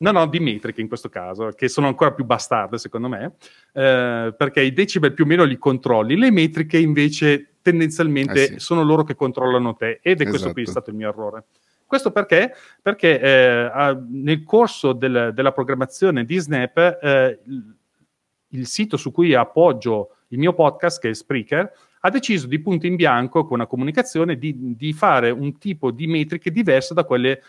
No, 0.00 0.12
no, 0.12 0.26
di 0.26 0.38
metriche 0.38 0.80
in 0.80 0.86
questo 0.86 1.08
caso, 1.08 1.48
che 1.48 1.68
sono 1.68 1.88
ancora 1.88 2.12
più 2.12 2.24
bastarde 2.24 2.78
secondo 2.78 3.08
me, 3.08 3.34
eh, 3.72 4.32
perché 4.36 4.60
i 4.60 4.72
decibel 4.72 5.12
più 5.12 5.24
o 5.24 5.26
meno 5.26 5.42
li 5.42 5.58
controlli, 5.58 6.16
le 6.16 6.30
metriche 6.30 6.78
invece 6.78 7.54
tendenzialmente 7.62 8.44
eh 8.44 8.46
sì. 8.46 8.58
sono 8.58 8.84
loro 8.84 9.02
che 9.02 9.16
controllano 9.16 9.74
te 9.74 9.98
ed 10.00 10.20
è 10.20 10.22
esatto. 10.22 10.28
questo 10.30 10.52
qui 10.52 10.60
è 10.60 10.64
esatto. 10.64 10.80
stato 10.80 10.90
il 10.90 10.96
mio 10.96 11.08
errore. 11.08 11.44
Questo 11.84 12.12
perché? 12.12 12.54
Perché 12.80 13.20
eh, 13.20 13.98
nel 14.08 14.44
corso 14.44 14.92
del, 14.92 15.32
della 15.34 15.52
programmazione 15.52 16.24
di 16.24 16.38
Snap, 16.38 16.76
eh, 17.02 17.38
il, 17.46 17.76
il 18.48 18.66
sito 18.66 18.96
su 18.96 19.10
cui 19.10 19.34
appoggio 19.34 20.16
il 20.28 20.38
mio 20.38 20.52
podcast, 20.52 21.00
che 21.00 21.10
è 21.10 21.14
Spreaker, 21.14 21.72
ha 22.00 22.10
deciso 22.10 22.46
di 22.46 22.60
punto 22.60 22.86
in 22.86 22.96
bianco 22.96 23.44
con 23.44 23.58
una 23.58 23.66
comunicazione 23.66 24.38
di, 24.38 24.76
di, 24.76 24.92
fare 24.92 25.30
un 25.30 25.58
tipo 25.58 25.90
di 25.90 26.06
metriche 26.06 26.50
diverse 26.50 26.94
da 26.94 27.04
quelle 27.04 27.42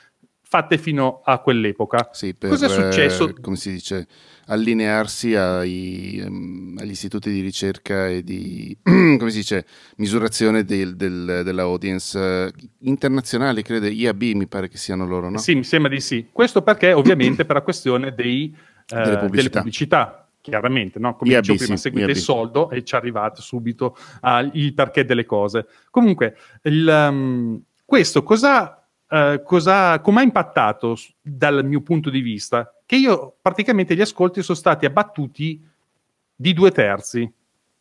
fatte 0.50 0.80
fino 0.80 1.22
a 1.24 1.38
quell'epoca. 1.40 2.10
Sì, 2.12 2.34
per, 2.34 2.50
Cosa 2.50 2.66
è 2.66 2.70
successo? 2.70 3.30
Eh, 3.30 3.40
come 3.40 3.56
si 3.56 3.72
dice, 3.72 4.08
allinearsi 4.48 5.36
ai, 5.36 6.20
um, 6.26 6.76
agli 6.80 6.90
istituti 6.90 7.30
di 7.30 7.42
ricerca 7.42 8.08
e 8.08 8.24
di, 8.24 8.76
come 8.82 9.30
si 9.30 9.38
dice, 9.38 9.68
misurazione 9.98 10.64
del, 10.64 10.96
del, 10.96 11.42
dell'audience 11.46 12.18
uh, 12.18 12.68
internazionali, 12.80 13.62
credo, 13.62 13.86
IAB 13.86 14.22
mi 14.34 14.48
pare 14.48 14.70
che 14.70 14.78
siano 14.78 15.06
loro, 15.06 15.30
no? 15.30 15.38
Sì, 15.38 15.54
mi 15.54 15.64
sembra 15.64 15.92
di 15.92 16.02
sì. 16.02 16.30
Questo 16.32 16.64
perché 16.64 16.94
ovviamente 16.98 17.46
per 17.46 17.56
la 17.56 17.62
questione 17.62 18.16
dei, 18.16 18.52
uh, 18.52 18.96
pubblicità. 18.96 19.30
delle 19.30 19.50
pubblicità 19.52 20.30
chiaramente, 20.42 20.98
no? 20.98 21.16
come 21.16 21.30
IAB, 21.30 21.42
dicevo 21.42 21.60
prima, 21.60 21.76
sì, 21.76 21.82
seguite 21.84 22.08
IAB. 22.08 22.18
il 22.18 22.24
soldo 22.24 22.70
e 22.72 22.84
ci 22.84 22.96
arrivate 22.96 23.40
subito 23.40 23.96
al 24.22 24.52
perché 24.74 25.06
delle 25.06 25.26
cose. 25.26 25.68
Comunque, 25.92 26.36
il, 26.64 26.88
um, 26.88 27.62
questo 27.86 28.24
cosa 28.24 28.79
Cosa, 29.44 30.00
come 30.02 30.22
impattato 30.22 30.96
dal 31.20 31.66
mio 31.66 31.82
punto 31.82 32.12
di 32.12 32.22
vista? 32.22 32.72
Che 32.86 32.96
io 32.96 33.38
praticamente 33.42 33.96
gli 33.96 34.02
ascolti 34.02 34.44
sono 34.44 34.58
stati 34.58 34.86
abbattuti 34.86 35.68
di 36.36 36.54
due 36.54 36.70
terzi. 36.72 37.34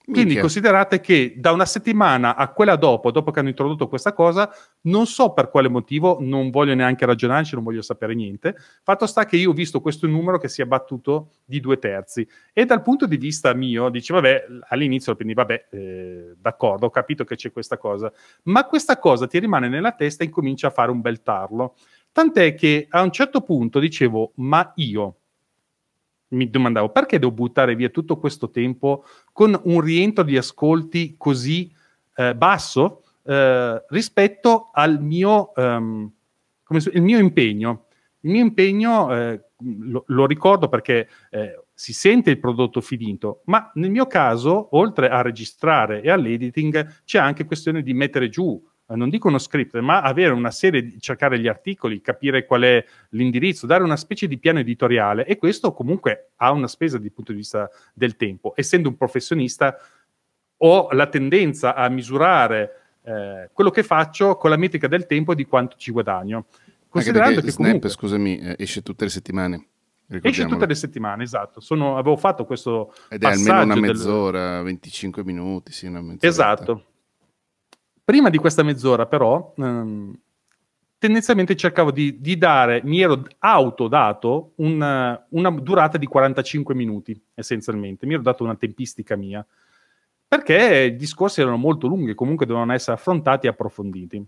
Quindi 0.09 0.35
Minchia. 0.35 0.41
considerate 0.41 1.01
che 1.01 1.35
da 1.37 1.53
una 1.53 1.67
settimana 1.67 2.35
a 2.35 2.49
quella 2.49 2.77
dopo, 2.77 3.11
dopo 3.11 3.31
che 3.31 3.41
hanno 3.41 3.51
introdotto 3.51 3.89
questa 3.89 4.15
cosa, 4.15 4.51
non 4.83 5.07
so 5.07 5.35
per 5.35 5.51
quale 5.51 5.69
motivo, 5.69 6.17
non 6.21 6.49
voglio 6.49 6.75
neanche 6.75 7.05
ragionarci, 7.05 7.55
non 7.55 7.63
voglio 7.63 7.83
sapere 7.83 8.15
niente. 8.15 8.57
Fatto 8.83 9.07
sta 9.07 9.27
che 9.27 9.37
io 9.37 9.51
ho 9.51 9.53
visto 9.53 9.83
questo 9.83 10.07
numero 10.07 10.39
che 10.39 10.49
si 10.49 10.63
è 10.63 10.65
battuto 10.65 11.33
di 11.45 11.61
due 11.61 11.79
terzi. 11.79 12.27
E 12.55 12.65
dal 12.65 12.81
punto 12.81 13.07
di 13.07 13.19
vista 13.19 13.53
mio, 13.53 13.91
dice, 13.91 14.15
vabbè, 14.15 14.47
all'inizio 14.69 15.15
quindi, 15.15 15.35
vabbè, 15.35 15.67
eh, 15.73 16.35
d'accordo, 16.41 16.87
ho 16.87 16.91
capito 16.91 17.25
che 17.25 17.37
c'è 17.37 17.53
questa 17.53 17.77
cosa. 17.77 18.11
Ma 18.45 18.65
questa 18.65 18.99
cosa 18.99 19.27
ti 19.27 19.39
rimane 19.39 19.69
nella 19.69 19.93
testa 19.93 20.23
e 20.23 20.27
incomincia 20.27 20.69
a 20.69 20.71
fare 20.71 20.91
un 20.91 21.03
bel 21.03 21.23
tarlo. 21.23 21.75
Tant'è 22.13 22.55
che 22.55 22.87
a 22.89 23.03
un 23.03 23.11
certo 23.11 23.43
punto 23.43 23.79
dicevo, 23.79 24.33
ma 24.37 24.73
io 24.77 25.17
mi 26.29 26.51
domandavo 26.51 26.91
perché 26.91 27.19
devo 27.19 27.33
buttare 27.33 27.75
via 27.75 27.89
tutto 27.89 28.19
questo 28.19 28.51
tempo 28.51 29.05
con 29.33 29.59
un 29.65 29.81
rientro 29.81 30.25
di 30.25 30.37
ascolti 30.37 31.15
così 31.17 31.73
eh, 32.17 32.35
basso 32.35 33.03
eh, 33.23 33.85
rispetto 33.89 34.71
al 34.73 35.01
mio, 35.03 35.53
um, 35.57 36.11
so, 36.77 36.91
mio, 36.95 37.19
impegno. 37.19 37.87
Il 38.21 38.31
mio 38.31 38.43
impegno 38.43 39.15
eh, 39.15 39.41
lo, 39.81 40.05
lo, 40.09 40.27
ricordo 40.27 40.69
perché 40.69 41.09
eh, 41.31 41.63
si 41.73 41.93
sente 41.93 42.31
il 42.31 42.39
prodotto 42.39 42.81
finito, 42.81 43.43
ma 43.45 43.71
nel 43.75 43.91
mio 43.91 44.07
caso, 44.07 44.77
oltre 44.77 45.09
a 45.09 45.23
registrare 45.23 46.03
e 46.03 46.11
all'editing, 46.11 47.03
c'è 47.05 47.19
anche 47.19 47.45
questione 47.45 47.83
di 47.83 47.95
mettere 47.95 48.29
giù 48.29 48.61
non 48.95 49.11
dico 49.11 49.29
uno 49.29 49.39
script, 49.39 49.79
ma 49.81 50.01
avere 50.01 50.33
una 50.33 50.51
serie 50.51 50.83
di 50.83 51.01
cercare 51.01 51.39
gli 51.39 51.47
articoli, 51.47 52.01
capire 52.01 52.47
qual 52.47 52.63
è 52.63 52.85
l'indirizzo, 53.11 53.67
dare 53.67 53.83
una 53.85 53.97
specie 53.97 54.27
di 54.27 54.39
piano 54.39 54.61
editoriale 54.61 55.27
e 55.27 55.37
questo 55.37 55.73
comunque 55.73 56.31
ha 56.37 56.51
una 56.53 56.69
spesa 56.69 56.97
dal 56.99 57.13
punto 57.13 57.33
di 57.33 57.39
vista 57.39 57.69
del 57.93 58.17
tempo. 58.17 58.55
Essendo 58.57 58.89
un 58.89 58.97
professionista 58.97 59.77
ho 60.59 60.89
la 60.93 61.07
tendenza 61.07 61.75
a 61.75 61.89
misurare 61.89 62.71
eh, 63.03 63.51
quello 63.53 63.71
che 63.71 63.83
faccio 63.83 64.37
con 64.37 64.51
la 64.51 64.57
metrica 64.57 64.89
del 64.89 65.07
tempo 65.07 65.33
e 65.33 65.35
di 65.35 65.45
quanto 65.45 65.77
ci 65.77 65.91
guadagno. 65.91 66.47
Considerando 66.89 67.41
che 67.43 67.51
Snap, 67.51 67.67
comunque, 67.67 67.89
scusami, 67.91 68.39
eh, 68.39 68.57
esce 68.59 68.83
tutte 68.83 69.05
le 69.05 69.11
settimane. 69.11 69.67
Esce 70.23 70.47
tutte 70.47 70.65
le 70.65 70.75
settimane, 70.75 71.23
esatto. 71.25 71.61
Sono, 71.61 71.99
avevo 71.99 72.17
fatto 72.17 72.47
questo 72.47 72.95
Ed 73.11 73.23
è 73.23 73.27
almeno 73.27 73.63
una 73.63 73.75
mezz'ora, 73.75 74.55
del... 74.57 74.65
25 74.65 75.23
minuti, 75.23 75.73
sì, 75.73 75.87
una 75.87 76.01
mezz'ora. 76.01 76.27
Esatto. 76.27 76.85
Prima 78.09 78.31
di 78.31 78.39
questa 78.39 78.63
mezz'ora, 78.63 79.05
però, 79.05 79.53
ehm, 79.59 80.19
tendenzialmente 80.97 81.55
cercavo 81.57 81.91
di, 81.91 82.19
di, 82.23 82.39
dare, 82.39 82.81
mi 82.83 83.03
ero 83.03 83.23
autodato 83.41 84.53
un, 84.57 85.21
una 85.29 85.51
durata 85.51 85.99
di 85.99 86.07
45 86.07 86.75
minuti, 86.75 87.23
essenzialmente. 87.35 88.07
Mi 88.07 88.15
ero 88.15 88.23
dato 88.23 88.45
una 88.45 88.57
tempistica 88.57 89.15
mia, 89.15 89.47
perché 90.27 90.85
i 90.85 90.97
discorsi 90.97 91.43
erano 91.43 91.59
molto 91.59 91.87
lunghi, 91.87 92.15
comunque 92.15 92.47
dovevano 92.47 92.73
essere 92.73 92.97
affrontati 92.97 93.45
e 93.45 93.51
approfonditi. 93.51 94.25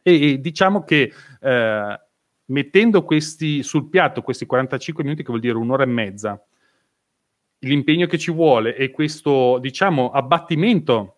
E, 0.00 0.30
e 0.30 0.40
diciamo 0.40 0.82
che 0.82 1.12
eh, 1.38 2.00
mettendo 2.46 3.04
questi 3.04 3.62
sul 3.62 3.90
piatto, 3.90 4.22
questi 4.22 4.46
45 4.46 5.04
minuti, 5.04 5.20
che 5.20 5.28
vuol 5.28 5.42
dire 5.42 5.58
un'ora 5.58 5.82
e 5.82 5.86
mezza, 5.86 6.42
l'impegno 7.58 8.06
che 8.06 8.16
ci 8.16 8.32
vuole 8.32 8.74
e 8.74 8.90
questo, 8.90 9.58
diciamo, 9.58 10.12
abbattimento 10.12 11.16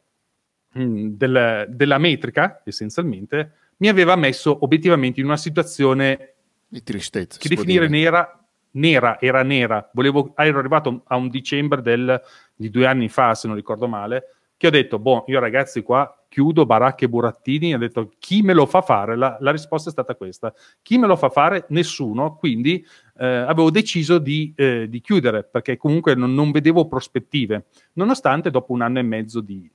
mh, 0.73 0.83
mm, 0.83 1.07
del, 1.17 1.67
della 1.71 1.99
metrica, 1.99 2.63
essenzialmente, 2.65 3.53
mi 3.79 3.89
aveva 3.89 4.17
messo 4.17 4.57
obiettivamente 4.63 5.21
in 5.21 5.27
una 5.27 5.37
situazione 5.37 6.35
di 6.69 6.83
tristezza. 6.83 7.39
Che 7.39 7.49
definire 7.49 7.89
nera, 7.89 8.39
nera, 8.73 9.21
era 9.21 9.43
nera. 9.43 9.91
Volevo, 9.93 10.33
ero 10.37 10.59
arrivato 10.59 11.03
a 11.07 11.17
un 11.17 11.29
dicembre 11.29 11.83
del, 11.83 12.21
di 12.55 12.71
due 12.71 12.87
anni 12.87 13.09
fa, 13.09 13.35
se 13.35 13.47
non 13.47 13.57
ricordo 13.57 13.89
male, 13.89 14.25
che 14.57 14.69
ho 14.69 14.71
detto, 14.71 14.99
boh, 14.99 15.25
io 15.27 15.41
ragazzi 15.41 15.83
qua 15.83 16.23
chiudo 16.29 16.65
baracche 16.65 17.05
e 17.05 17.09
burattini, 17.09 17.75
ho 17.75 17.79
detto 17.79 18.13
chi 18.19 18.41
me 18.41 18.55
lo 18.55 18.65
fa 18.65 18.81
fare? 18.81 19.17
La, 19.17 19.37
la, 19.41 19.51
risposta 19.51 19.91
è 19.91 19.93
stata 19.93 20.15
questa, 20.15 20.55
chi 20.81 20.97
me 20.97 21.07
lo 21.07 21.17
fa 21.17 21.29
fare? 21.29 21.67
Nessuno, 21.69 22.37
quindi 22.37 22.83
eh, 23.19 23.27
avevo 23.27 23.71
deciso 23.71 24.19
di, 24.19 24.53
eh, 24.57 24.89
di, 24.89 25.01
chiudere 25.03 25.43
perché 25.45 25.77
comunque 25.77 26.15
non, 26.15 26.33
non, 26.33 26.51
vedevo 26.51 26.87
prospettive, 26.87 27.67
nonostante 27.95 28.51
dopo 28.51 28.73
un 28.73 28.81
anno 28.81 29.01
e 29.01 29.03
mezzo 29.03 29.41
di, 29.41 29.71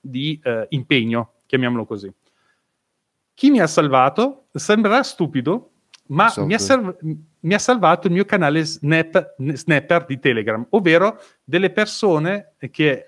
di 0.00 0.40
eh, 0.42 0.66
impegno, 0.70 1.32
chiamiamolo 1.46 1.84
così. 1.84 2.12
Chi 3.34 3.50
mi 3.50 3.60
ha 3.60 3.66
salvato? 3.66 4.46
Sembrerà 4.52 5.02
stupido, 5.02 5.72
ma 6.06 6.32
mi 6.38 6.54
ha, 6.54 6.58
salv- 6.58 6.98
mi 7.40 7.54
ha, 7.54 7.58
salvato 7.58 8.06
il 8.06 8.14
mio 8.14 8.24
canale 8.24 8.64
Snap, 8.64 9.34
Snapper 9.36 10.06
di 10.06 10.18
Telegram, 10.18 10.66
ovvero 10.70 11.20
delle 11.44 11.70
persone 11.70 12.54
che, 12.70 13.04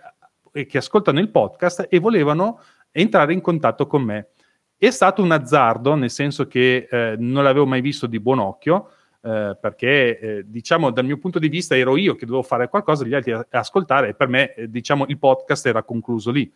che 0.52 0.78
ascoltano 0.78 1.20
il 1.20 1.30
podcast 1.30 1.86
e 1.88 1.98
volevano 1.98 2.60
entrare 2.90 3.32
in 3.32 3.40
contatto 3.40 3.86
con 3.86 4.02
me. 4.02 4.28
È 4.76 4.90
stato 4.90 5.22
un 5.22 5.32
azzardo, 5.32 5.94
nel 5.94 6.10
senso 6.10 6.46
che 6.46 6.88
eh, 6.90 7.14
non 7.18 7.42
l'avevo 7.42 7.66
mai 7.66 7.80
visto 7.80 8.06
di 8.06 8.20
buon 8.20 8.38
occhio, 8.38 8.90
eh, 9.20 9.56
perché 9.60 10.18
eh, 10.18 10.44
diciamo 10.46 10.90
dal 10.90 11.04
mio 11.04 11.18
punto 11.18 11.38
di 11.38 11.48
vista 11.48 11.76
ero 11.76 11.96
io 11.96 12.14
che 12.14 12.24
dovevo 12.24 12.42
fare 12.42 12.68
qualcosa, 12.68 13.04
gli 13.04 13.14
altri 13.14 13.36
ascoltare 13.50 14.08
e 14.08 14.14
per 14.14 14.28
me 14.28 14.54
eh, 14.54 14.70
diciamo 14.70 15.06
il 15.08 15.18
podcast 15.18 15.66
era 15.66 15.82
concluso 15.82 16.30
lì. 16.30 16.50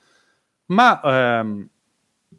Ma 0.66 1.00
ehm, 1.02 1.68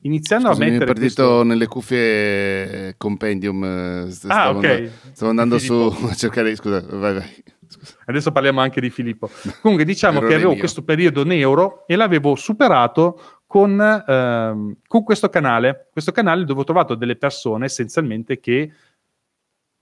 iniziando 0.01 0.47
Scusi, 0.49 0.61
a 0.61 0.65
mettere. 0.65 0.85
Mi 0.85 0.91
è 0.91 0.93
partito 0.93 1.23
questo... 1.23 1.43
nelle 1.43 1.67
cuffie 1.67 2.87
eh, 2.87 2.95
Compendium. 2.97 3.63
Eh, 3.63 4.27
ah, 4.27 4.49
ok. 4.49 4.63
Andando, 4.63 4.91
stavo 5.11 5.29
andando 5.29 5.57
su 5.59 5.73
a 6.09 6.13
cercare. 6.13 6.55
Scusa, 6.55 6.83
vai, 6.89 7.13
vai. 7.13 7.43
Scusa. 7.67 7.97
Adesso 8.05 8.31
parliamo 8.31 8.61
anche 8.61 8.81
di 8.81 8.89
Filippo. 8.89 9.29
Comunque, 9.61 9.85
diciamo 9.85 10.19
che 10.19 10.33
avevo 10.33 10.51
mio. 10.51 10.59
questo 10.59 10.83
periodo 10.83 11.23
neuro 11.23 11.85
e 11.85 11.95
l'avevo 11.95 12.35
superato 12.35 13.41
con, 13.45 13.79
ehm, 13.79 14.77
con, 14.87 15.03
questo 15.03 15.29
canale. 15.29 15.89
Questo 15.91 16.11
canale 16.11 16.45
dove 16.45 16.61
ho 16.61 16.65
trovato 16.65 16.95
delle 16.95 17.15
persone 17.15 17.65
essenzialmente 17.65 18.39
che 18.39 18.71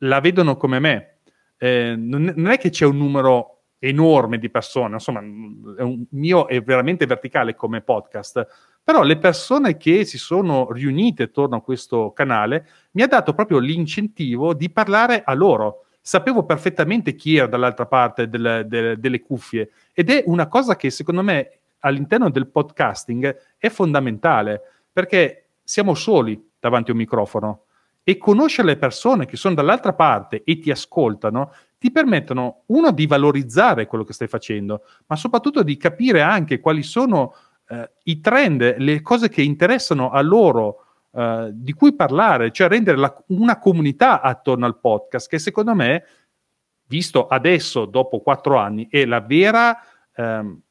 la 0.01 0.19
vedono 0.19 0.57
come 0.57 0.79
me. 0.79 1.17
Eh, 1.57 1.95
non, 1.95 2.33
non 2.35 2.51
è 2.51 2.57
che 2.57 2.69
c'è 2.69 2.85
un 2.85 2.97
numero 2.97 3.63
enorme 3.79 4.37
di 4.37 4.49
persone, 4.49 4.93
insomma, 4.93 5.19
è 5.19 5.81
un, 5.81 6.05
mio 6.11 6.47
è 6.47 6.61
veramente 6.61 7.05
verticale 7.07 7.55
come 7.55 7.81
podcast 7.81 8.47
però 8.83 9.03
le 9.03 9.17
persone 9.17 9.77
che 9.77 10.05
si 10.05 10.17
sono 10.17 10.71
riunite 10.71 11.23
attorno 11.23 11.57
a 11.57 11.61
questo 11.61 12.11
canale 12.13 12.67
mi 12.91 13.03
ha 13.03 13.07
dato 13.07 13.33
proprio 13.33 13.59
l'incentivo 13.59 14.53
di 14.53 14.71
parlare 14.71 15.21
a 15.23 15.33
loro. 15.33 15.85
Sapevo 16.01 16.45
perfettamente 16.45 17.13
chi 17.13 17.35
era 17.35 17.45
dall'altra 17.45 17.85
parte 17.85 18.27
del, 18.27 18.65
del, 18.67 18.99
delle 18.99 19.21
cuffie 19.21 19.69
ed 19.93 20.09
è 20.09 20.23
una 20.25 20.47
cosa 20.47 20.75
che 20.75 20.89
secondo 20.89 21.21
me 21.21 21.59
all'interno 21.79 22.31
del 22.31 22.47
podcasting 22.47 23.55
è 23.57 23.69
fondamentale 23.69 24.61
perché 24.91 25.49
siamo 25.63 25.93
soli 25.93 26.49
davanti 26.59 26.89
a 26.89 26.93
un 26.93 26.99
microfono 26.99 27.65
e 28.03 28.17
conoscere 28.17 28.69
le 28.69 28.77
persone 28.77 29.25
che 29.25 29.37
sono 29.37 29.55
dall'altra 29.55 29.93
parte 29.93 30.43
e 30.43 30.59
ti 30.59 30.71
ascoltano 30.71 31.51
ti 31.81 31.91
permettono, 31.91 32.61
uno, 32.67 32.91
di 32.91 33.07
valorizzare 33.07 33.87
quello 33.87 34.03
che 34.03 34.13
stai 34.13 34.27
facendo, 34.27 34.83
ma 35.07 35.15
soprattutto 35.15 35.63
di 35.63 35.77
capire 35.77 36.21
anche 36.21 36.59
quali 36.59 36.83
sono 36.83 37.33
eh, 37.67 37.89
i 38.03 38.19
trend, 38.19 38.75
le 38.77 39.01
cose 39.01 39.29
che 39.29 39.41
interessano 39.41 40.11
a 40.11 40.21
loro, 40.21 40.85
eh, 41.11 41.49
di 41.51 41.73
cui 41.73 41.95
parlare, 41.95 42.51
cioè 42.51 42.67
rendere 42.67 42.97
la, 42.97 43.23
una 43.29 43.57
comunità 43.57 44.21
attorno 44.21 44.67
al 44.67 44.79
podcast, 44.79 45.27
che 45.27 45.39
secondo 45.39 45.73
me, 45.73 46.03
visto 46.85 47.25
adesso, 47.25 47.85
dopo 47.85 48.19
quattro 48.19 48.57
anni, 48.57 48.87
è 48.89 49.03
la 49.05 49.21
vera... 49.21 49.77
Ehm, 50.15 50.61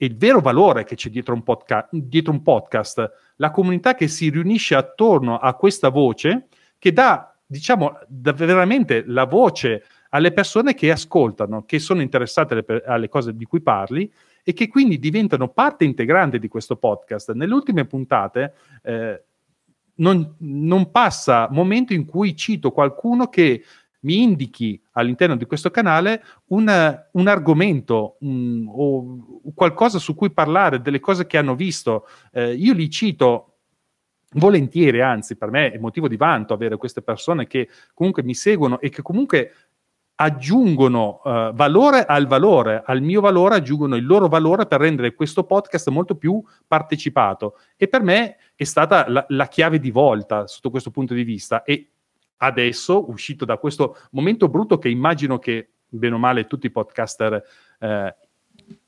il 0.00 0.16
vero 0.16 0.40
valore 0.40 0.84
che 0.84 0.94
c'è 0.94 1.10
dietro 1.10 1.34
un, 1.34 1.42
podca- 1.42 1.88
dietro 1.90 2.30
un 2.30 2.42
podcast, 2.42 3.10
la 3.36 3.50
comunità 3.50 3.94
che 3.94 4.06
si 4.06 4.30
riunisce 4.30 4.76
attorno 4.76 5.38
a 5.38 5.54
questa 5.54 5.88
voce, 5.88 6.46
che 6.78 6.92
dà, 6.92 7.34
diciamo, 7.44 7.98
dà 8.06 8.32
veramente 8.32 9.04
la 9.06 9.24
voce 9.24 9.84
alle 10.10 10.32
persone 10.32 10.74
che 10.74 10.90
ascoltano, 10.90 11.64
che 11.64 11.78
sono 11.78 12.00
interessate 12.00 12.82
alle, 12.86 13.08
cose 13.08 13.34
di 13.36 13.44
cui 13.44 13.60
parli 13.60 14.10
e 14.42 14.52
che 14.52 14.68
quindi 14.68 14.98
diventano 14.98 15.48
parte 15.48 15.84
integrante 15.84 16.38
di 16.38 16.48
questo 16.48 16.76
podcast. 16.76 17.32
Nelle 17.32 17.52
ultime 17.52 17.84
puntate 17.84 18.54
eh, 18.82 19.22
non, 19.96 20.34
non, 20.38 20.90
passa 20.90 21.48
momento 21.50 21.92
in 21.92 22.06
cui 22.06 22.36
cito 22.36 22.70
qualcuno 22.70 23.28
che 23.28 23.62
mi 24.00 24.22
indichi 24.22 24.80
all'interno 24.92 25.36
di 25.36 25.44
questo 25.44 25.70
canale 25.70 26.22
un, 26.46 27.04
un 27.12 27.26
argomento 27.26 28.16
un, 28.20 28.64
o 28.68 29.52
qualcosa 29.54 29.98
su 29.98 30.14
cui 30.14 30.30
parlare, 30.30 30.80
delle 30.80 31.00
cose 31.00 31.26
che 31.26 31.36
hanno 31.36 31.54
visto. 31.54 32.06
Eh, 32.32 32.54
io 32.54 32.72
li 32.72 32.88
cito 32.88 33.57
volentieri, 34.32 35.00
anzi 35.00 35.36
per 35.36 35.50
me 35.50 35.72
è 35.72 35.78
motivo 35.78 36.08
di 36.08 36.16
vanto 36.16 36.52
avere 36.52 36.76
queste 36.76 37.02
persone 37.02 37.46
che 37.46 37.68
comunque 37.94 38.22
mi 38.22 38.34
seguono 38.34 38.80
e 38.80 38.90
che 38.90 39.02
comunque 39.02 39.52
aggiungono 40.20 41.20
uh, 41.22 41.52
valore 41.52 42.04
al 42.04 42.26
valore, 42.26 42.82
al 42.84 43.00
mio 43.02 43.20
valore 43.20 43.54
aggiungono 43.54 43.94
il 43.94 44.04
loro 44.04 44.26
valore 44.26 44.66
per 44.66 44.80
rendere 44.80 45.14
questo 45.14 45.44
podcast 45.44 45.88
molto 45.90 46.16
più 46.16 46.42
partecipato. 46.66 47.56
E 47.76 47.86
per 47.86 48.02
me 48.02 48.36
è 48.56 48.64
stata 48.64 49.08
la, 49.08 49.24
la 49.28 49.46
chiave 49.46 49.78
di 49.78 49.92
volta 49.92 50.48
sotto 50.48 50.70
questo 50.70 50.90
punto 50.90 51.14
di 51.14 51.22
vista. 51.22 51.62
E 51.62 51.90
adesso, 52.38 53.08
uscito 53.08 53.44
da 53.44 53.58
questo 53.58 53.96
momento 54.10 54.48
brutto 54.48 54.78
che 54.78 54.88
immagino 54.88 55.38
che, 55.38 55.68
bene 55.86 56.16
o 56.16 56.18
male, 56.18 56.48
tutti 56.48 56.66
i 56.66 56.72
podcaster 56.72 57.40
eh, 57.78 58.16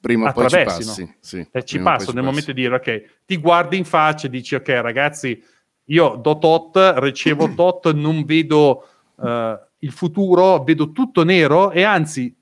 prima 0.01 0.31
o 0.31 0.33
poi 0.33 0.49
ci 0.49 0.63
passi, 0.65 1.17
sì, 1.21 1.49
eh, 1.51 1.65
ci 1.65 1.79
passo 1.81 2.13
nel 2.13 2.25
momento 2.25 2.53
di 2.53 2.63
dire 2.63 2.75
ok, 2.77 3.23
ti 3.27 3.37
guardi 3.37 3.77
in 3.77 3.85
faccia 3.85 4.27
e 4.27 4.31
dici 4.31 4.55
ok 4.55 4.69
ragazzi, 4.69 5.43
io 5.85 6.15
do 6.17 6.39
tot, 6.39 6.95
ricevo 6.97 7.53
tot, 7.55 7.93
non 7.93 8.25
vedo... 8.25 8.87
Uh, 9.17 9.69
il 9.81 9.93
futuro, 9.93 10.63
vedo 10.63 10.93
tutto 10.93 11.25
nero 11.25 11.71
e 11.71 11.83
anzi 11.83 12.35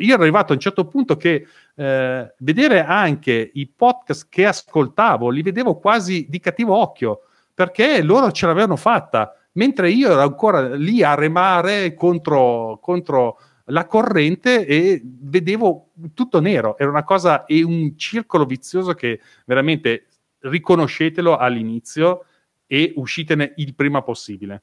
io 0.00 0.14
ero 0.14 0.22
arrivato 0.22 0.52
a 0.52 0.54
un 0.54 0.60
certo 0.60 0.86
punto 0.86 1.16
che 1.16 1.46
eh, 1.74 2.34
vedere 2.38 2.84
anche 2.84 3.50
i 3.54 3.66
podcast 3.68 4.26
che 4.28 4.46
ascoltavo 4.46 5.30
li 5.30 5.42
vedevo 5.42 5.78
quasi 5.78 6.26
di 6.28 6.40
cattivo 6.40 6.76
occhio 6.76 7.20
perché 7.54 8.02
loro 8.02 8.32
ce 8.32 8.46
l'avevano 8.46 8.76
fatta 8.76 9.34
mentre 9.52 9.90
io 9.90 10.10
ero 10.10 10.22
ancora 10.22 10.74
lì 10.74 11.02
a 11.02 11.14
remare 11.14 11.94
contro, 11.94 12.78
contro 12.82 13.38
la 13.66 13.86
corrente 13.86 14.66
e 14.66 15.00
vedevo 15.04 15.92
tutto 16.14 16.40
nero. 16.40 16.76
Era 16.78 16.90
una 16.90 17.04
cosa 17.04 17.44
e 17.44 17.62
un 17.62 17.96
circolo 17.96 18.44
vizioso 18.44 18.94
che 18.94 19.20
veramente 19.44 20.06
riconoscetelo 20.40 21.36
all'inizio 21.36 22.24
e 22.66 22.92
uscitene 22.96 23.54
il 23.56 23.74
prima 23.74 24.02
possibile. 24.02 24.62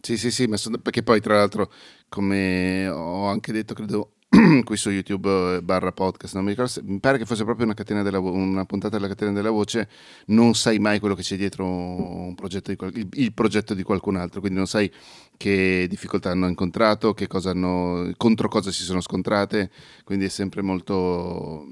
Sì, 0.00 0.18
sì, 0.18 0.30
sì, 0.30 0.50
sono, 0.56 0.78
perché 0.78 1.02
poi 1.02 1.20
tra 1.20 1.36
l'altro, 1.36 1.72
come 2.08 2.86
ho 2.88 3.26
anche 3.26 3.52
detto, 3.52 3.72
credo 3.72 4.13
qui 4.64 4.76
su 4.76 4.90
YouTube 4.90 5.56
eh, 5.56 5.62
barra 5.62 5.92
podcast, 5.92 6.34
non 6.34 6.44
mi 6.44 6.50
ricordo, 6.50 6.72
mi 6.82 6.98
pare 6.98 7.18
che 7.18 7.24
fosse 7.24 7.44
proprio 7.44 7.66
una, 7.66 8.02
della, 8.02 8.18
una, 8.18 8.64
puntata 8.64 8.96
della 8.96 9.08
catena 9.08 9.32
della 9.32 9.50
voce, 9.50 9.88
non 10.26 10.54
sai 10.54 10.78
mai 10.78 10.98
quello 10.98 11.14
che 11.14 11.22
c'è 11.22 11.36
dietro 11.36 11.64
un 11.66 12.34
progetto 12.34 12.72
di, 12.72 12.98
il, 13.00 13.08
il, 13.12 13.32
progetto 13.32 13.74
di 13.74 13.82
qualcun 13.82 14.16
altro, 14.16 14.40
quindi 14.40 14.58
non 14.58 14.66
sai 14.66 14.90
che 15.36 15.86
difficoltà 15.88 16.30
hanno 16.30 16.48
incontrato, 16.48 17.14
cosa 17.28 17.50
hanno, 17.50 18.10
contro 18.16 18.48
cosa 18.48 18.70
si 18.70 18.82
sono 18.82 19.00
scontrate, 19.00 19.70
quindi 20.04 20.24
è 20.24 20.28
sempre 20.28 20.62
molto 20.62 21.66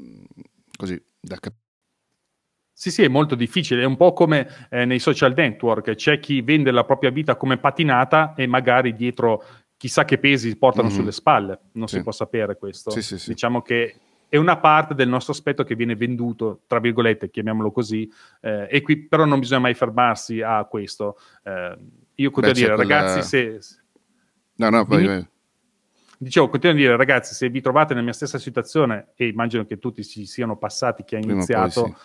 così 0.76 1.00
da 1.20 1.36
capire 1.36 1.60
sì, 2.82 2.90
sì, 2.90 3.04
è 3.04 3.08
molto 3.08 3.36
difficile, 3.36 3.82
è 3.82 3.84
un 3.84 3.96
po' 3.96 4.12
come 4.12 4.48
eh, 4.68 4.84
nei 4.84 4.98
social 4.98 5.34
network, 5.36 5.94
c'è 5.94 6.18
chi 6.18 6.40
vende 6.40 6.72
la 6.72 6.82
propria 6.82 7.10
vita 7.10 7.36
come 7.36 7.56
patinata 7.56 8.34
e 8.34 8.48
magari 8.48 8.96
dietro 8.96 9.44
chissà 9.82 10.04
che 10.04 10.16
pesi 10.18 10.56
portano 10.56 10.86
mm-hmm. 10.86 10.96
sulle 10.96 11.10
spalle, 11.10 11.58
non 11.72 11.88
sì. 11.88 11.96
si 11.96 12.02
può 12.04 12.12
sapere 12.12 12.56
questo. 12.56 12.90
Sì, 12.90 13.02
sì, 13.02 13.30
diciamo 13.30 13.62
che 13.62 13.96
è 14.28 14.36
una 14.36 14.56
parte 14.56 14.94
del 14.94 15.08
nostro 15.08 15.32
aspetto 15.32 15.64
che 15.64 15.74
viene 15.74 15.96
venduto, 15.96 16.60
tra 16.68 16.78
virgolette, 16.78 17.30
chiamiamolo 17.30 17.72
così, 17.72 18.08
eh, 18.42 18.68
e 18.70 18.80
qui 18.80 19.08
però 19.08 19.24
non 19.24 19.40
bisogna 19.40 19.62
mai 19.62 19.74
fermarsi 19.74 20.40
a 20.40 20.62
questo. 20.66 21.18
Eh, 21.42 21.76
io 22.14 22.30
continuo 22.30 22.56
a 22.56 22.60
dire, 22.60 22.74
quella... 22.76 23.00
ragazzi, 23.00 23.28
se... 23.28 23.58
No, 24.54 24.70
no, 24.70 24.86
poi... 24.86 25.02
Dimmi... 25.02 25.28
Dicevo, 26.16 26.48
continuo 26.48 26.76
a 26.76 26.78
dire, 26.78 26.96
ragazzi, 26.96 27.34
se 27.34 27.48
vi 27.48 27.60
trovate 27.60 27.92
nella 27.92 28.04
mia 28.04 28.14
stessa 28.14 28.38
situazione, 28.38 29.08
e 29.16 29.26
immagino 29.26 29.66
che 29.66 29.80
tutti 29.80 30.04
ci 30.04 30.26
siano 30.26 30.56
passati, 30.56 31.02
chi 31.02 31.16
ha 31.16 31.18
iniziato 31.18 31.96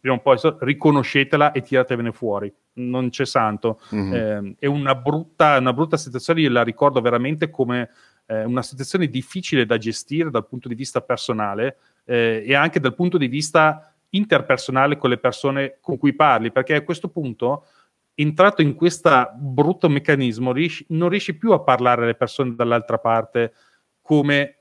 prima 0.00 0.16
o 0.16 0.20
poi 0.20 0.38
riconoscetela 0.58 1.52
e 1.52 1.62
tiratevene 1.62 2.12
fuori, 2.12 2.52
non 2.74 3.08
c'è 3.10 3.24
santo. 3.24 3.80
Mm-hmm. 3.94 4.12
Eh, 4.12 4.54
è 4.58 4.66
una 4.66 4.94
brutta, 4.94 5.58
una 5.58 5.72
brutta 5.72 5.96
situazione, 5.96 6.40
io 6.40 6.50
la 6.50 6.64
ricordo 6.64 7.00
veramente 7.00 7.50
come 7.50 7.90
eh, 8.26 8.44
una 8.44 8.62
situazione 8.62 9.06
difficile 9.06 9.64
da 9.64 9.78
gestire 9.78 10.30
dal 10.30 10.46
punto 10.46 10.68
di 10.68 10.74
vista 10.74 11.00
personale 11.00 11.76
eh, 12.04 12.42
e 12.44 12.54
anche 12.54 12.80
dal 12.80 12.94
punto 12.94 13.16
di 13.18 13.28
vista 13.28 13.92
interpersonale 14.10 14.96
con 14.96 15.10
le 15.10 15.18
persone 15.18 15.78
con 15.80 15.98
cui 15.98 16.14
parli, 16.14 16.50
perché 16.50 16.74
a 16.74 16.82
questo 16.82 17.08
punto, 17.08 17.66
entrato 18.14 18.62
in 18.62 18.74
questo 18.74 19.30
brutto 19.36 19.88
meccanismo, 19.88 20.52
riesci, 20.52 20.84
non 20.88 21.08
riesci 21.08 21.36
più 21.36 21.52
a 21.52 21.60
parlare 21.60 22.02
alle 22.02 22.14
persone 22.14 22.54
dall'altra 22.54 22.98
parte 22.98 23.52
come 24.00 24.58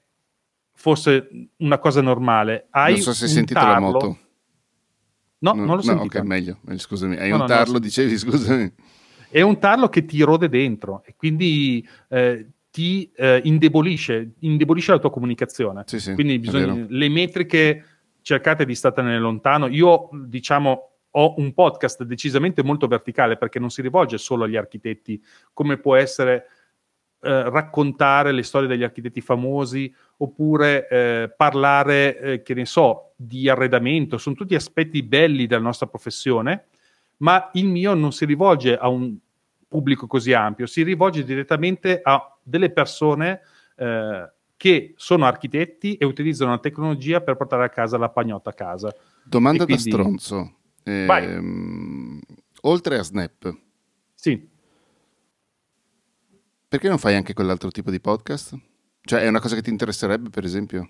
fosse 0.73 1.29
una 1.57 1.77
cosa 1.79 2.01
normale. 2.01 2.67
Hai 2.69 2.93
non 2.93 3.01
so 3.01 3.13
se 3.13 3.25
hai 3.25 3.31
sentito 3.31 3.59
tarlo. 3.59 3.73
la 3.73 3.79
moto. 3.79 4.19
No, 5.45 5.53
no 5.53 5.65
non 5.65 5.77
l'ho 5.77 5.93
no, 5.93 6.01
Ok, 6.01 6.15
meglio, 6.21 6.57
scusami. 6.75 7.17
Hai 7.17 7.29
no, 7.29 7.41
un 7.41 7.45
tarlo, 7.45 7.77
dicevi, 7.77 8.17
scusami. 8.17 8.73
È 9.29 9.41
un 9.41 9.59
tarlo 9.59 9.89
che 9.89 10.05
ti 10.05 10.21
rode 10.23 10.49
dentro 10.49 11.03
e 11.05 11.13
quindi 11.15 11.87
eh, 12.09 12.47
ti 12.71 13.11
eh, 13.15 13.41
indebolisce, 13.43 14.33
indebolisce 14.39 14.93
la 14.93 14.99
tua 14.99 15.11
comunicazione. 15.11 15.83
Sì, 15.85 15.99
sì, 15.99 16.13
quindi 16.15 16.39
bisogna, 16.39 16.85
le 16.87 17.09
metriche 17.09 17.85
cercate 18.21 18.65
di 18.65 18.73
statene 18.73 19.19
lontano. 19.19 19.67
Io, 19.67 20.09
diciamo, 20.25 20.93
ho 21.11 21.35
un 21.37 21.53
podcast 21.53 22.03
decisamente 22.03 22.63
molto 22.63 22.87
verticale 22.87 23.37
perché 23.37 23.59
non 23.59 23.69
si 23.69 23.83
rivolge 23.83 24.17
solo 24.17 24.45
agli 24.45 24.55
architetti, 24.55 25.21
come 25.53 25.77
può 25.77 25.95
essere 25.95 26.47
eh, 27.21 27.49
raccontare 27.49 28.31
le 28.31 28.43
storie 28.43 28.67
degli 28.67 28.83
architetti 28.83 29.21
famosi 29.21 29.93
oppure 30.17 30.87
eh, 30.87 31.33
parlare, 31.35 32.19
eh, 32.19 32.41
che 32.41 32.53
ne 32.53 32.65
so, 32.65 33.13
di 33.15 33.49
arredamento. 33.49 34.17
Sono 34.17 34.35
tutti 34.35 34.55
aspetti 34.55 35.03
belli 35.03 35.47
della 35.47 35.61
nostra 35.61 35.87
professione, 35.87 36.67
ma 37.17 37.49
il 37.53 37.67
mio 37.67 37.93
non 37.93 38.11
si 38.11 38.25
rivolge 38.25 38.77
a 38.77 38.87
un 38.87 39.15
pubblico 39.67 40.07
così 40.07 40.33
ampio, 40.33 40.65
si 40.65 40.83
rivolge 40.83 41.23
direttamente 41.23 41.99
a 42.01 42.37
delle 42.41 42.69
persone 42.69 43.41
eh, 43.75 44.29
che 44.55 44.93
sono 44.95 45.25
architetti 45.25 45.95
e 45.95 46.05
utilizzano 46.05 46.51
la 46.51 46.59
tecnologia 46.59 47.21
per 47.21 47.35
portare 47.35 47.65
a 47.65 47.69
casa 47.69 47.97
la 47.97 48.09
pagnotta 48.09 48.51
a 48.51 48.53
casa. 48.53 48.95
Domanda 49.23 49.65
quindi... 49.65 49.83
da 49.83 49.89
stronzo. 49.89 50.55
Ehm, 50.83 52.21
oltre 52.61 52.97
a 52.97 53.03
Snap. 53.03 53.57
Sì. 54.13 54.49
Perché 56.67 56.87
non 56.87 56.97
fai 56.97 57.15
anche 57.15 57.33
quell'altro 57.33 57.69
tipo 57.69 57.91
di 57.91 57.99
podcast? 57.99 58.57
Cioè 59.05 59.21
è 59.21 59.27
una 59.27 59.39
cosa 59.39 59.55
che 59.55 59.61
ti 59.61 59.69
interesserebbe, 59.69 60.29
per 60.29 60.43
esempio? 60.43 60.89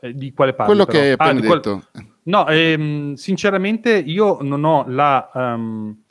Eh, 0.00 0.14
di 0.14 0.32
quale 0.32 0.52
parli? 0.52 0.72
Quello 0.72 0.86
però? 0.86 0.98
che 0.98 1.04
hai 1.06 1.12
appena 1.12 1.38
ah, 1.38 1.54
detto. 1.54 1.88
Qual... 1.90 2.06
No, 2.24 2.46
ehm, 2.48 3.14
sinceramente 3.14 3.96
io 3.96 4.38
non 4.42 4.64
ho 4.64 4.84
la... 4.86 5.30
Um, 5.34 6.02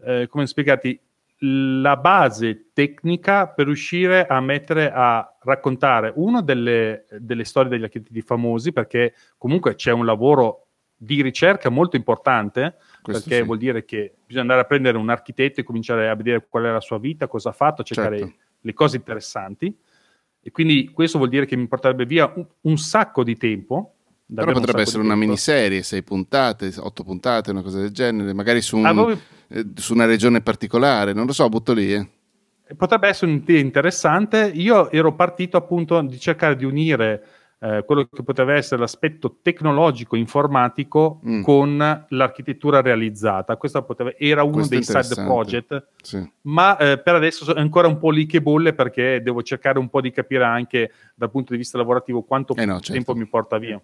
eh, 0.00 0.26
come 0.28 0.46
spiegarti? 0.46 1.00
la 1.40 1.96
base 1.96 2.70
tecnica 2.72 3.46
per 3.46 3.66
riuscire 3.66 4.26
a 4.26 4.40
mettere 4.40 4.90
a 4.92 5.36
raccontare 5.42 6.12
uno 6.16 6.42
delle, 6.42 7.04
delle 7.18 7.44
storie 7.44 7.70
degli 7.70 7.84
architetti 7.84 8.20
famosi, 8.22 8.72
perché 8.72 9.14
comunque 9.36 9.74
c'è 9.76 9.92
un 9.92 10.04
lavoro 10.04 10.66
di 10.96 11.22
ricerca 11.22 11.68
molto 11.68 11.94
importante, 11.94 12.76
Questo 13.02 13.22
perché 13.22 13.40
sì. 13.40 13.46
vuol 13.46 13.58
dire 13.58 13.84
che 13.84 14.14
bisogna 14.26 14.42
andare 14.42 14.62
a 14.62 14.64
prendere 14.64 14.98
un 14.98 15.10
architetto 15.10 15.60
e 15.60 15.62
cominciare 15.62 16.08
a 16.08 16.16
vedere 16.16 16.44
qual 16.48 16.64
è 16.64 16.72
la 16.72 16.80
sua 16.80 16.98
vita, 16.98 17.28
cosa 17.28 17.50
ha 17.50 17.52
fatto, 17.52 17.84
cercare 17.84 18.18
certo. 18.18 18.34
le 18.60 18.72
cose 18.72 18.96
interessanti. 18.96 19.76
E 20.48 20.50
quindi 20.50 20.90
questo 20.94 21.18
vuol 21.18 21.28
dire 21.28 21.44
che 21.44 21.56
mi 21.56 21.68
porterebbe 21.68 22.06
via 22.06 22.32
un, 22.34 22.46
un 22.62 22.78
sacco 22.78 23.22
di 23.22 23.36
tempo 23.36 23.96
però 24.34 24.52
potrebbe 24.52 24.80
essere 24.82 25.02
una 25.02 25.14
miniserie, 25.14 25.82
sei 25.82 26.02
puntate, 26.02 26.72
otto 26.78 27.02
puntate, 27.02 27.50
una 27.50 27.60
cosa 27.60 27.80
del 27.80 27.90
genere, 27.90 28.32
magari 28.32 28.62
su, 28.62 28.78
un, 28.78 28.86
ah, 28.86 28.92
voi... 28.92 29.18
eh, 29.48 29.66
su 29.74 29.92
una 29.92 30.06
regione 30.06 30.40
particolare, 30.40 31.12
non 31.12 31.26
lo 31.26 31.32
so, 31.32 31.48
butto 31.50 31.74
lì. 31.74 31.92
Eh. 31.92 32.08
Potrebbe 32.76 33.08
essere 33.08 33.30
un'idea 33.30 33.58
interessante. 33.58 34.50
Io 34.54 34.90
ero 34.90 35.14
partito 35.14 35.58
appunto 35.58 36.00
di 36.02 36.18
cercare 36.18 36.56
di 36.56 36.64
unire 36.64 37.24
eh, 37.60 37.82
quello 37.84 38.06
che 38.06 38.22
poteva 38.22 38.54
essere 38.54 38.80
l'aspetto 38.80 39.38
tecnologico 39.42 40.14
informatico 40.14 41.20
mm. 41.26 41.42
con 41.42 42.06
l'architettura 42.08 42.80
realizzata. 42.80 43.56
Questo 43.56 43.82
poteva, 43.82 44.14
era 44.16 44.42
uno 44.42 44.66
Questo 44.66 44.74
dei 44.74 44.84
side 44.84 45.24
project, 45.24 45.88
sì. 46.00 46.32
ma 46.42 46.76
eh, 46.76 46.98
per 46.98 47.16
adesso 47.16 47.52
è 47.54 47.58
ancora 47.58 47.88
un 47.88 47.98
po' 47.98 48.10
lì 48.10 48.26
che 48.26 48.40
bolle 48.40 48.74
perché 48.74 49.20
devo 49.22 49.42
cercare 49.42 49.78
un 49.78 49.88
po' 49.88 50.00
di 50.00 50.12
capire 50.12 50.44
anche 50.44 50.92
dal 51.14 51.30
punto 51.30 51.52
di 51.52 51.58
vista 51.58 51.78
lavorativo 51.78 52.22
quanto 52.22 52.54
eh 52.54 52.64
no, 52.64 52.74
certo. 52.74 52.92
tempo 52.92 53.14
mi 53.14 53.26
porta 53.26 53.58
via. 53.58 53.80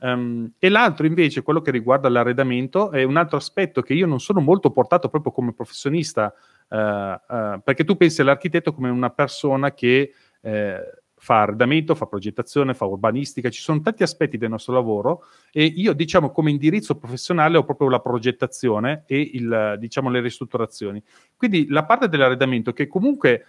Um, 0.00 0.50
e 0.58 0.68
l'altro 0.68 1.06
invece, 1.06 1.42
quello 1.42 1.60
che 1.62 1.70
riguarda 1.70 2.08
l'arredamento, 2.08 2.90
è 2.90 3.04
un 3.04 3.16
altro 3.16 3.36
aspetto 3.36 3.80
che 3.80 3.94
io 3.94 4.06
non 4.06 4.20
sono 4.20 4.40
molto 4.40 4.70
portato 4.70 5.08
proprio 5.08 5.32
come 5.32 5.54
professionista, 5.54 6.34
uh, 6.68 6.76
uh, 6.76 7.60
perché 7.62 7.84
tu 7.84 7.96
pensi 7.96 8.20
all'architetto 8.20 8.74
come 8.74 8.90
una 8.90 9.10
persona 9.10 9.72
che 9.72 10.12
eh, 10.42 11.03
fa 11.24 11.40
arredamento, 11.40 11.94
fa 11.94 12.04
progettazione, 12.04 12.74
fa 12.74 12.84
urbanistica, 12.84 13.48
ci 13.48 13.62
sono 13.62 13.80
tanti 13.80 14.02
aspetti 14.02 14.36
del 14.36 14.50
nostro 14.50 14.74
lavoro 14.74 15.24
e 15.52 15.64
io 15.64 15.94
diciamo 15.94 16.30
come 16.30 16.50
indirizzo 16.50 16.96
professionale 16.98 17.56
ho 17.56 17.64
proprio 17.64 17.88
la 17.88 18.00
progettazione 18.00 19.04
e 19.06 19.30
il, 19.32 19.76
diciamo, 19.78 20.10
le 20.10 20.20
ristrutturazioni. 20.20 21.02
Quindi 21.34 21.66
la 21.68 21.86
parte 21.86 22.10
dell'arredamento 22.10 22.74
che 22.74 22.86
comunque 22.88 23.46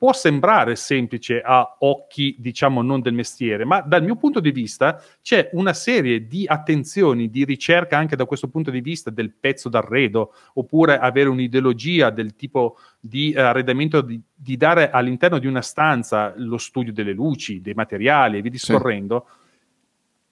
può 0.00 0.14
sembrare 0.14 0.76
semplice 0.76 1.42
a 1.44 1.76
occhi, 1.80 2.34
diciamo, 2.38 2.80
non 2.80 3.02
del 3.02 3.12
mestiere, 3.12 3.66
ma 3.66 3.82
dal 3.82 4.02
mio 4.02 4.16
punto 4.16 4.40
di 4.40 4.50
vista 4.50 4.98
c'è 5.20 5.50
una 5.52 5.74
serie 5.74 6.26
di 6.26 6.46
attenzioni, 6.46 7.28
di 7.28 7.44
ricerca 7.44 7.98
anche 7.98 8.16
da 8.16 8.24
questo 8.24 8.48
punto 8.48 8.70
di 8.70 8.80
vista 8.80 9.10
del 9.10 9.30
pezzo 9.30 9.68
d'arredo, 9.68 10.32
oppure 10.54 10.98
avere 10.98 11.28
un'ideologia 11.28 12.08
del 12.08 12.34
tipo 12.34 12.78
di 12.98 13.32
eh, 13.32 13.42
arredamento, 13.42 14.00
di, 14.00 14.18
di, 14.34 14.56
dare 14.56 14.88
all'interno 14.88 15.38
di 15.38 15.46
una 15.46 15.60
stanza 15.60 16.32
lo 16.34 16.56
studio 16.56 16.94
delle 16.94 17.12
luci, 17.12 17.60
dei 17.60 17.74
materiali 17.74 18.38
e 18.38 18.40
via 18.40 18.50
discorrendo. 18.50 19.26
Sì. 19.26 19.38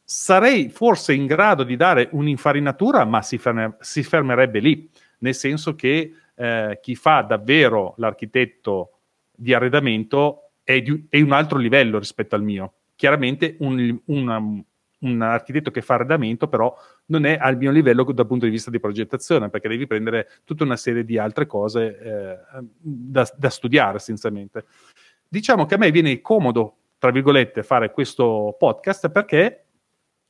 Sarei 0.02 0.70
forse 0.70 1.12
in 1.12 1.26
grado 1.26 1.62
di 1.62 1.76
dare 1.76 2.08
un'infarinatura, 2.12 3.04
ma 3.04 3.20
si, 3.20 3.36
ferme, 3.36 3.76
si 3.80 4.02
fermerebbe 4.02 4.60
lì, 4.60 4.88
nel 5.18 5.34
senso 5.34 5.74
che 5.74 6.10
eh, 6.34 6.78
chi 6.80 6.94
fa 6.94 7.20
davvero 7.20 7.92
l'architetto 7.98 8.92
di 9.40 9.54
arredamento 9.54 10.50
è, 10.64 10.82
di, 10.82 11.06
è 11.08 11.20
un 11.20 11.30
altro 11.30 11.58
livello 11.58 11.98
rispetto 11.98 12.34
al 12.34 12.42
mio. 12.42 12.72
Chiaramente 12.96 13.54
un, 13.60 14.00
una, 14.06 14.38
un 14.38 15.22
architetto 15.22 15.70
che 15.70 15.80
fa 15.80 15.94
arredamento 15.94 16.48
però 16.48 16.74
non 17.06 17.24
è 17.24 17.38
al 17.40 17.56
mio 17.56 17.70
livello 17.70 18.02
dal 18.02 18.26
punto 18.26 18.46
di 18.46 18.50
vista 18.50 18.70
di 18.70 18.80
progettazione 18.80 19.48
perché 19.48 19.68
devi 19.68 19.86
prendere 19.86 20.28
tutta 20.44 20.64
una 20.64 20.76
serie 20.76 21.04
di 21.04 21.16
altre 21.16 21.46
cose 21.46 21.98
eh, 21.98 22.38
da, 22.80 23.30
da, 23.36 23.48
studiare 23.48 23.98
essenzialmente. 23.98 24.64
Diciamo 25.28 25.66
che 25.66 25.76
a 25.76 25.78
me 25.78 25.92
viene 25.92 26.20
comodo, 26.20 26.76
tra 26.98 27.12
virgolette, 27.12 27.62
fare 27.62 27.92
questo 27.92 28.56
podcast 28.58 29.10
perché 29.10 29.66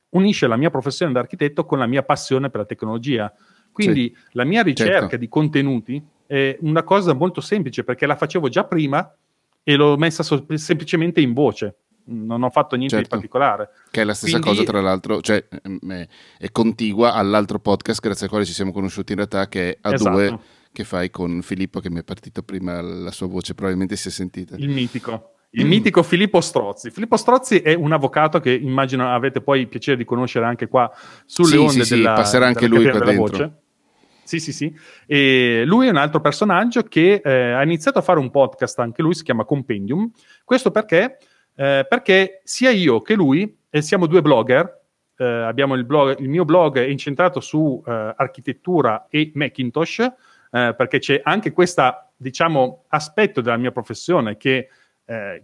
unisce 0.09 0.45
la 0.45 0.57
mia 0.57 0.69
professione 0.69 1.11
da 1.11 1.19
architetto 1.19 1.65
con 1.65 1.79
la 1.79 1.87
mia 1.87 2.03
passione 2.03 2.51
per 2.51 2.61
la 2.61 2.65
tecnologia. 2.67 3.33
Quindi 3.71 4.13
sì, 4.15 4.23
la 4.33 4.43
mia 4.43 4.61
ricerca 4.61 4.99
certo. 4.99 5.17
di 5.17 5.27
contenuti 5.27 6.03
è 6.29 6.55
una 6.61 6.83
cosa 6.83 7.13
molto 7.13 7.41
semplice 7.41 7.83
perché 7.83 8.05
la 8.05 8.15
facevo 8.15 8.49
già 8.49 8.63
prima 8.63 9.11
e 9.63 9.75
l'ho 9.75 9.97
messa 9.97 10.21
so- 10.21 10.45
semplicemente 10.53 11.21
in 11.21 11.33
voce. 11.33 11.75
Non 12.05 12.43
ho 12.43 12.51
fatto 12.51 12.75
niente 12.75 12.97
certo. 12.97 13.09
di 13.09 13.15
particolare. 13.15 13.69
Che 13.89 14.01
è 14.01 14.03
la 14.03 14.13
stessa 14.13 14.39
Quindi... 14.39 14.59
cosa, 14.59 14.71
tra 14.71 14.79
l'altro, 14.79 15.21
cioè 15.21 15.43
è, 15.47 16.07
è, 16.37 16.51
contigua 16.51 17.13
all'altro 17.13 17.59
podcast 17.59 17.99
grazie 17.99 18.25
al 18.25 18.29
quale 18.29 18.45
ci 18.45 18.53
siamo 18.53 18.71
conosciuti 18.71 19.13
in 19.13 19.17
realtà, 19.17 19.47
che 19.47 19.71
è 19.71 19.77
a 19.81 19.93
esatto. 19.93 20.11
due 20.11 20.39
che 20.71 20.83
fai 20.83 21.09
con 21.09 21.41
Filippo, 21.41 21.79
che 21.79 21.89
mi 21.89 21.99
è 21.99 22.03
partito 22.03 22.43
prima 22.43 22.79
la 22.79 23.11
sua 23.11 23.25
voce, 23.25 23.55
probabilmente 23.55 23.95
si 23.95 24.09
è 24.09 24.11
sentita. 24.11 24.55
Il 24.55 24.69
mitico. 24.69 25.33
Il 25.51 25.65
mm. 25.65 25.69
mitico 25.69 26.03
Filippo 26.03 26.41
Strozzi. 26.41 26.91
Filippo 26.91 27.17
Strozzi 27.17 27.57
è 27.61 27.73
un 27.73 27.91
avvocato 27.91 28.39
che 28.39 28.51
immagino 28.51 29.11
avete 29.11 29.41
poi 29.41 29.61
il 29.61 29.67
piacere 29.67 29.97
di 29.97 30.05
conoscere 30.05 30.45
anche 30.45 30.67
qua 30.67 30.91
sulle 31.25 31.49
sì, 31.49 31.57
onde 31.57 31.83
sì, 31.85 31.95
della, 31.95 32.15
sì, 32.15 32.21
passerà 32.21 32.45
anche 32.45 32.67
lui 32.67 32.87
qua 32.87 32.99
dentro. 32.99 33.13
Voce. 33.15 33.58
Sì, 34.29 34.39
sì, 34.39 34.53
sì. 34.53 34.71
E 35.07 35.63
lui 35.65 35.87
è 35.87 35.89
un 35.89 35.95
altro 35.95 36.21
personaggio 36.21 36.83
che 36.83 37.19
eh, 37.23 37.51
ha 37.51 37.63
iniziato 37.63 37.97
a 37.97 38.03
fare 38.03 38.19
un 38.19 38.29
podcast, 38.29 38.77
anche 38.77 39.01
lui 39.01 39.15
si 39.15 39.23
chiama 39.23 39.43
Compendium. 39.43 40.11
Questo 40.45 40.69
perché? 40.69 41.17
Eh, 41.55 41.83
perché 41.89 42.41
sia 42.43 42.69
io 42.69 43.01
che 43.01 43.15
lui 43.15 43.57
eh, 43.71 43.81
siamo 43.81 44.05
due 44.05 44.21
blogger. 44.21 44.81
Eh, 45.17 45.25
abbiamo 45.25 45.73
il, 45.73 45.83
blog, 45.83 46.19
il 46.19 46.29
mio 46.29 46.45
blog 46.45 46.77
è 46.77 46.85
incentrato 46.85 47.39
su 47.39 47.83
eh, 47.83 48.13
architettura 48.15 49.07
e 49.09 49.31
Macintosh, 49.33 49.97
eh, 49.97 50.75
perché 50.77 50.99
c'è 50.99 51.21
anche 51.23 51.51
questo, 51.51 52.11
diciamo, 52.15 52.83
aspetto 52.89 53.41
della 53.41 53.57
mia 53.57 53.71
professione 53.71 54.37
che 54.37 54.69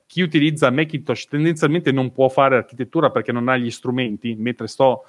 chi 0.06 0.22
utilizza 0.22 0.70
Macintosh 0.70 1.26
tendenzialmente 1.26 1.92
non 1.92 2.12
può 2.12 2.30
fare 2.30 2.56
architettura 2.58 3.10
perché 3.10 3.32
non 3.32 3.50
ha 3.50 3.58
gli 3.58 3.72
strumenti, 3.72 4.36
mentre 4.36 4.68
sto 4.68 5.06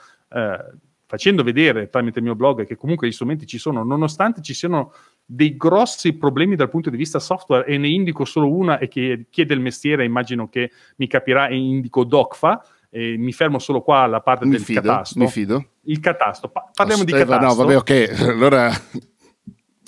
facendo 1.07 1.43
vedere 1.43 1.89
tramite 1.89 2.19
il 2.19 2.25
mio 2.25 2.35
blog 2.35 2.67
che 2.67 2.77
comunque 2.77 3.07
gli 3.07 3.13
strumenti 3.13 3.47
ci 3.47 3.59
sono, 3.59 3.85
nonostante 3.85 4.43
ci 4.43 4.55
siano 4.55 4.93
dei 5.25 5.57
grossi 5.57 6.13
problemi 6.15 6.57
dal 6.57 6.69
punto 6.69 6.91
di 6.91 6.97
vista 6.97 7.19
software 7.19 7.67
e 7.67 7.79
ne 7.79 7.89
indico 7.89 8.25
solo 8.25 8.53
una 8.53 8.79
e 8.79 8.89
che 8.89 9.27
chiede 9.31 9.55
il 9.55 9.61
mestiere, 9.61 10.05
immagino 10.05 10.49
che 10.49 10.71
mi 10.97 11.07
capirà 11.07 11.49
e 11.49 11.57
indico 11.57 12.05
DOCFA, 12.05 12.63
e 12.91 13.17
mi 13.19 13.33
fermo 13.33 13.59
solo 13.59 13.83
qua 13.83 14.01
alla 14.01 14.21
parte 14.21 14.45
mi 14.45 14.53
del 14.53 14.61
fido, 14.61 14.81
catasto. 14.81 15.19
Mi 15.19 15.29
fido. 15.29 15.65
Il 15.83 16.01
catasto. 16.01 16.49
Pa- 16.49 16.71
parliamo 16.73 17.05
di 17.05 17.13
catasto. 17.13 17.45
No, 17.47 17.55
vabbè, 17.55 17.77
ok. 17.77 18.21
Allora 18.29 18.71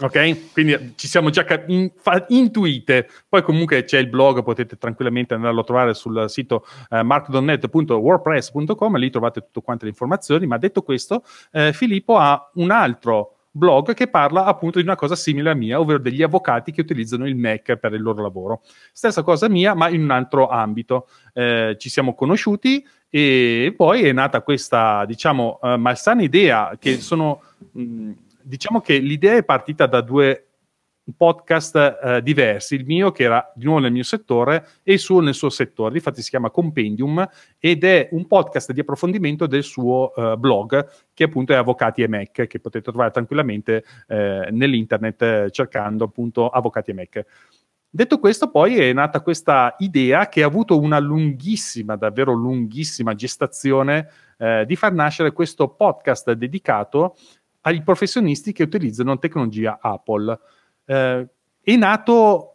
Ok, 0.00 0.52
quindi 0.52 0.92
ci 0.94 1.08
siamo 1.08 1.28
già 1.30 1.42
cap- 1.42 1.68
in- 1.68 1.90
fa- 1.96 2.24
intuite. 2.28 3.08
Poi 3.28 3.42
comunque 3.42 3.82
c'è 3.82 3.98
il 3.98 4.08
blog, 4.08 4.44
potete 4.44 4.78
tranquillamente 4.78 5.34
andarlo 5.34 5.62
a 5.62 5.64
trovare 5.64 5.92
sul 5.94 6.26
sito 6.28 6.64
eh, 6.90 7.02
markdonet.wordpress.com 7.02 8.96
lì 8.96 9.10
trovate 9.10 9.40
tutte 9.40 9.60
quante 9.60 9.84
le 9.84 9.90
informazioni. 9.90 10.46
Ma 10.46 10.56
detto 10.56 10.82
questo, 10.82 11.24
eh, 11.50 11.72
Filippo 11.72 12.16
ha 12.16 12.48
un 12.54 12.70
altro 12.70 13.38
blog 13.50 13.92
che 13.94 14.06
parla 14.06 14.44
appunto 14.44 14.78
di 14.78 14.84
una 14.84 14.94
cosa 14.94 15.16
simile 15.16 15.50
a 15.50 15.54
mia, 15.54 15.80
ovvero 15.80 15.98
degli 15.98 16.22
avvocati 16.22 16.70
che 16.70 16.80
utilizzano 16.80 17.26
il 17.26 17.34
Mac 17.34 17.74
per 17.74 17.92
il 17.92 18.00
loro 18.00 18.22
lavoro. 18.22 18.60
Stessa 18.92 19.24
cosa 19.24 19.48
mia, 19.48 19.74
ma 19.74 19.88
in 19.88 20.02
un 20.02 20.10
altro 20.12 20.48
ambito. 20.48 21.08
Eh, 21.32 21.74
ci 21.76 21.88
siamo 21.88 22.14
conosciuti 22.14 22.86
e 23.10 23.74
poi 23.76 24.04
è 24.04 24.12
nata 24.12 24.42
questa, 24.42 25.04
diciamo, 25.06 25.58
uh, 25.60 25.74
malsana 25.74 26.22
idea 26.22 26.76
che 26.78 27.00
sono... 27.00 27.42
Mh, 27.72 28.12
diciamo 28.48 28.80
che 28.80 28.98
l'idea 28.98 29.36
è 29.36 29.44
partita 29.44 29.86
da 29.86 30.00
due 30.00 30.44
podcast 31.16 31.76
eh, 31.76 32.22
diversi, 32.22 32.74
il 32.74 32.84
mio 32.84 33.12
che 33.12 33.22
era 33.22 33.52
di 33.54 33.64
nuovo 33.64 33.80
nel 33.80 33.92
mio 33.92 34.02
settore 34.02 34.66
e 34.82 34.94
il 34.94 34.98
suo 34.98 35.20
nel 35.20 35.34
suo 35.34 35.48
settore, 35.48 35.94
infatti 35.94 36.20
si 36.22 36.30
chiama 36.30 36.50
Compendium 36.50 37.26
ed 37.58 37.84
è 37.84 38.08
un 38.12 38.26
podcast 38.26 38.72
di 38.72 38.80
approfondimento 38.80 39.46
del 39.46 39.62
suo 39.62 40.14
eh, 40.14 40.36
blog 40.36 40.86
che 41.14 41.24
appunto 41.24 41.52
è 41.52 41.56
Avvocati 41.56 42.02
e 42.02 42.08
Mac 42.08 42.46
che 42.46 42.60
potete 42.60 42.90
trovare 42.90 43.10
tranquillamente 43.10 43.84
eh, 44.06 44.48
nell'internet 44.50 45.22
eh, 45.22 45.50
cercando 45.50 46.04
appunto 46.04 46.48
Avvocati 46.48 46.90
e 46.90 46.94
Mac. 46.94 47.26
Detto 47.90 48.18
questo, 48.18 48.50
poi 48.50 48.76
è 48.76 48.92
nata 48.92 49.22
questa 49.22 49.74
idea 49.78 50.28
che 50.28 50.42
ha 50.42 50.46
avuto 50.46 50.78
una 50.78 50.98
lunghissima, 50.98 51.96
davvero 51.96 52.34
lunghissima 52.34 53.14
gestazione 53.14 54.10
eh, 54.36 54.64
di 54.66 54.76
far 54.76 54.92
nascere 54.92 55.32
questo 55.32 55.68
podcast 55.68 56.32
dedicato 56.32 57.16
ai 57.68 57.82
professionisti 57.82 58.52
che 58.52 58.62
utilizzano 58.62 59.18
tecnologia 59.18 59.78
Apple. 59.80 60.38
Eh, 60.86 61.28
è 61.60 61.76
nato 61.76 62.54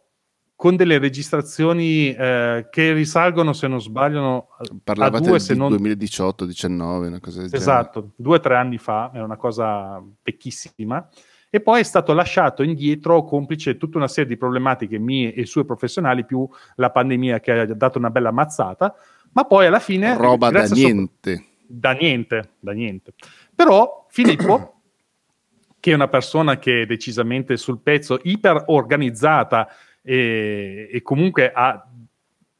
con 0.56 0.76
delle 0.76 0.98
registrazioni 0.98 2.12
eh, 2.12 2.66
che 2.70 2.92
risalgono, 2.92 3.52
se 3.52 3.68
non 3.68 3.80
sbaglio, 3.80 4.48
Parlavate 4.82 5.24
a 5.24 5.28
due, 5.28 5.38
se 5.38 5.54
non... 5.54 5.72
2018-19, 5.72 7.06
una 7.06 7.20
cosa 7.20 7.42
del 7.42 7.50
esatto, 7.52 8.00
genere. 8.00 8.14
due 8.16 8.36
o 8.36 8.40
tre 8.40 8.56
anni 8.56 8.78
fa, 8.78 9.10
è 9.12 9.20
una 9.20 9.36
cosa 9.36 10.02
vecchissima. 10.22 11.08
E 11.48 11.60
poi 11.60 11.80
è 11.80 11.84
stato 11.84 12.12
lasciato 12.12 12.64
indietro 12.64 13.22
complice 13.22 13.76
tutta 13.76 13.98
una 13.98 14.08
serie 14.08 14.30
di 14.30 14.36
problematiche 14.36 14.98
mie 14.98 15.32
e 15.32 15.46
sue 15.46 15.64
professionali, 15.64 16.24
più 16.24 16.48
la 16.76 16.90
pandemia 16.90 17.38
che 17.38 17.52
ha 17.52 17.66
dato 17.66 17.98
una 17.98 18.10
bella 18.10 18.32
mazzata, 18.32 18.94
ma 19.32 19.44
poi 19.44 19.66
alla 19.66 19.78
fine... 19.78 20.16
Roba 20.16 20.50
da 20.50 20.64
niente. 20.64 21.36
So- 21.36 21.44
da 21.66 21.92
niente, 21.92 22.50
da 22.58 22.72
niente. 22.72 23.14
Però 23.54 24.06
Filippo 24.08 24.72
che 25.84 25.90
è 25.90 25.94
una 25.94 26.08
persona 26.08 26.58
che 26.58 26.80
è 26.80 26.86
decisamente 26.86 27.58
sul 27.58 27.82
pezzo, 27.82 28.18
iper 28.22 28.62
organizzata 28.68 29.68
e, 30.00 30.88
e, 30.90 31.02
comunque 31.02 31.52
ha 31.52 31.86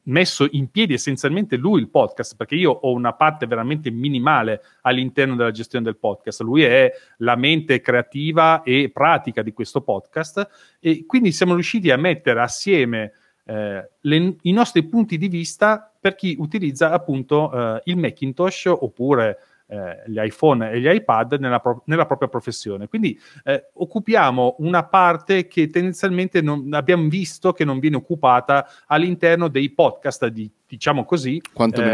messo 0.02 0.46
in 0.50 0.70
piedi 0.70 0.92
essenzialmente 0.92 1.56
lui 1.56 1.80
il 1.80 1.88
podcast, 1.88 2.36
perché 2.36 2.54
io 2.54 2.70
ho 2.70 2.92
una 2.92 3.14
parte 3.14 3.46
veramente 3.46 3.90
minimale 3.90 4.60
all'interno 4.82 5.36
della 5.36 5.52
gestione 5.52 5.86
del 5.86 5.96
podcast. 5.96 6.42
Lui 6.42 6.64
è 6.64 6.92
la 7.20 7.34
mente 7.34 7.80
creativa 7.80 8.62
e 8.62 8.90
pratica 8.92 9.40
di 9.40 9.54
questo 9.54 9.80
podcast 9.80 10.76
e 10.78 11.06
quindi 11.06 11.32
siamo 11.32 11.54
riusciti 11.54 11.90
a 11.90 11.96
mettere 11.96 12.42
assieme 12.42 13.12
eh, 13.46 13.90
le, 14.00 14.36
i 14.42 14.52
nostri 14.52 14.82
punti 14.82 15.16
di 15.16 15.28
vista 15.28 15.90
per 15.98 16.14
chi 16.14 16.36
utilizza 16.38 16.90
appunto 16.90 17.50
eh, 17.50 17.80
il 17.84 17.96
Macintosh 17.96 18.66
oppure 18.66 19.38
eh, 19.74 20.02
gli 20.06 20.18
iPhone 20.20 20.70
e 20.70 20.80
gli 20.80 20.88
iPad 20.88 21.34
nella, 21.40 21.58
pro- 21.58 21.82
nella 21.86 22.06
propria 22.06 22.28
professione. 22.28 22.86
Quindi 22.86 23.18
eh, 23.44 23.70
occupiamo 23.74 24.56
una 24.58 24.84
parte 24.84 25.46
che 25.48 25.68
tendenzialmente 25.68 26.40
non, 26.40 26.68
abbiamo 26.72 27.08
visto 27.08 27.52
che 27.52 27.64
non 27.64 27.80
viene 27.80 27.96
occupata 27.96 28.66
all'interno 28.86 29.48
dei 29.48 29.70
podcast 29.70 30.26
di, 30.28 30.50
diciamo 30.66 31.04
così, 31.04 31.40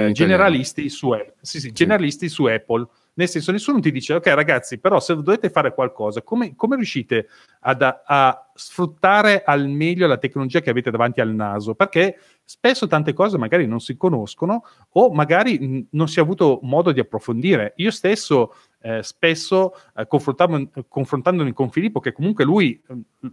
eh, 0.08 0.12
generalisti, 0.12 0.88
su, 0.88 1.12
sì, 1.40 1.60
sì, 1.60 1.72
generalisti 1.72 2.28
su 2.28 2.44
Apple. 2.44 2.86
Nel 3.14 3.28
senso, 3.28 3.52
nessuno 3.52 3.80
ti 3.80 3.90
dice, 3.90 4.14
ok 4.14 4.26
ragazzi, 4.28 4.78
però 4.78 5.00
se 5.00 5.14
dovete 5.14 5.50
fare 5.50 5.74
qualcosa, 5.74 6.22
come, 6.22 6.54
come 6.54 6.76
riuscite 6.76 7.28
ad, 7.61 7.82
a, 7.82 8.02
a 8.04 8.50
sfruttare 8.54 9.42
al 9.44 9.68
meglio 9.68 10.06
la 10.06 10.18
tecnologia 10.18 10.61
che 10.61 10.70
avete 10.70 10.90
davanti 10.90 11.20
al 11.20 11.34
naso? 11.34 11.74
Perché 11.74 12.18
spesso 12.44 12.86
tante 12.86 13.12
cose 13.12 13.38
magari 13.38 13.66
non 13.66 13.80
si 13.80 13.96
conoscono 13.96 14.64
o 14.90 15.12
magari 15.12 15.86
non 15.90 16.08
si 16.08 16.18
è 16.18 16.22
avuto 16.22 16.61
modo 16.62 16.92
di 16.92 17.00
approfondire. 17.00 17.74
Io 17.76 17.90
stesso 17.90 18.54
eh, 18.82 19.02
spesso 19.02 19.74
eh, 19.94 20.06
confrontandomi 20.06 21.52
con 21.52 21.70
Filippo, 21.70 22.00
che 22.00 22.12
comunque 22.12 22.44
lui, 22.44 22.80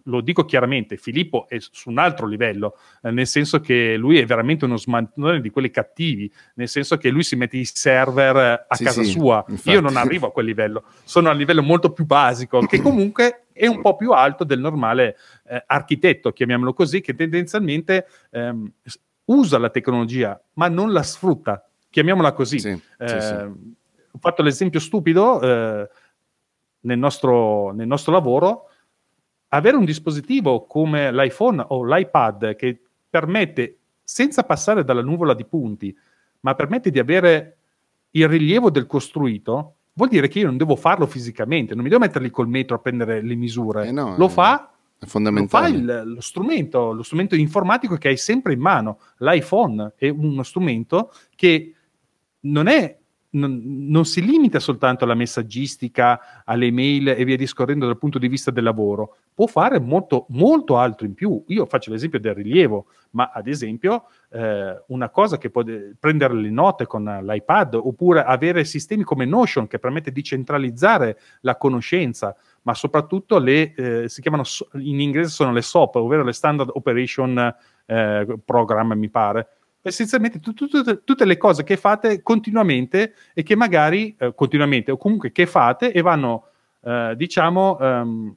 lo 0.04 0.22
dico 0.22 0.46
chiaramente, 0.46 0.98
Filippo 0.98 1.48
è 1.48 1.58
su 1.60 1.90
un 1.90 1.98
altro 1.98 2.28
livello, 2.28 2.78
eh, 3.02 3.12
nel 3.12 3.28
senso 3.28 3.60
che 3.60 3.96
lui 3.96 4.20
è 4.20 4.26
veramente 4.26 4.66
uno 4.66 4.78
smantone 4.78 5.40
di 5.40 5.50
quelli 5.50 5.70
cattivi, 5.70 6.32
nel 6.56 6.68
senso 6.68 6.98
che 6.98 7.10
lui 7.10 7.24
si 7.24 7.36
mette 7.36 7.58
i 7.58 7.66
server 7.66 8.66
a 8.68 8.76
sì, 8.76 8.84
casa 8.84 9.04
sì, 9.04 9.12
sua. 9.12 9.44
Infatti. 9.48 9.72
Io 9.72 9.80
non 9.80 9.96
arrivo 9.96 10.28
a 10.28 10.32
quel 10.32 10.46
livello, 10.46 10.84
sono 11.04 11.30
a 11.30 11.34
livello 11.34 11.64
molto 11.64 11.92
più 11.92 12.06
basico, 12.06 12.60
che 12.62 12.82
comunque 12.82 13.46
è 13.54 13.68
un 13.68 13.82
po' 13.82 13.96
più 13.96 14.12
alto 14.12 14.44
del 14.44 14.60
normale 14.60 15.18
eh, 15.48 15.64
architetto, 15.66 16.32
chiamiamolo 16.32 16.74
così, 16.74 17.02
che 17.02 17.16
tendenzialmente 17.16 18.06
ehm, 18.32 18.72
usa 19.26 19.58
la 19.58 19.70
tecnologia, 19.70 20.40
ma 20.54 20.68
non 20.68 20.92
la 20.92 21.04
sfrutta. 21.04 21.62
Chiamiamola 21.90 22.34
così. 22.34 22.60
Sì, 22.60 22.82
eh, 23.00 23.52
ho 24.18 24.20
fatto 24.20 24.42
l'esempio 24.42 24.80
stupido 24.80 25.40
eh, 25.40 25.88
nel, 26.82 26.98
nostro, 26.98 27.72
nel 27.72 27.88
nostro 27.88 28.12
lavoro, 28.12 28.70
avere 29.50 29.78
un 29.78 29.86
dispositivo 29.86 30.66
come 30.66 31.12
l'iPhone 31.14 31.64
o 31.68 31.86
l'iPad 31.86 32.56
che 32.56 32.82
permette, 33.10 33.78
senza 34.04 34.44
passare 34.44 34.84
dalla 34.84 35.04
nuvola 35.04 35.34
di 35.34 35.46
punti, 35.46 35.96
ma 36.42 36.56
permette 36.56 36.90
di 36.90 37.00
avere 37.00 37.58
il 38.12 38.28
rilievo 38.28 38.72
del 38.72 38.88
costruito, 38.88 39.76
vuol 39.94 40.10
dire 40.10 40.28
che 40.28 40.40
io 40.40 40.48
non 40.48 40.58
devo 40.58 40.76
farlo 40.76 41.06
fisicamente, 41.06 41.76
non 41.76 41.84
mi 41.84 41.90
devo 41.90 42.02
mettere 42.02 42.24
lì 42.24 42.32
col 42.32 42.48
metro 42.48 42.76
a 42.76 42.80
prendere 42.80 43.22
le 43.22 43.36
misure. 43.36 43.88
Eh 43.88 43.92
no, 43.92 44.16
lo 44.18 44.30
fa. 44.30 44.72
Lo 45.00 45.48
fa 45.48 45.68
il, 45.68 46.04
lo, 46.06 46.22
strumento, 46.22 46.92
lo 46.92 47.04
strumento 47.04 47.36
informatico 47.36 47.98
che 47.98 48.08
hai 48.08 48.18
sempre 48.18 48.54
in 48.54 48.60
mano. 48.60 49.00
L'iPhone 49.18 49.94
è 49.96 50.10
uno 50.10 50.42
strumento 50.42 51.14
che 51.36 51.76
non 52.40 52.66
è 52.66 52.98
non, 53.30 53.62
non, 53.64 54.06
si 54.06 54.24
limita 54.24 54.60
soltanto 54.60 55.04
alla 55.04 55.14
messaggistica, 55.14 56.44
alle 56.46 56.72
mail 56.72 57.10
e 57.10 57.26
via 57.26 57.36
discorrendo 57.36 57.86
dal 57.86 57.98
punto 57.98 58.20
di 58.20 58.28
vista 58.28 58.52
del 58.52 58.64
lavoro, 58.64 59.18
può 59.34 59.48
fare 59.48 59.80
molto, 59.80 60.26
molto 60.30 60.78
altro 60.78 61.06
in 61.06 61.14
più. 61.14 61.44
Io 61.48 61.66
faccio 61.66 61.92
l'esempio 61.92 62.20
del 62.20 62.34
rilievo, 62.34 62.86
ma 63.12 63.32
ad 63.34 63.48
esempio 63.48 64.06
eh, 64.30 64.82
una 64.88 65.10
cosa 65.10 65.38
che 65.38 65.50
può 65.50 65.64
prendere 66.00 66.34
le 66.36 66.50
note 66.50 66.86
con 66.86 67.04
l'iPad 67.04 67.76
oppure 67.76 68.24
avere 68.24 68.64
sistemi 68.64 69.04
come 69.04 69.26
Notion 69.26 69.68
che 69.68 69.80
permette 69.80 70.12
di 70.12 70.24
centralizzare 70.24 71.20
la 71.42 71.58
conoscenza, 71.58 72.36
ma 72.62 72.74
soprattutto 72.74 73.40
le, 73.40 73.74
eh, 73.76 74.10
si 74.10 74.22
chiamano, 74.22 74.44
in 74.74 75.02
inglese 75.02 75.30
sono 75.30 75.52
le 75.52 75.62
SOP, 75.62 75.96
ovvero 75.96 76.24
le 76.24 76.34
Standard 76.34 76.70
Operation 76.74 77.56
eh, 77.86 78.40
Program, 78.44 78.94
mi 78.94 79.10
pare 79.10 79.48
essenzialmente 79.88 80.40
t- 80.40 80.54
t- 80.54 81.04
tutte 81.04 81.26
le 81.26 81.38
cose 81.38 81.64
che 81.64 81.78
fate 81.78 82.22
continuamente 82.22 83.14
e 83.34 83.44
che 83.44 83.56
magari 83.56 84.16
eh, 84.18 84.34
continuamente 84.36 84.92
o 84.92 84.98
comunque 84.98 85.32
che 85.32 85.46
fate 85.46 85.92
e 85.92 86.02
vanno, 86.02 86.48
eh, 86.84 87.14
diciamo, 87.16 87.78
um, 87.80 88.36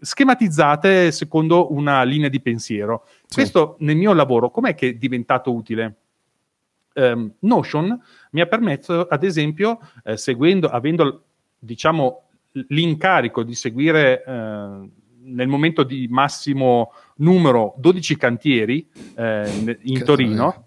schematizzate 0.00 1.10
secondo 1.12 1.72
una 1.72 2.02
linea 2.02 2.28
di 2.28 2.40
pensiero. 2.40 3.06
Sì. 3.26 3.36
Questo 3.36 3.76
nel 3.80 3.96
mio 3.96 4.12
lavoro, 4.12 4.50
com'è 4.50 4.74
che 4.74 4.90
è 4.90 4.94
diventato 4.94 5.52
utile? 5.52 5.96
Um, 6.94 7.32
Notion 7.40 8.00
mi 8.30 8.40
ha 8.40 8.46
permesso, 8.46 9.06
ad 9.08 9.24
esempio, 9.24 9.80
eh, 10.04 10.16
seguendo, 10.16 10.68
avendo, 10.68 11.24
diciamo, 11.58 12.22
l'incarico 12.68 13.42
di 13.42 13.54
seguire 13.54 14.22
eh, 14.24 14.88
nel 15.24 15.48
momento 15.48 15.82
di 15.82 16.06
massimo 16.10 16.92
numero 17.16 17.74
12 17.78 18.16
cantieri 18.16 18.88
eh, 19.16 19.78
in 19.82 19.98
che 19.98 20.04
Torino, 20.04 20.66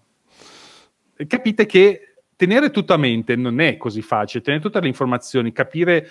è. 1.14 1.26
capite 1.26 1.66
che 1.66 2.14
tenere 2.38 2.70
tutto 2.70 2.94
a 2.94 2.96
mente 2.96 3.34
non 3.34 3.60
è 3.60 3.76
così 3.76 4.00
facile, 4.00 4.44
tenere 4.44 4.62
tutte 4.62 4.80
le 4.80 4.86
informazioni, 4.86 5.50
capire 5.50 6.08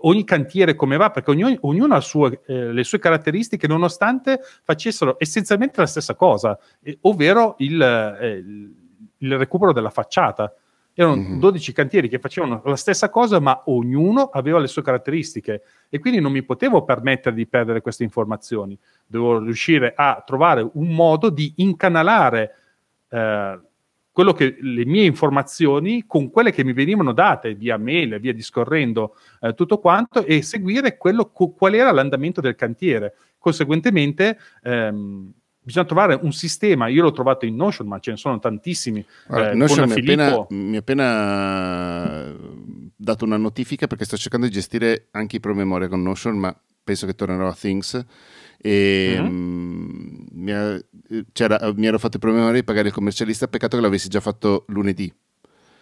ogni 0.00 0.24
cantiere 0.24 0.74
come 0.74 0.96
va, 0.96 1.10
perché 1.10 1.30
ognuno, 1.30 1.56
ognuno 1.60 1.94
ha 1.94 2.00
sue, 2.00 2.40
eh, 2.46 2.72
le 2.72 2.82
sue 2.82 2.98
caratteristiche, 2.98 3.68
nonostante 3.68 4.40
facessero 4.64 5.16
essenzialmente 5.18 5.80
la 5.80 5.86
stessa 5.86 6.16
cosa, 6.16 6.58
eh, 6.82 6.98
ovvero 7.02 7.54
il, 7.58 7.80
eh, 7.80 8.44
il 9.18 9.38
recupero 9.38 9.72
della 9.72 9.90
facciata. 9.90 10.52
Erano 10.94 11.16
mm-hmm. 11.16 11.38
12 11.40 11.72
cantieri 11.72 12.08
che 12.08 12.20
facevano 12.20 12.62
la 12.64 12.76
stessa 12.76 13.10
cosa, 13.10 13.40
ma 13.40 13.62
ognuno 13.66 14.30
aveva 14.32 14.60
le 14.60 14.68
sue 14.68 14.82
caratteristiche 14.82 15.62
e 15.88 15.98
quindi 15.98 16.20
non 16.20 16.30
mi 16.30 16.44
potevo 16.44 16.84
permettere 16.84 17.34
di 17.34 17.46
perdere 17.46 17.80
queste 17.80 18.04
informazioni. 18.04 18.78
Dovevo 19.04 19.40
riuscire 19.40 19.92
a 19.96 20.22
trovare 20.24 20.68
un 20.74 20.94
modo 20.94 21.30
di 21.30 21.52
incanalare 21.56 22.54
eh, 23.08 23.60
quello 24.14 24.32
che, 24.32 24.56
le 24.60 24.86
mie 24.86 25.04
informazioni 25.04 26.04
con 26.06 26.30
quelle 26.30 26.52
che 26.52 26.62
mi 26.62 26.72
venivano 26.72 27.12
date 27.12 27.54
via 27.54 27.76
mail, 27.76 28.20
via 28.20 28.32
discorrendo 28.32 29.16
eh, 29.40 29.54
tutto 29.54 29.78
quanto 29.78 30.24
e 30.24 30.42
seguire 30.42 30.96
quello, 30.96 31.32
qual 31.32 31.74
era 31.74 31.90
l'andamento 31.90 32.40
del 32.40 32.54
cantiere. 32.54 33.16
Conseguentemente 33.36 34.38
ehm, 34.62 35.32
bisogna 35.64 35.86
trovare 35.86 36.18
un 36.20 36.32
sistema, 36.32 36.88
io 36.88 37.02
l'ho 37.02 37.12
trovato 37.12 37.46
in 37.46 37.56
Notion, 37.56 37.88
ma 37.88 37.98
ce 37.98 38.12
ne 38.12 38.16
sono 38.16 38.38
tantissimi. 38.38 39.04
Allora, 39.28 39.50
eh, 39.50 39.54
Notion 39.54 39.88
mi 39.88 39.92
ha, 39.92 39.98
appena, 39.98 40.46
mi 40.50 40.76
ha 40.76 40.78
appena 40.78 42.32
dato 42.94 43.24
una 43.24 43.38
notifica 43.38 43.86
perché 43.86 44.04
sto 44.04 44.16
cercando 44.16 44.46
di 44.46 44.52
gestire 44.52 45.08
anche 45.12 45.36
i 45.36 45.40
promemoria 45.40 45.88
con 45.88 46.02
Notion, 46.02 46.36
ma 46.36 46.56
penso 46.84 47.06
che 47.06 47.14
tornerò 47.14 47.48
a 47.48 47.56
Things 47.58 48.04
e 48.58 49.16
uh-huh. 49.18 49.26
mh, 49.26 50.26
mi, 50.32 50.52
ha, 50.52 50.80
mi, 51.74 51.86
ero 51.86 51.98
fatto 51.98 52.16
il 52.16 52.20
problema 52.20 52.50
di 52.52 52.62
pagare 52.62 52.88
il 52.88 52.94
commercialista, 52.94 53.48
peccato 53.48 53.76
che 53.76 53.82
l'avessi 53.82 54.08
già 54.08 54.20
fatto 54.20 54.64
lunedì. 54.68 55.12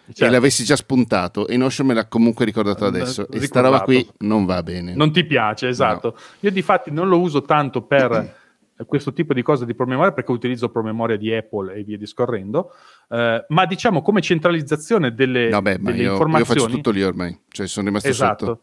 Certo. 0.05 0.25
E 0.25 0.29
l'avessi 0.29 0.65
già 0.65 0.75
spuntato 0.75 1.47
e 1.47 1.55
Notion 1.55 1.87
me 1.87 1.93
l'ha 1.93 2.07
comunque 2.07 2.43
ricordato 2.43 2.83
adesso 2.83 3.21
Ricordato. 3.21 3.41
e 3.41 3.47
sta 3.47 3.61
roba 3.61 3.81
qui 3.83 4.05
non 4.17 4.45
va 4.45 4.61
bene 4.61 4.95
non 4.95 5.13
ti 5.13 5.23
piace 5.23 5.69
esatto 5.69 6.09
no. 6.09 6.21
io 6.41 6.51
di 6.51 6.61
fatti 6.61 6.91
non 6.91 7.07
lo 7.07 7.21
uso 7.21 7.43
tanto 7.43 7.83
per 7.83 8.35
questo 8.85 9.13
tipo 9.13 9.33
di 9.33 9.41
cose 9.41 9.65
di 9.65 9.75
promemoria 9.75 10.11
perché 10.11 10.31
utilizzo 10.31 10.69
promemoria 10.69 11.15
di 11.15 11.33
Apple 11.33 11.73
e 11.73 11.83
via 11.83 11.97
discorrendo 11.97 12.71
eh, 13.09 13.45
ma 13.47 13.65
diciamo 13.65 14.01
come 14.01 14.21
centralizzazione 14.21 15.13
delle, 15.13 15.49
no, 15.49 15.61
beh, 15.61 15.79
delle 15.79 16.01
io, 16.01 16.11
informazioni 16.11 16.59
io 16.59 16.65
faccio 16.65 16.75
tutto 16.75 16.91
lì 16.91 17.03
ormai 17.03 17.39
cioè 17.49 17.67
sono 17.67 17.87
rimasto 17.87 18.09
esatto. 18.09 18.45
sotto 18.45 18.61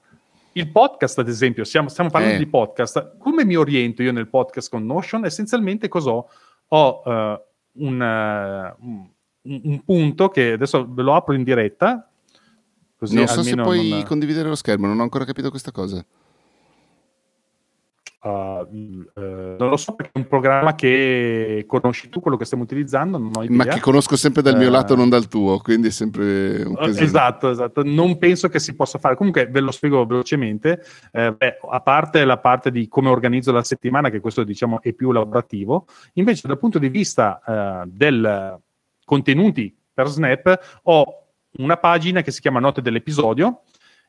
il 0.52 0.70
podcast, 0.70 1.18
ad 1.18 1.28
esempio, 1.28 1.64
stiamo, 1.64 1.88
stiamo 1.88 2.10
parlando 2.10 2.36
eh. 2.36 2.44
di 2.44 2.48
podcast. 2.48 3.16
Come 3.18 3.44
mi 3.44 3.54
oriento 3.54 4.02
io 4.02 4.12
nel 4.12 4.28
podcast 4.28 4.68
con 4.68 4.84
Notion? 4.84 5.24
Essenzialmente 5.24 5.88
cos'ho? 5.88 6.28
Ho 6.68 7.02
uh, 7.04 7.40
un, 7.84 8.00
uh, 8.00 8.84
un, 8.84 9.60
un, 9.64 9.84
punto 9.84 10.28
che 10.28 10.52
adesso 10.52 10.86
ve 10.88 11.02
lo 11.02 11.14
apro 11.14 11.34
in 11.34 11.44
diretta. 11.44 12.08
Così 12.96 13.14
non 13.14 13.28
so 13.28 13.42
se 13.42 13.54
puoi 13.54 13.90
non... 13.90 14.02
condividere 14.04 14.48
lo 14.48 14.54
schermo, 14.54 14.86
non 14.86 14.98
ho 14.98 15.02
ancora 15.02 15.24
capito 15.24 15.50
questa 15.50 15.70
cosa. 15.70 16.04
Uh, 18.22 18.28
uh, 18.28 19.56
non 19.58 19.70
lo 19.70 19.78
so 19.78 19.94
perché 19.94 20.12
è 20.12 20.18
un 20.18 20.28
programma 20.28 20.74
che 20.74 21.64
conosci 21.66 22.10
tu, 22.10 22.20
quello 22.20 22.36
che 22.36 22.44
stiamo 22.44 22.64
utilizzando, 22.64 23.18
ma 23.18 23.64
che 23.64 23.80
conosco 23.80 24.14
sempre 24.14 24.42
dal 24.42 24.58
mio 24.58 24.68
uh, 24.68 24.72
lato, 24.72 24.94
non 24.94 25.08
dal 25.08 25.26
tuo, 25.26 25.58
quindi 25.58 25.88
è 25.88 25.90
sempre 25.90 26.62
un 26.62 26.74
casino. 26.74 27.06
Esatto, 27.06 27.48
esatto. 27.48 27.82
Non 27.82 28.18
penso 28.18 28.48
che 28.48 28.58
si 28.58 28.74
possa 28.74 28.98
fare. 28.98 29.16
Comunque 29.16 29.46
ve 29.46 29.60
lo 29.60 29.70
spiego 29.70 30.04
velocemente. 30.04 30.84
Eh, 31.12 31.32
beh, 31.32 31.58
a 31.70 31.80
parte 31.80 32.24
la 32.26 32.36
parte 32.36 32.70
di 32.70 32.88
come 32.88 33.08
organizzo 33.08 33.52
la 33.52 33.64
settimana, 33.64 34.10
che 34.10 34.20
questo 34.20 34.44
diciamo 34.44 34.82
è 34.82 34.92
più 34.92 35.12
lavorativo, 35.12 35.86
invece 36.14 36.46
dal 36.46 36.58
punto 36.58 36.78
di 36.78 36.90
vista 36.90 37.40
uh, 37.84 37.88
del 37.90 38.60
contenuti 39.06 39.74
per 39.94 40.08
Snap 40.08 40.80
ho 40.82 41.24
una 41.52 41.78
pagina 41.78 42.20
che 42.20 42.30
si 42.30 42.40
chiama 42.40 42.60
Note 42.60 42.82
dell'episodio 42.82 43.62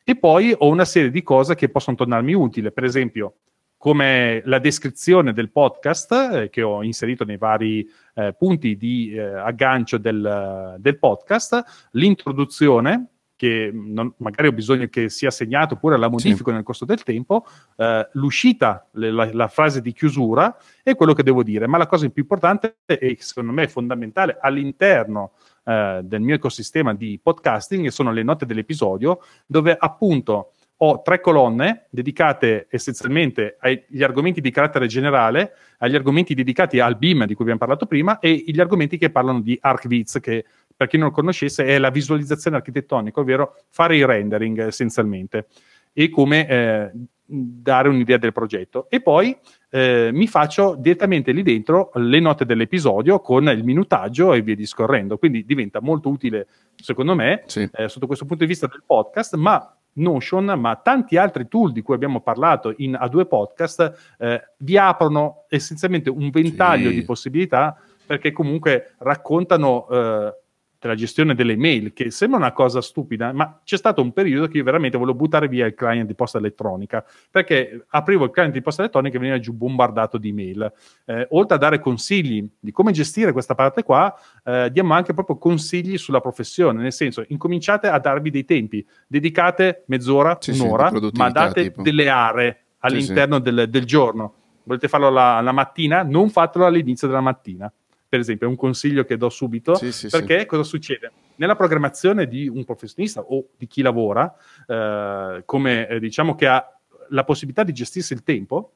e 0.04 0.18
poi 0.18 0.54
ho 0.56 0.68
una 0.68 0.86
serie 0.86 1.12
di 1.12 1.24
cose 1.24 1.56
che 1.56 1.70
possono 1.70 1.96
tornarmi 1.96 2.34
utili. 2.34 2.72
Per 2.72 2.84
esempio, 2.84 3.36
come 3.82 4.44
la 4.46 4.60
descrizione 4.60 5.34
del 5.34 5.50
podcast 5.50 6.12
eh, 6.12 6.50
che 6.52 6.62
ho 6.62 6.84
inserito 6.84 7.24
nei 7.24 7.38
vari 7.38 7.90
eh, 8.14 8.32
punti 8.38 8.78
di 8.78 9.12
eh, 9.12 9.22
aggancio 9.24 9.98
del, 9.98 10.76
del, 10.78 11.00
podcast, 11.00 11.90
l'introduzione 11.94 13.08
che 13.36 13.72
non, 13.74 14.14
magari 14.18 14.50
ho 14.50 14.52
bisogno 14.52 14.86
che 14.86 15.10
sia 15.10 15.32
segnato 15.32 15.74
oppure 15.74 15.98
la 15.98 16.10
modifico 16.10 16.50
sì. 16.50 16.56
nel 16.58 16.64
corso 16.64 16.86
del 16.86 17.02
tempo, 17.02 17.44
eh, 17.76 18.08
l'uscita, 18.12 18.88
le, 18.92 19.10
la, 19.10 19.28
la, 19.34 19.48
frase 19.48 19.82
di 19.82 19.94
chiusura 19.94 20.56
è 20.84 20.94
quello 20.94 21.14
che 21.14 21.24
devo 21.24 21.42
dire, 21.42 21.66
ma 21.66 21.80
la 21.80 21.88
cosa 21.88 22.08
più 22.08 22.22
importante 22.22 22.82
e 22.86 23.18
secondo 23.20 23.52
me 23.52 23.68
fondamentale 23.68 24.38
all'interno 24.40 25.32
eh, 25.64 26.02
del 26.04 26.22
mio 26.22 26.36
ecosistema 26.36 26.94
di 26.94 27.20
podcasting 27.20 27.88
sono 27.88 28.12
le 28.12 28.22
note 28.22 28.46
dell'episodio 28.46 29.22
dove 29.48 29.76
appunto 29.76 30.52
ho 30.84 31.02
tre 31.04 31.20
colonne 31.20 31.86
dedicate 31.90 32.66
essenzialmente 32.70 33.58
agli 33.60 34.02
argomenti 34.02 34.42
di 34.42 34.50
carattere 34.50 34.88
generale, 34.88 35.54
agli 35.78 35.96
argomenti 35.96 36.34
dedicati 36.34 36.80
al 36.80 36.98
BIM 36.98 37.26
di 37.26 37.34
cui 37.34 37.44
abbiamo 37.44 37.60
parlato 37.60 37.86
prima 37.86 38.18
e 38.20 38.44
gli 38.48 38.60
argomenti 38.60 38.98
che 38.98 39.12
parlano 39.12 39.42
di 39.42 39.58
ArcViz, 39.62 40.20
che 40.20 40.44
per 40.76 40.88
chi 40.88 40.98
non 40.98 41.10
lo 41.10 41.14
conoscesse 41.14 41.66
è 41.66 41.78
la 41.78 41.92
visualizzazione 41.92 42.58
architettonica, 42.58 43.20
ovvero 43.20 43.58
fare 43.70 43.96
i 43.96 44.04
rendering 44.04 44.60
essenzialmente 44.60 45.48
e 45.94 46.10
come 46.10 46.48
eh, 46.48 46.92
dare 47.26 47.88
un'idea 47.88 48.18
del 48.18 48.34
progetto. 48.34 48.88
E 48.90 49.02
poi 49.02 49.38
eh, 49.70 50.10
mi 50.12 50.26
faccio 50.26 50.76
direttamente 50.80 51.32
lì 51.32 51.44
dentro 51.44 51.92
le 51.94 52.20
note 52.20 52.44
dell'episodio 52.44 53.20
con 53.20 53.48
il 53.50 53.64
minutaggio 53.64 54.34
e 54.34 54.42
via 54.42 54.56
discorrendo. 54.56 55.20
Quindi 55.20 55.46
diventa 55.46 55.80
molto 55.80 56.10
utile, 56.10 56.48
secondo 56.76 57.14
me, 57.14 57.44
sì. 57.46 57.70
eh, 57.72 57.88
sotto 57.88 58.08
questo 58.08 58.26
punto 58.26 58.44
di 58.44 58.50
vista 58.50 58.66
del 58.66 58.82
podcast, 58.84 59.36
ma 59.36 59.76
Notion, 59.94 60.46
ma 60.58 60.76
tanti 60.78 61.18
altri 61.18 61.48
tool 61.48 61.72
di 61.72 61.82
cui 61.82 61.96
abbiamo 61.96 62.22
parlato 62.22 62.74
in 62.78 62.98
A2 63.00 63.28
Podcast 63.28 64.16
eh, 64.18 64.42
vi 64.58 64.78
aprono 64.78 65.46
essenzialmente 65.50 66.10
un 66.10 66.30
ventaglio 66.30 66.90
sì. 66.90 66.96
di 66.96 67.04
possibilità 67.04 67.78
perché 68.06 68.32
comunque 68.32 68.96
raccontano 69.00 69.88
eh, 69.90 70.34
della 70.82 70.96
gestione 70.96 71.36
delle 71.36 71.56
mail, 71.56 71.94
che 71.94 72.10
sembra 72.10 72.40
una 72.40 72.54
cosa 72.54 72.82
stupida, 72.82 73.32
ma 73.34 73.62
c'è 73.64 73.78
stato 73.78 74.02
un 74.02 74.12
periodo 74.14 74.48
che 74.48 74.58
io 74.58 74.64
veramente 74.64 74.98
volevo 74.98 75.16
buttare 75.16 75.48
via 75.48 75.68
il 75.68 75.76
client 75.76 76.08
di 76.08 76.16
posta 76.16 76.40
elettronica, 76.40 77.06
perché 77.30 77.86
aprivo 77.90 78.26
il 78.26 78.32
client 78.32 78.52
di 78.52 78.62
posta 78.62 78.82
elettronica 78.82 79.18
e 79.18 79.20
veniva 79.20 79.40
giù 79.40 79.54
bombardato 79.54 80.18
di 80.18 80.34
mail. 80.34 80.74
Eh, 81.06 81.28
oltre 81.32 81.56
a 81.56 81.60
dare 81.60 81.80
consigli 81.80 82.50
di 82.60 82.72
come 82.72 82.92
gestire 82.94 83.32
questa 83.32 83.54
parte 83.54 83.84
qua, 83.84 84.12
eh, 84.44 84.72
diamo 84.72 84.96
anche 84.96 85.14
proprio 85.14 85.38
consigli 85.38 86.00
sulla 86.00 86.20
professione, 86.20 86.82
nel 86.82 86.94
senso, 86.94 87.24
incominciate 87.28 87.88
a 87.88 88.00
darvi 88.00 88.32
dei 88.32 88.44
tempi, 88.44 88.84
dedicate 89.06 89.84
mezz'ora, 89.86 90.38
sì, 90.40 90.50
un'ora, 90.50 90.90
sì, 90.90 91.12
ma 91.14 91.30
date 91.30 91.62
tipo. 91.62 91.84
delle 91.84 92.10
aree 92.10 92.58
all'interno 92.80 93.36
sì, 93.36 93.42
del, 93.44 93.70
del, 93.70 93.86
giorno. 93.86 94.34
Volete 94.64 94.88
farlo 94.88 95.12
la, 95.12 95.42
la 95.42 95.52
mattina? 95.52 96.02
Non 96.02 96.32
fatelo 96.32 96.66
all'inizio 96.66 97.08
della 97.08 97.22
mattina 97.22 97.72
per 98.12 98.20
esempio, 98.20 98.46
è 98.46 98.50
un 98.50 98.58
consiglio 98.58 99.06
che 99.06 99.16
do 99.16 99.30
subito, 99.30 99.74
sì, 99.76 99.94
sì, 99.94 100.10
perché 100.10 100.42
sì. 100.42 100.46
cosa 100.46 100.64
succede? 100.64 101.14
Nella 101.38 101.56
programmazione 101.56 102.28
di 102.28 102.46
un 102.46 102.66
professionista 102.66 103.22
o 103.22 103.52
di 103.58 103.68
chi 103.68 103.82
lavora, 103.82 104.36
eh, 104.68 105.44
come 105.46 105.88
eh, 105.88 105.98
diciamo 105.98 106.36
che 106.36 106.46
ha 106.46 106.78
la 107.08 107.24
possibilità 107.24 107.64
di 107.64 107.72
gestirsi 107.72 108.12
il 108.12 108.24
tempo, 108.24 108.74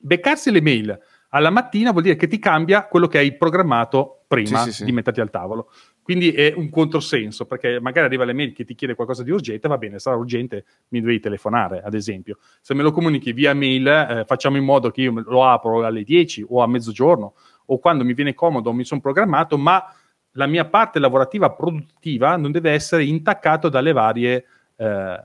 beccarsi 0.00 0.50
le 0.50 0.62
mail 0.62 0.98
alla 1.30 1.50
mattina 1.50 1.90
vuol 1.90 2.04
dire 2.04 2.16
che 2.16 2.26
ti 2.26 2.38
cambia 2.38 2.86
quello 2.86 3.06
che 3.06 3.18
hai 3.18 3.36
programmato 3.36 4.24
prima 4.26 4.64
di 4.80 4.92
metterti 4.92 5.20
al 5.20 5.30
tavolo. 5.30 5.70
Quindi 6.02 6.32
è 6.32 6.52
un 6.56 6.70
controsenso, 6.70 7.46
perché 7.46 7.78
magari 7.78 8.06
arriva 8.06 8.24
le 8.24 8.32
mail 8.32 8.52
che 8.52 8.64
ti 8.64 8.74
chiede 8.74 8.94
qualcosa 8.94 9.22
di 9.22 9.30
urgente, 9.30 9.68
va 9.68 9.78
bene, 9.78 9.98
sarà 10.00 10.16
urgente, 10.16 10.64
mi 10.88 11.00
devi 11.00 11.20
telefonare, 11.20 11.82
ad 11.84 11.94
esempio. 11.94 12.38
Se 12.60 12.74
me 12.74 12.82
lo 12.82 12.90
comunichi 12.90 13.32
via 13.32 13.54
mail, 13.54 13.86
eh, 13.86 14.24
facciamo 14.26 14.56
in 14.56 14.64
modo 14.64 14.90
che 14.90 15.02
io 15.02 15.22
lo 15.24 15.46
apro 15.46 15.84
alle 15.84 16.02
10 16.02 16.46
o 16.48 16.62
a 16.62 16.66
mezzogiorno 16.66 17.34
o 17.72 17.78
quando 17.78 18.04
mi 18.04 18.14
viene 18.14 18.34
comodo 18.34 18.72
mi 18.72 18.84
sono 18.84 19.00
programmato, 19.00 19.56
ma 19.56 19.82
la 20.32 20.46
mia 20.46 20.64
parte 20.64 20.98
lavorativa 20.98 21.50
produttiva 21.50 22.36
non 22.36 22.50
deve 22.50 22.72
essere 22.72 23.04
intaccato 23.04 23.68
dalle 23.68 23.92
varie 23.92 24.44
eh, 24.76 25.24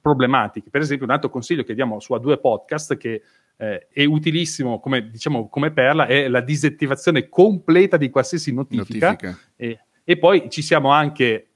problematiche. 0.00 0.70
Per 0.70 0.80
esempio, 0.80 1.06
un 1.06 1.12
altro 1.12 1.30
consiglio 1.30 1.62
che 1.62 1.74
diamo 1.74 2.00
su 2.00 2.14
A2 2.14 2.40
Podcast 2.40 2.96
che 2.96 3.22
eh, 3.56 3.88
è 3.92 4.04
utilissimo 4.04 4.80
come, 4.80 5.10
diciamo, 5.10 5.48
come 5.48 5.72
perla 5.72 6.06
è 6.06 6.28
la 6.28 6.40
disattivazione 6.40 7.28
completa 7.28 7.96
di 7.96 8.08
qualsiasi 8.08 8.52
notifica. 8.52 9.10
notifica. 9.10 9.38
E, 9.56 9.80
e 10.04 10.16
poi 10.16 10.48
ci 10.48 10.62
siamo 10.62 10.90
anche 10.90 11.49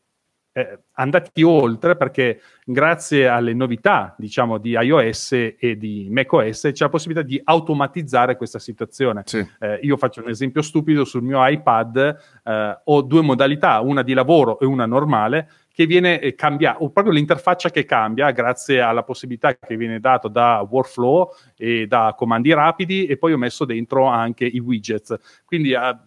eh, 0.57 0.79
andati 0.93 1.43
oltre 1.43 1.97
perché 1.97 2.41
grazie 2.65 3.27
alle 3.27 3.53
novità 3.55 4.15
diciamo 4.17 4.59
di 4.59 4.71
iOS 4.71 5.33
e 5.33 5.77
di 5.77 6.07
macOS 6.13 6.71
c'è 6.73 6.85
la 6.85 6.89
possibilità 6.89 7.27
di 7.27 7.41
automatizzare 7.43 8.37
questa 8.37 8.61
situazione 8.61 9.23
sì. 9.25 9.45
eh, 9.59 9.81
io 9.83 9.97
faccio 9.97 10.23
un 10.23 10.29
esempio 10.29 10.63
stupido 10.63 11.05
sul 11.05 11.25
mio 11.25 11.45
iPad 11.45 12.17
eh, 12.45 12.81
ho 12.85 13.03
due 13.03 13.21
modalità 13.23 13.81
una 13.81 14.03
di 14.03 14.13
lavoro 14.13 14.61
e 14.61 14.67
una 14.67 14.87
normale 14.87 15.51
che 15.75 15.87
viene 15.87 16.21
eh, 16.21 16.37
cambiata 16.37 16.83
o 16.83 16.91
proprio 16.91 17.13
l'interfaccia 17.13 17.71
che 17.71 17.85
cambia 17.85 18.31
grazie 18.31 18.81
alla 18.81 19.03
possibilità 19.03 19.57
che 19.57 19.77
viene 19.77 19.99
data 19.99 20.29
da 20.29 20.65
workflow 20.71 21.31
e 21.57 21.89
da 21.89 22.15
comandi 22.17 22.53
rapidi 22.53 23.07
e 23.07 23.17
poi 23.17 23.33
ho 23.33 23.39
messo 23.39 23.65
dentro 23.65 24.07
anche 24.07 24.45
i 24.45 24.61
widgets 24.61 25.43
quindi 25.45 25.73
eh, 25.73 25.99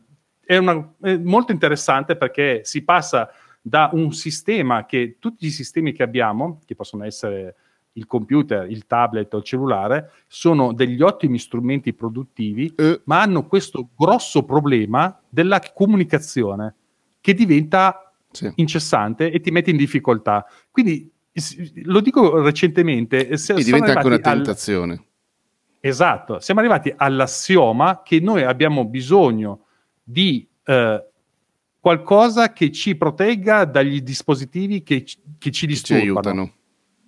è, 0.45 0.56
una, 0.56 0.93
è 1.02 1.18
molto 1.18 1.52
interessante 1.52 2.16
perché 2.16 2.62
si 2.64 2.86
passa 2.86 3.30
da 3.68 3.89
un 3.93 4.13
sistema 4.13 4.86
che 4.86 5.18
tutti 5.20 5.45
i 5.45 5.51
sistemi 5.51 5.91
che 5.91 6.03
abbiamo, 6.03 6.61
che 6.65 6.76
possono 6.76 7.03
essere 7.03 7.55
il 7.93 8.05
computer, 8.05 8.70
il 8.70 8.86
tablet 8.86 9.34
o 9.34 9.38
il 9.38 9.43
cellulare, 9.43 10.11
sono 10.28 10.72
degli 10.72 11.01
ottimi 11.01 11.39
strumenti 11.39 11.93
produttivi, 11.93 12.74
eh. 12.76 13.01
ma 13.05 13.22
hanno 13.22 13.47
questo 13.47 13.89
grosso 13.97 14.43
problema 14.43 15.20
della 15.28 15.59
comunicazione 15.74 16.76
che 17.20 17.34
diventa 17.34 18.13
sì. 18.32 18.51
incessante 18.55 19.32
e 19.32 19.41
ti 19.41 19.51
mette 19.51 19.72
in 19.72 19.78
difficoltà. 19.78 20.45
Quindi 20.72 21.11
lo 21.84 21.99
dico 21.99 22.41
recentemente. 22.41 23.28
E 23.28 23.38
diventa 23.63 23.93
anche 23.93 24.07
una 24.07 24.20
tentazione. 24.20 24.93
Al... 24.93 25.05
Esatto, 25.80 26.39
siamo 26.39 26.59
arrivati 26.59 26.93
all'assioma 26.95 28.01
che 28.03 28.20
noi 28.20 28.43
abbiamo 28.43 28.86
bisogno 28.86 29.65
di 30.03 30.47
eh, 30.63 31.05
qualcosa 31.80 32.53
che 32.53 32.71
ci 32.71 32.95
protegga 32.95 33.65
dagli 33.65 34.01
dispositivi 34.01 34.84
che, 34.84 35.05
che 35.38 35.51
ci 35.51 35.67
disturbano. 35.67 36.03
Ci 36.03 36.30
aiutano. 36.30 36.53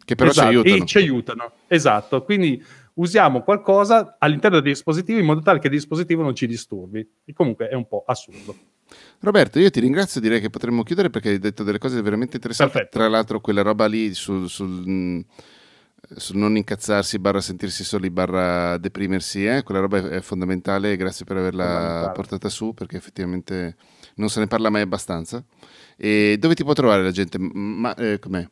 Che 0.06 0.16
però 0.16 0.30
esatto, 0.30 0.50
ci 0.50 0.56
aiutano. 0.56 0.84
E 0.84 0.86
ci 0.86 0.98
aiutano, 0.98 1.52
esatto. 1.68 2.24
Quindi 2.24 2.64
usiamo 2.96 3.44
qualcosa 3.44 4.18
all'interno 4.20 4.60
dei 4.60 4.74
dispositivi 4.74 5.20
in 5.20 5.26
modo 5.26 5.42
tale 5.42 5.60
che 5.60 5.68
il 5.68 5.74
dispositivo 5.74 6.22
non 6.24 6.36
ci 6.36 6.48
disturbi. 6.48 7.08
E 7.26 7.34
comunque 7.34 7.68
è 7.68 7.76
un 7.76 7.88
po' 7.88 8.04
assurdo. 8.06 8.56
Roberto, 9.20 9.60
io 9.60 9.70
ti 9.70 9.80
ringrazio, 9.80 10.22
direi 10.22 10.40
che 10.40 10.50
potremmo 10.50 10.84
chiudere 10.84 11.10
perché 11.10 11.30
hai 11.30 11.40
detto 11.40 11.64
delle 11.64 11.78
cose 11.78 12.02
veramente 12.02 12.38
interessanti. 12.38 12.74
Perfetto. 12.74 12.98
Tra 12.98 13.08
l'altro 13.08 13.40
quella 13.40 13.62
roba 13.62 13.86
lì 13.86 14.14
sul, 14.14 14.50
sul, 14.50 14.84
mm, 14.88 15.20
sul 16.16 16.38
non 16.38 16.56
incazzarsi, 16.58 17.20
barra 17.20 17.42
sentirsi 17.42 17.84
soli, 17.84 18.10
barra 18.10 18.78
deprimersi, 18.78 19.46
eh? 19.46 19.64
quella 19.64 19.82
roba 19.82 20.10
è 20.10 20.22
fondamentale, 20.22 20.96
grazie 20.96 21.26
per 21.26 21.38
averla 21.38 22.12
portata 22.14 22.50
su 22.50 22.74
perché 22.74 22.98
effettivamente 22.98 23.76
non 24.20 24.30
se 24.30 24.40
ne 24.40 24.48
parla 24.48 24.70
mai 24.70 24.82
abbastanza. 24.82 25.44
E 25.98 26.38
dove 26.40 26.54
ti 26.54 26.64
può 26.64 26.74
trovare 26.74 27.02
la 27.02 27.12
gente? 27.12 27.38
Ma, 27.40 27.96
eh, 27.96 28.20
com'è? 28.20 28.48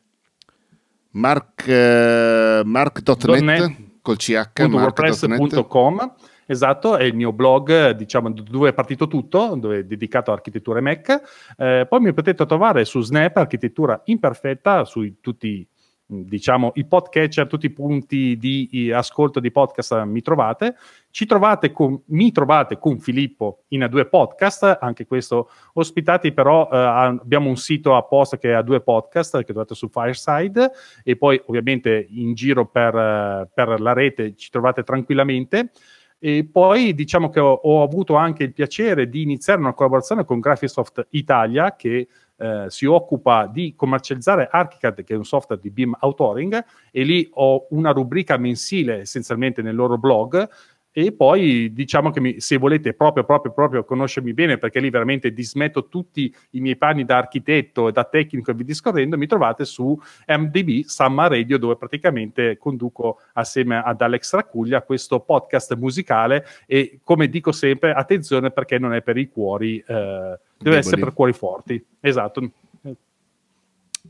Mark, 1.10 1.64
uh, 1.66 2.66
mark.net 2.66 3.86
col 4.02 4.16
ch 4.16 4.50
wordpress.com 4.56 6.14
Esatto, 6.50 6.96
è 6.96 7.04
il 7.04 7.14
mio 7.14 7.30
blog, 7.32 7.90
diciamo, 7.90 8.30
dove 8.30 8.70
è 8.70 8.72
partito 8.72 9.06
tutto, 9.06 9.54
dove 9.60 9.80
è 9.80 9.84
dedicato 9.84 10.30
a 10.30 10.34
architettura 10.34 10.78
e 10.78 10.80
Mac. 10.80 11.22
Eh, 11.58 11.86
poi 11.86 12.00
mi 12.00 12.14
potete 12.14 12.46
trovare 12.46 12.86
su 12.86 13.02
Snap, 13.02 13.36
architettura 13.36 14.00
imperfetta, 14.06 14.86
su 14.86 15.20
tutti 15.20 15.68
diciamo 16.10 16.72
i 16.76 16.86
podcatcher, 16.86 17.46
tutti 17.46 17.66
i 17.66 17.70
punti 17.70 18.38
di 18.38 18.90
ascolto 18.90 19.40
di 19.40 19.50
podcast 19.50 20.02
mi 20.04 20.22
trovate. 20.22 20.76
Ci 21.10 21.26
trovate 21.26 21.70
con, 21.70 22.00
mi 22.06 22.32
trovate 22.32 22.78
con 22.78 22.98
Filippo 22.98 23.64
in 23.68 23.82
A2 23.82 24.08
Podcast, 24.08 24.78
anche 24.80 25.06
questo 25.06 25.50
ospitati, 25.74 26.32
però 26.32 26.68
eh, 26.72 26.76
abbiamo 26.76 27.50
un 27.50 27.56
sito 27.56 27.94
apposta 27.94 28.38
che 28.38 28.52
è 28.52 28.58
A2 28.58 28.82
Podcast 28.82 29.36
che 29.38 29.44
trovate 29.44 29.74
su 29.74 29.88
Fireside 29.88 30.70
e 31.04 31.16
poi 31.16 31.40
ovviamente 31.46 32.06
in 32.08 32.32
giro 32.32 32.66
per, 32.66 33.50
per 33.52 33.78
la 33.78 33.92
rete 33.92 34.34
ci 34.34 34.48
trovate 34.50 34.82
tranquillamente. 34.82 35.70
E 36.20 36.48
poi 36.50 36.94
diciamo 36.94 37.28
che 37.28 37.38
ho, 37.38 37.52
ho, 37.52 37.82
avuto 37.82 38.16
anche 38.16 38.42
il 38.42 38.52
piacere 38.52 39.08
di 39.08 39.22
iniziare 39.22 39.60
una 39.60 39.72
collaborazione 39.72 40.24
con 40.24 40.40
Graphisoft 40.40 41.06
Italia 41.10 41.76
che 41.76 42.08
eh, 42.38 42.66
si 42.68 42.86
occupa 42.86 43.46
di 43.46 43.74
commercializzare 43.76 44.48
ArchiCAD, 44.50 45.04
che 45.04 45.14
è 45.14 45.16
un 45.16 45.24
software 45.24 45.60
di 45.60 45.70
BIM 45.70 45.96
authoring, 45.98 46.64
e 46.90 47.02
lì 47.02 47.28
ho 47.34 47.66
una 47.70 47.90
rubrica 47.90 48.36
mensile 48.36 49.00
essenzialmente 49.00 49.60
nel 49.60 49.74
loro 49.74 49.98
blog 49.98 50.48
e 50.90 51.12
poi 51.12 51.72
diciamo 51.72 52.10
che 52.10 52.20
mi, 52.20 52.40
se 52.40 52.56
volete 52.56 52.94
proprio, 52.94 53.24
proprio, 53.24 53.52
proprio 53.52 53.84
conoscermi 53.84 54.32
bene, 54.32 54.58
perché 54.58 54.80
lì 54.80 54.90
veramente 54.90 55.32
dismetto 55.32 55.88
tutti 55.88 56.34
i 56.50 56.60
miei 56.60 56.76
panni 56.76 57.04
da 57.04 57.18
architetto 57.18 57.88
e 57.88 57.92
da 57.92 58.04
tecnico 58.04 58.50
e 58.50 58.54
vi 58.54 58.64
discorrendo, 58.64 59.16
mi 59.16 59.26
trovate 59.26 59.64
su 59.64 59.98
MDB 60.26 60.84
Summer 60.84 61.30
Radio, 61.30 61.58
dove 61.58 61.76
praticamente 61.76 62.56
conduco 62.58 63.20
assieme 63.34 63.80
ad 63.84 64.00
Alex 64.00 64.34
Racuglia 64.34 64.82
questo 64.82 65.20
podcast 65.20 65.74
musicale 65.76 66.44
e 66.66 67.00
come 67.02 67.28
dico 67.28 67.52
sempre, 67.52 67.92
attenzione 67.92 68.50
perché 68.50 68.78
non 68.78 68.94
è 68.94 69.02
per 69.02 69.16
i 69.16 69.28
cuori, 69.28 69.78
eh, 69.78 69.84
deve 69.86 70.38
Deboli. 70.58 70.78
essere 70.78 71.00
per 71.00 71.12
cuori 71.12 71.32
forti. 71.32 71.84
Esatto. 72.00 72.50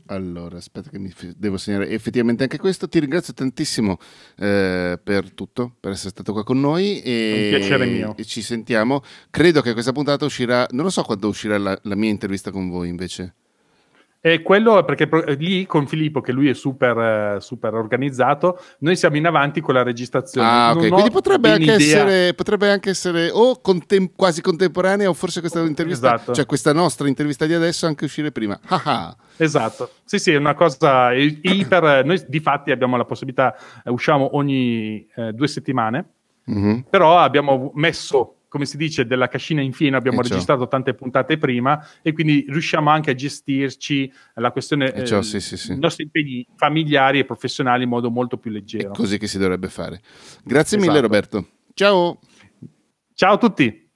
Allora, 0.07 0.57
aspetta 0.57 0.89
che 0.89 0.99
mi 0.99 1.13
devo 1.35 1.57
segnare 1.57 1.89
effettivamente 1.89 2.43
anche 2.43 2.57
questo. 2.57 2.87
Ti 2.87 2.99
ringrazio 2.99 3.33
tantissimo 3.33 3.97
eh, 4.37 4.99
per 5.01 5.31
tutto, 5.31 5.75
per 5.79 5.91
essere 5.91 6.09
stato 6.09 6.33
qua 6.33 6.43
con 6.43 6.59
noi. 6.59 7.01
E, 7.01 7.51
Un 7.51 7.59
piacere 7.59 7.85
mio. 7.85 8.15
E 8.17 8.25
ci 8.25 8.41
sentiamo. 8.41 9.01
Credo 9.29 9.61
che 9.61 9.73
questa 9.73 9.91
puntata 9.91 10.25
uscirà, 10.25 10.67
non 10.71 10.83
lo 10.85 10.89
so 10.89 11.03
quando 11.03 11.27
uscirà 11.27 11.57
la, 11.57 11.77
la 11.83 11.95
mia 11.95 12.09
intervista 12.09 12.51
con 12.51 12.69
voi 12.69 12.89
invece. 12.89 13.35
E 14.21 14.41
quello 14.41 14.83
perché 14.83 15.07
lì 15.37 15.65
con 15.65 15.87
Filippo, 15.87 16.19
che 16.19 16.33
lui 16.33 16.49
è 16.49 16.53
super, 16.53 17.41
super 17.41 17.73
organizzato, 17.73 18.59
noi 18.79 18.97
siamo 18.97 19.15
in 19.15 19.25
avanti 19.25 19.61
con 19.61 19.73
la 19.73 19.81
registrazione. 19.81 20.45
Ah, 20.45 20.71
ok. 20.71 20.89
Quindi 20.89 21.09
potrebbe 21.09 21.51
anche, 21.51 21.71
essere, 21.71 22.33
potrebbe 22.33 22.69
anche, 22.69 22.89
essere, 22.89 23.29
o 23.31 23.61
contem- 23.61 24.11
quasi 24.17 24.41
contemporanea, 24.41 25.07
o 25.07 25.13
forse 25.13 25.39
questa 25.39 25.61
intervista, 25.61 26.15
esatto. 26.15 26.33
cioè 26.33 26.45
questa 26.45 26.73
nostra 26.73 27.07
intervista 27.07 27.45
di 27.45 27.53
adesso, 27.53 27.85
anche 27.85 28.05
uscire 28.05 28.31
prima. 28.31 28.59
Ah, 28.69 28.81
ah. 28.83 29.15
Esatto. 29.37 29.91
Sì, 30.03 30.19
sì, 30.19 30.31
è 30.31 30.37
una 30.37 30.53
cosa 30.53 31.11
iper. 31.13 32.05
Noi 32.05 32.23
di 32.27 32.39
fatti 32.39 32.71
abbiamo 32.71 32.97
la 32.97 33.05
possibilità, 33.05 33.55
eh, 33.83 33.89
usciamo 33.89 34.35
ogni 34.35 35.07
eh, 35.15 35.31
due 35.33 35.47
settimane, 35.47 36.05
mm-hmm. 36.49 36.79
però 36.89 37.17
abbiamo 37.19 37.71
messo 37.75 38.38
come 38.49 38.65
si 38.65 38.75
dice, 38.75 39.05
della 39.05 39.27
cascina 39.27 39.61
in 39.61 39.71
fieno, 39.71 39.95
abbiamo 39.95 40.19
e 40.19 40.23
registrato 40.23 40.63
ciò. 40.63 40.67
tante 40.67 40.93
puntate 40.93 41.37
prima 41.37 41.85
e 42.01 42.11
quindi 42.11 42.45
riusciamo 42.49 42.89
anche 42.89 43.11
a 43.11 43.15
gestirci 43.15 44.11
la 44.35 44.51
questione 44.51 44.91
dei 44.91 45.03
eh, 45.03 45.23
sì, 45.23 45.39
sì, 45.39 45.55
sì. 45.55 45.77
nostri 45.77 46.03
impegni 46.03 46.45
familiari 46.55 47.19
e 47.19 47.25
professionali 47.25 47.83
in 47.83 47.89
modo 47.89 48.09
molto 48.09 48.37
più 48.37 48.51
leggero. 48.51 48.91
È 48.91 48.95
così 48.95 49.17
che 49.17 49.27
si 49.27 49.37
dovrebbe 49.37 49.69
fare. 49.69 50.01
Grazie 50.43 50.77
esatto. 50.77 50.91
mille 50.91 51.01
Roberto. 51.01 51.47
Ciao. 51.73 52.19
Ciao 53.13 53.33
a 53.33 53.37
tutti. 53.37 53.88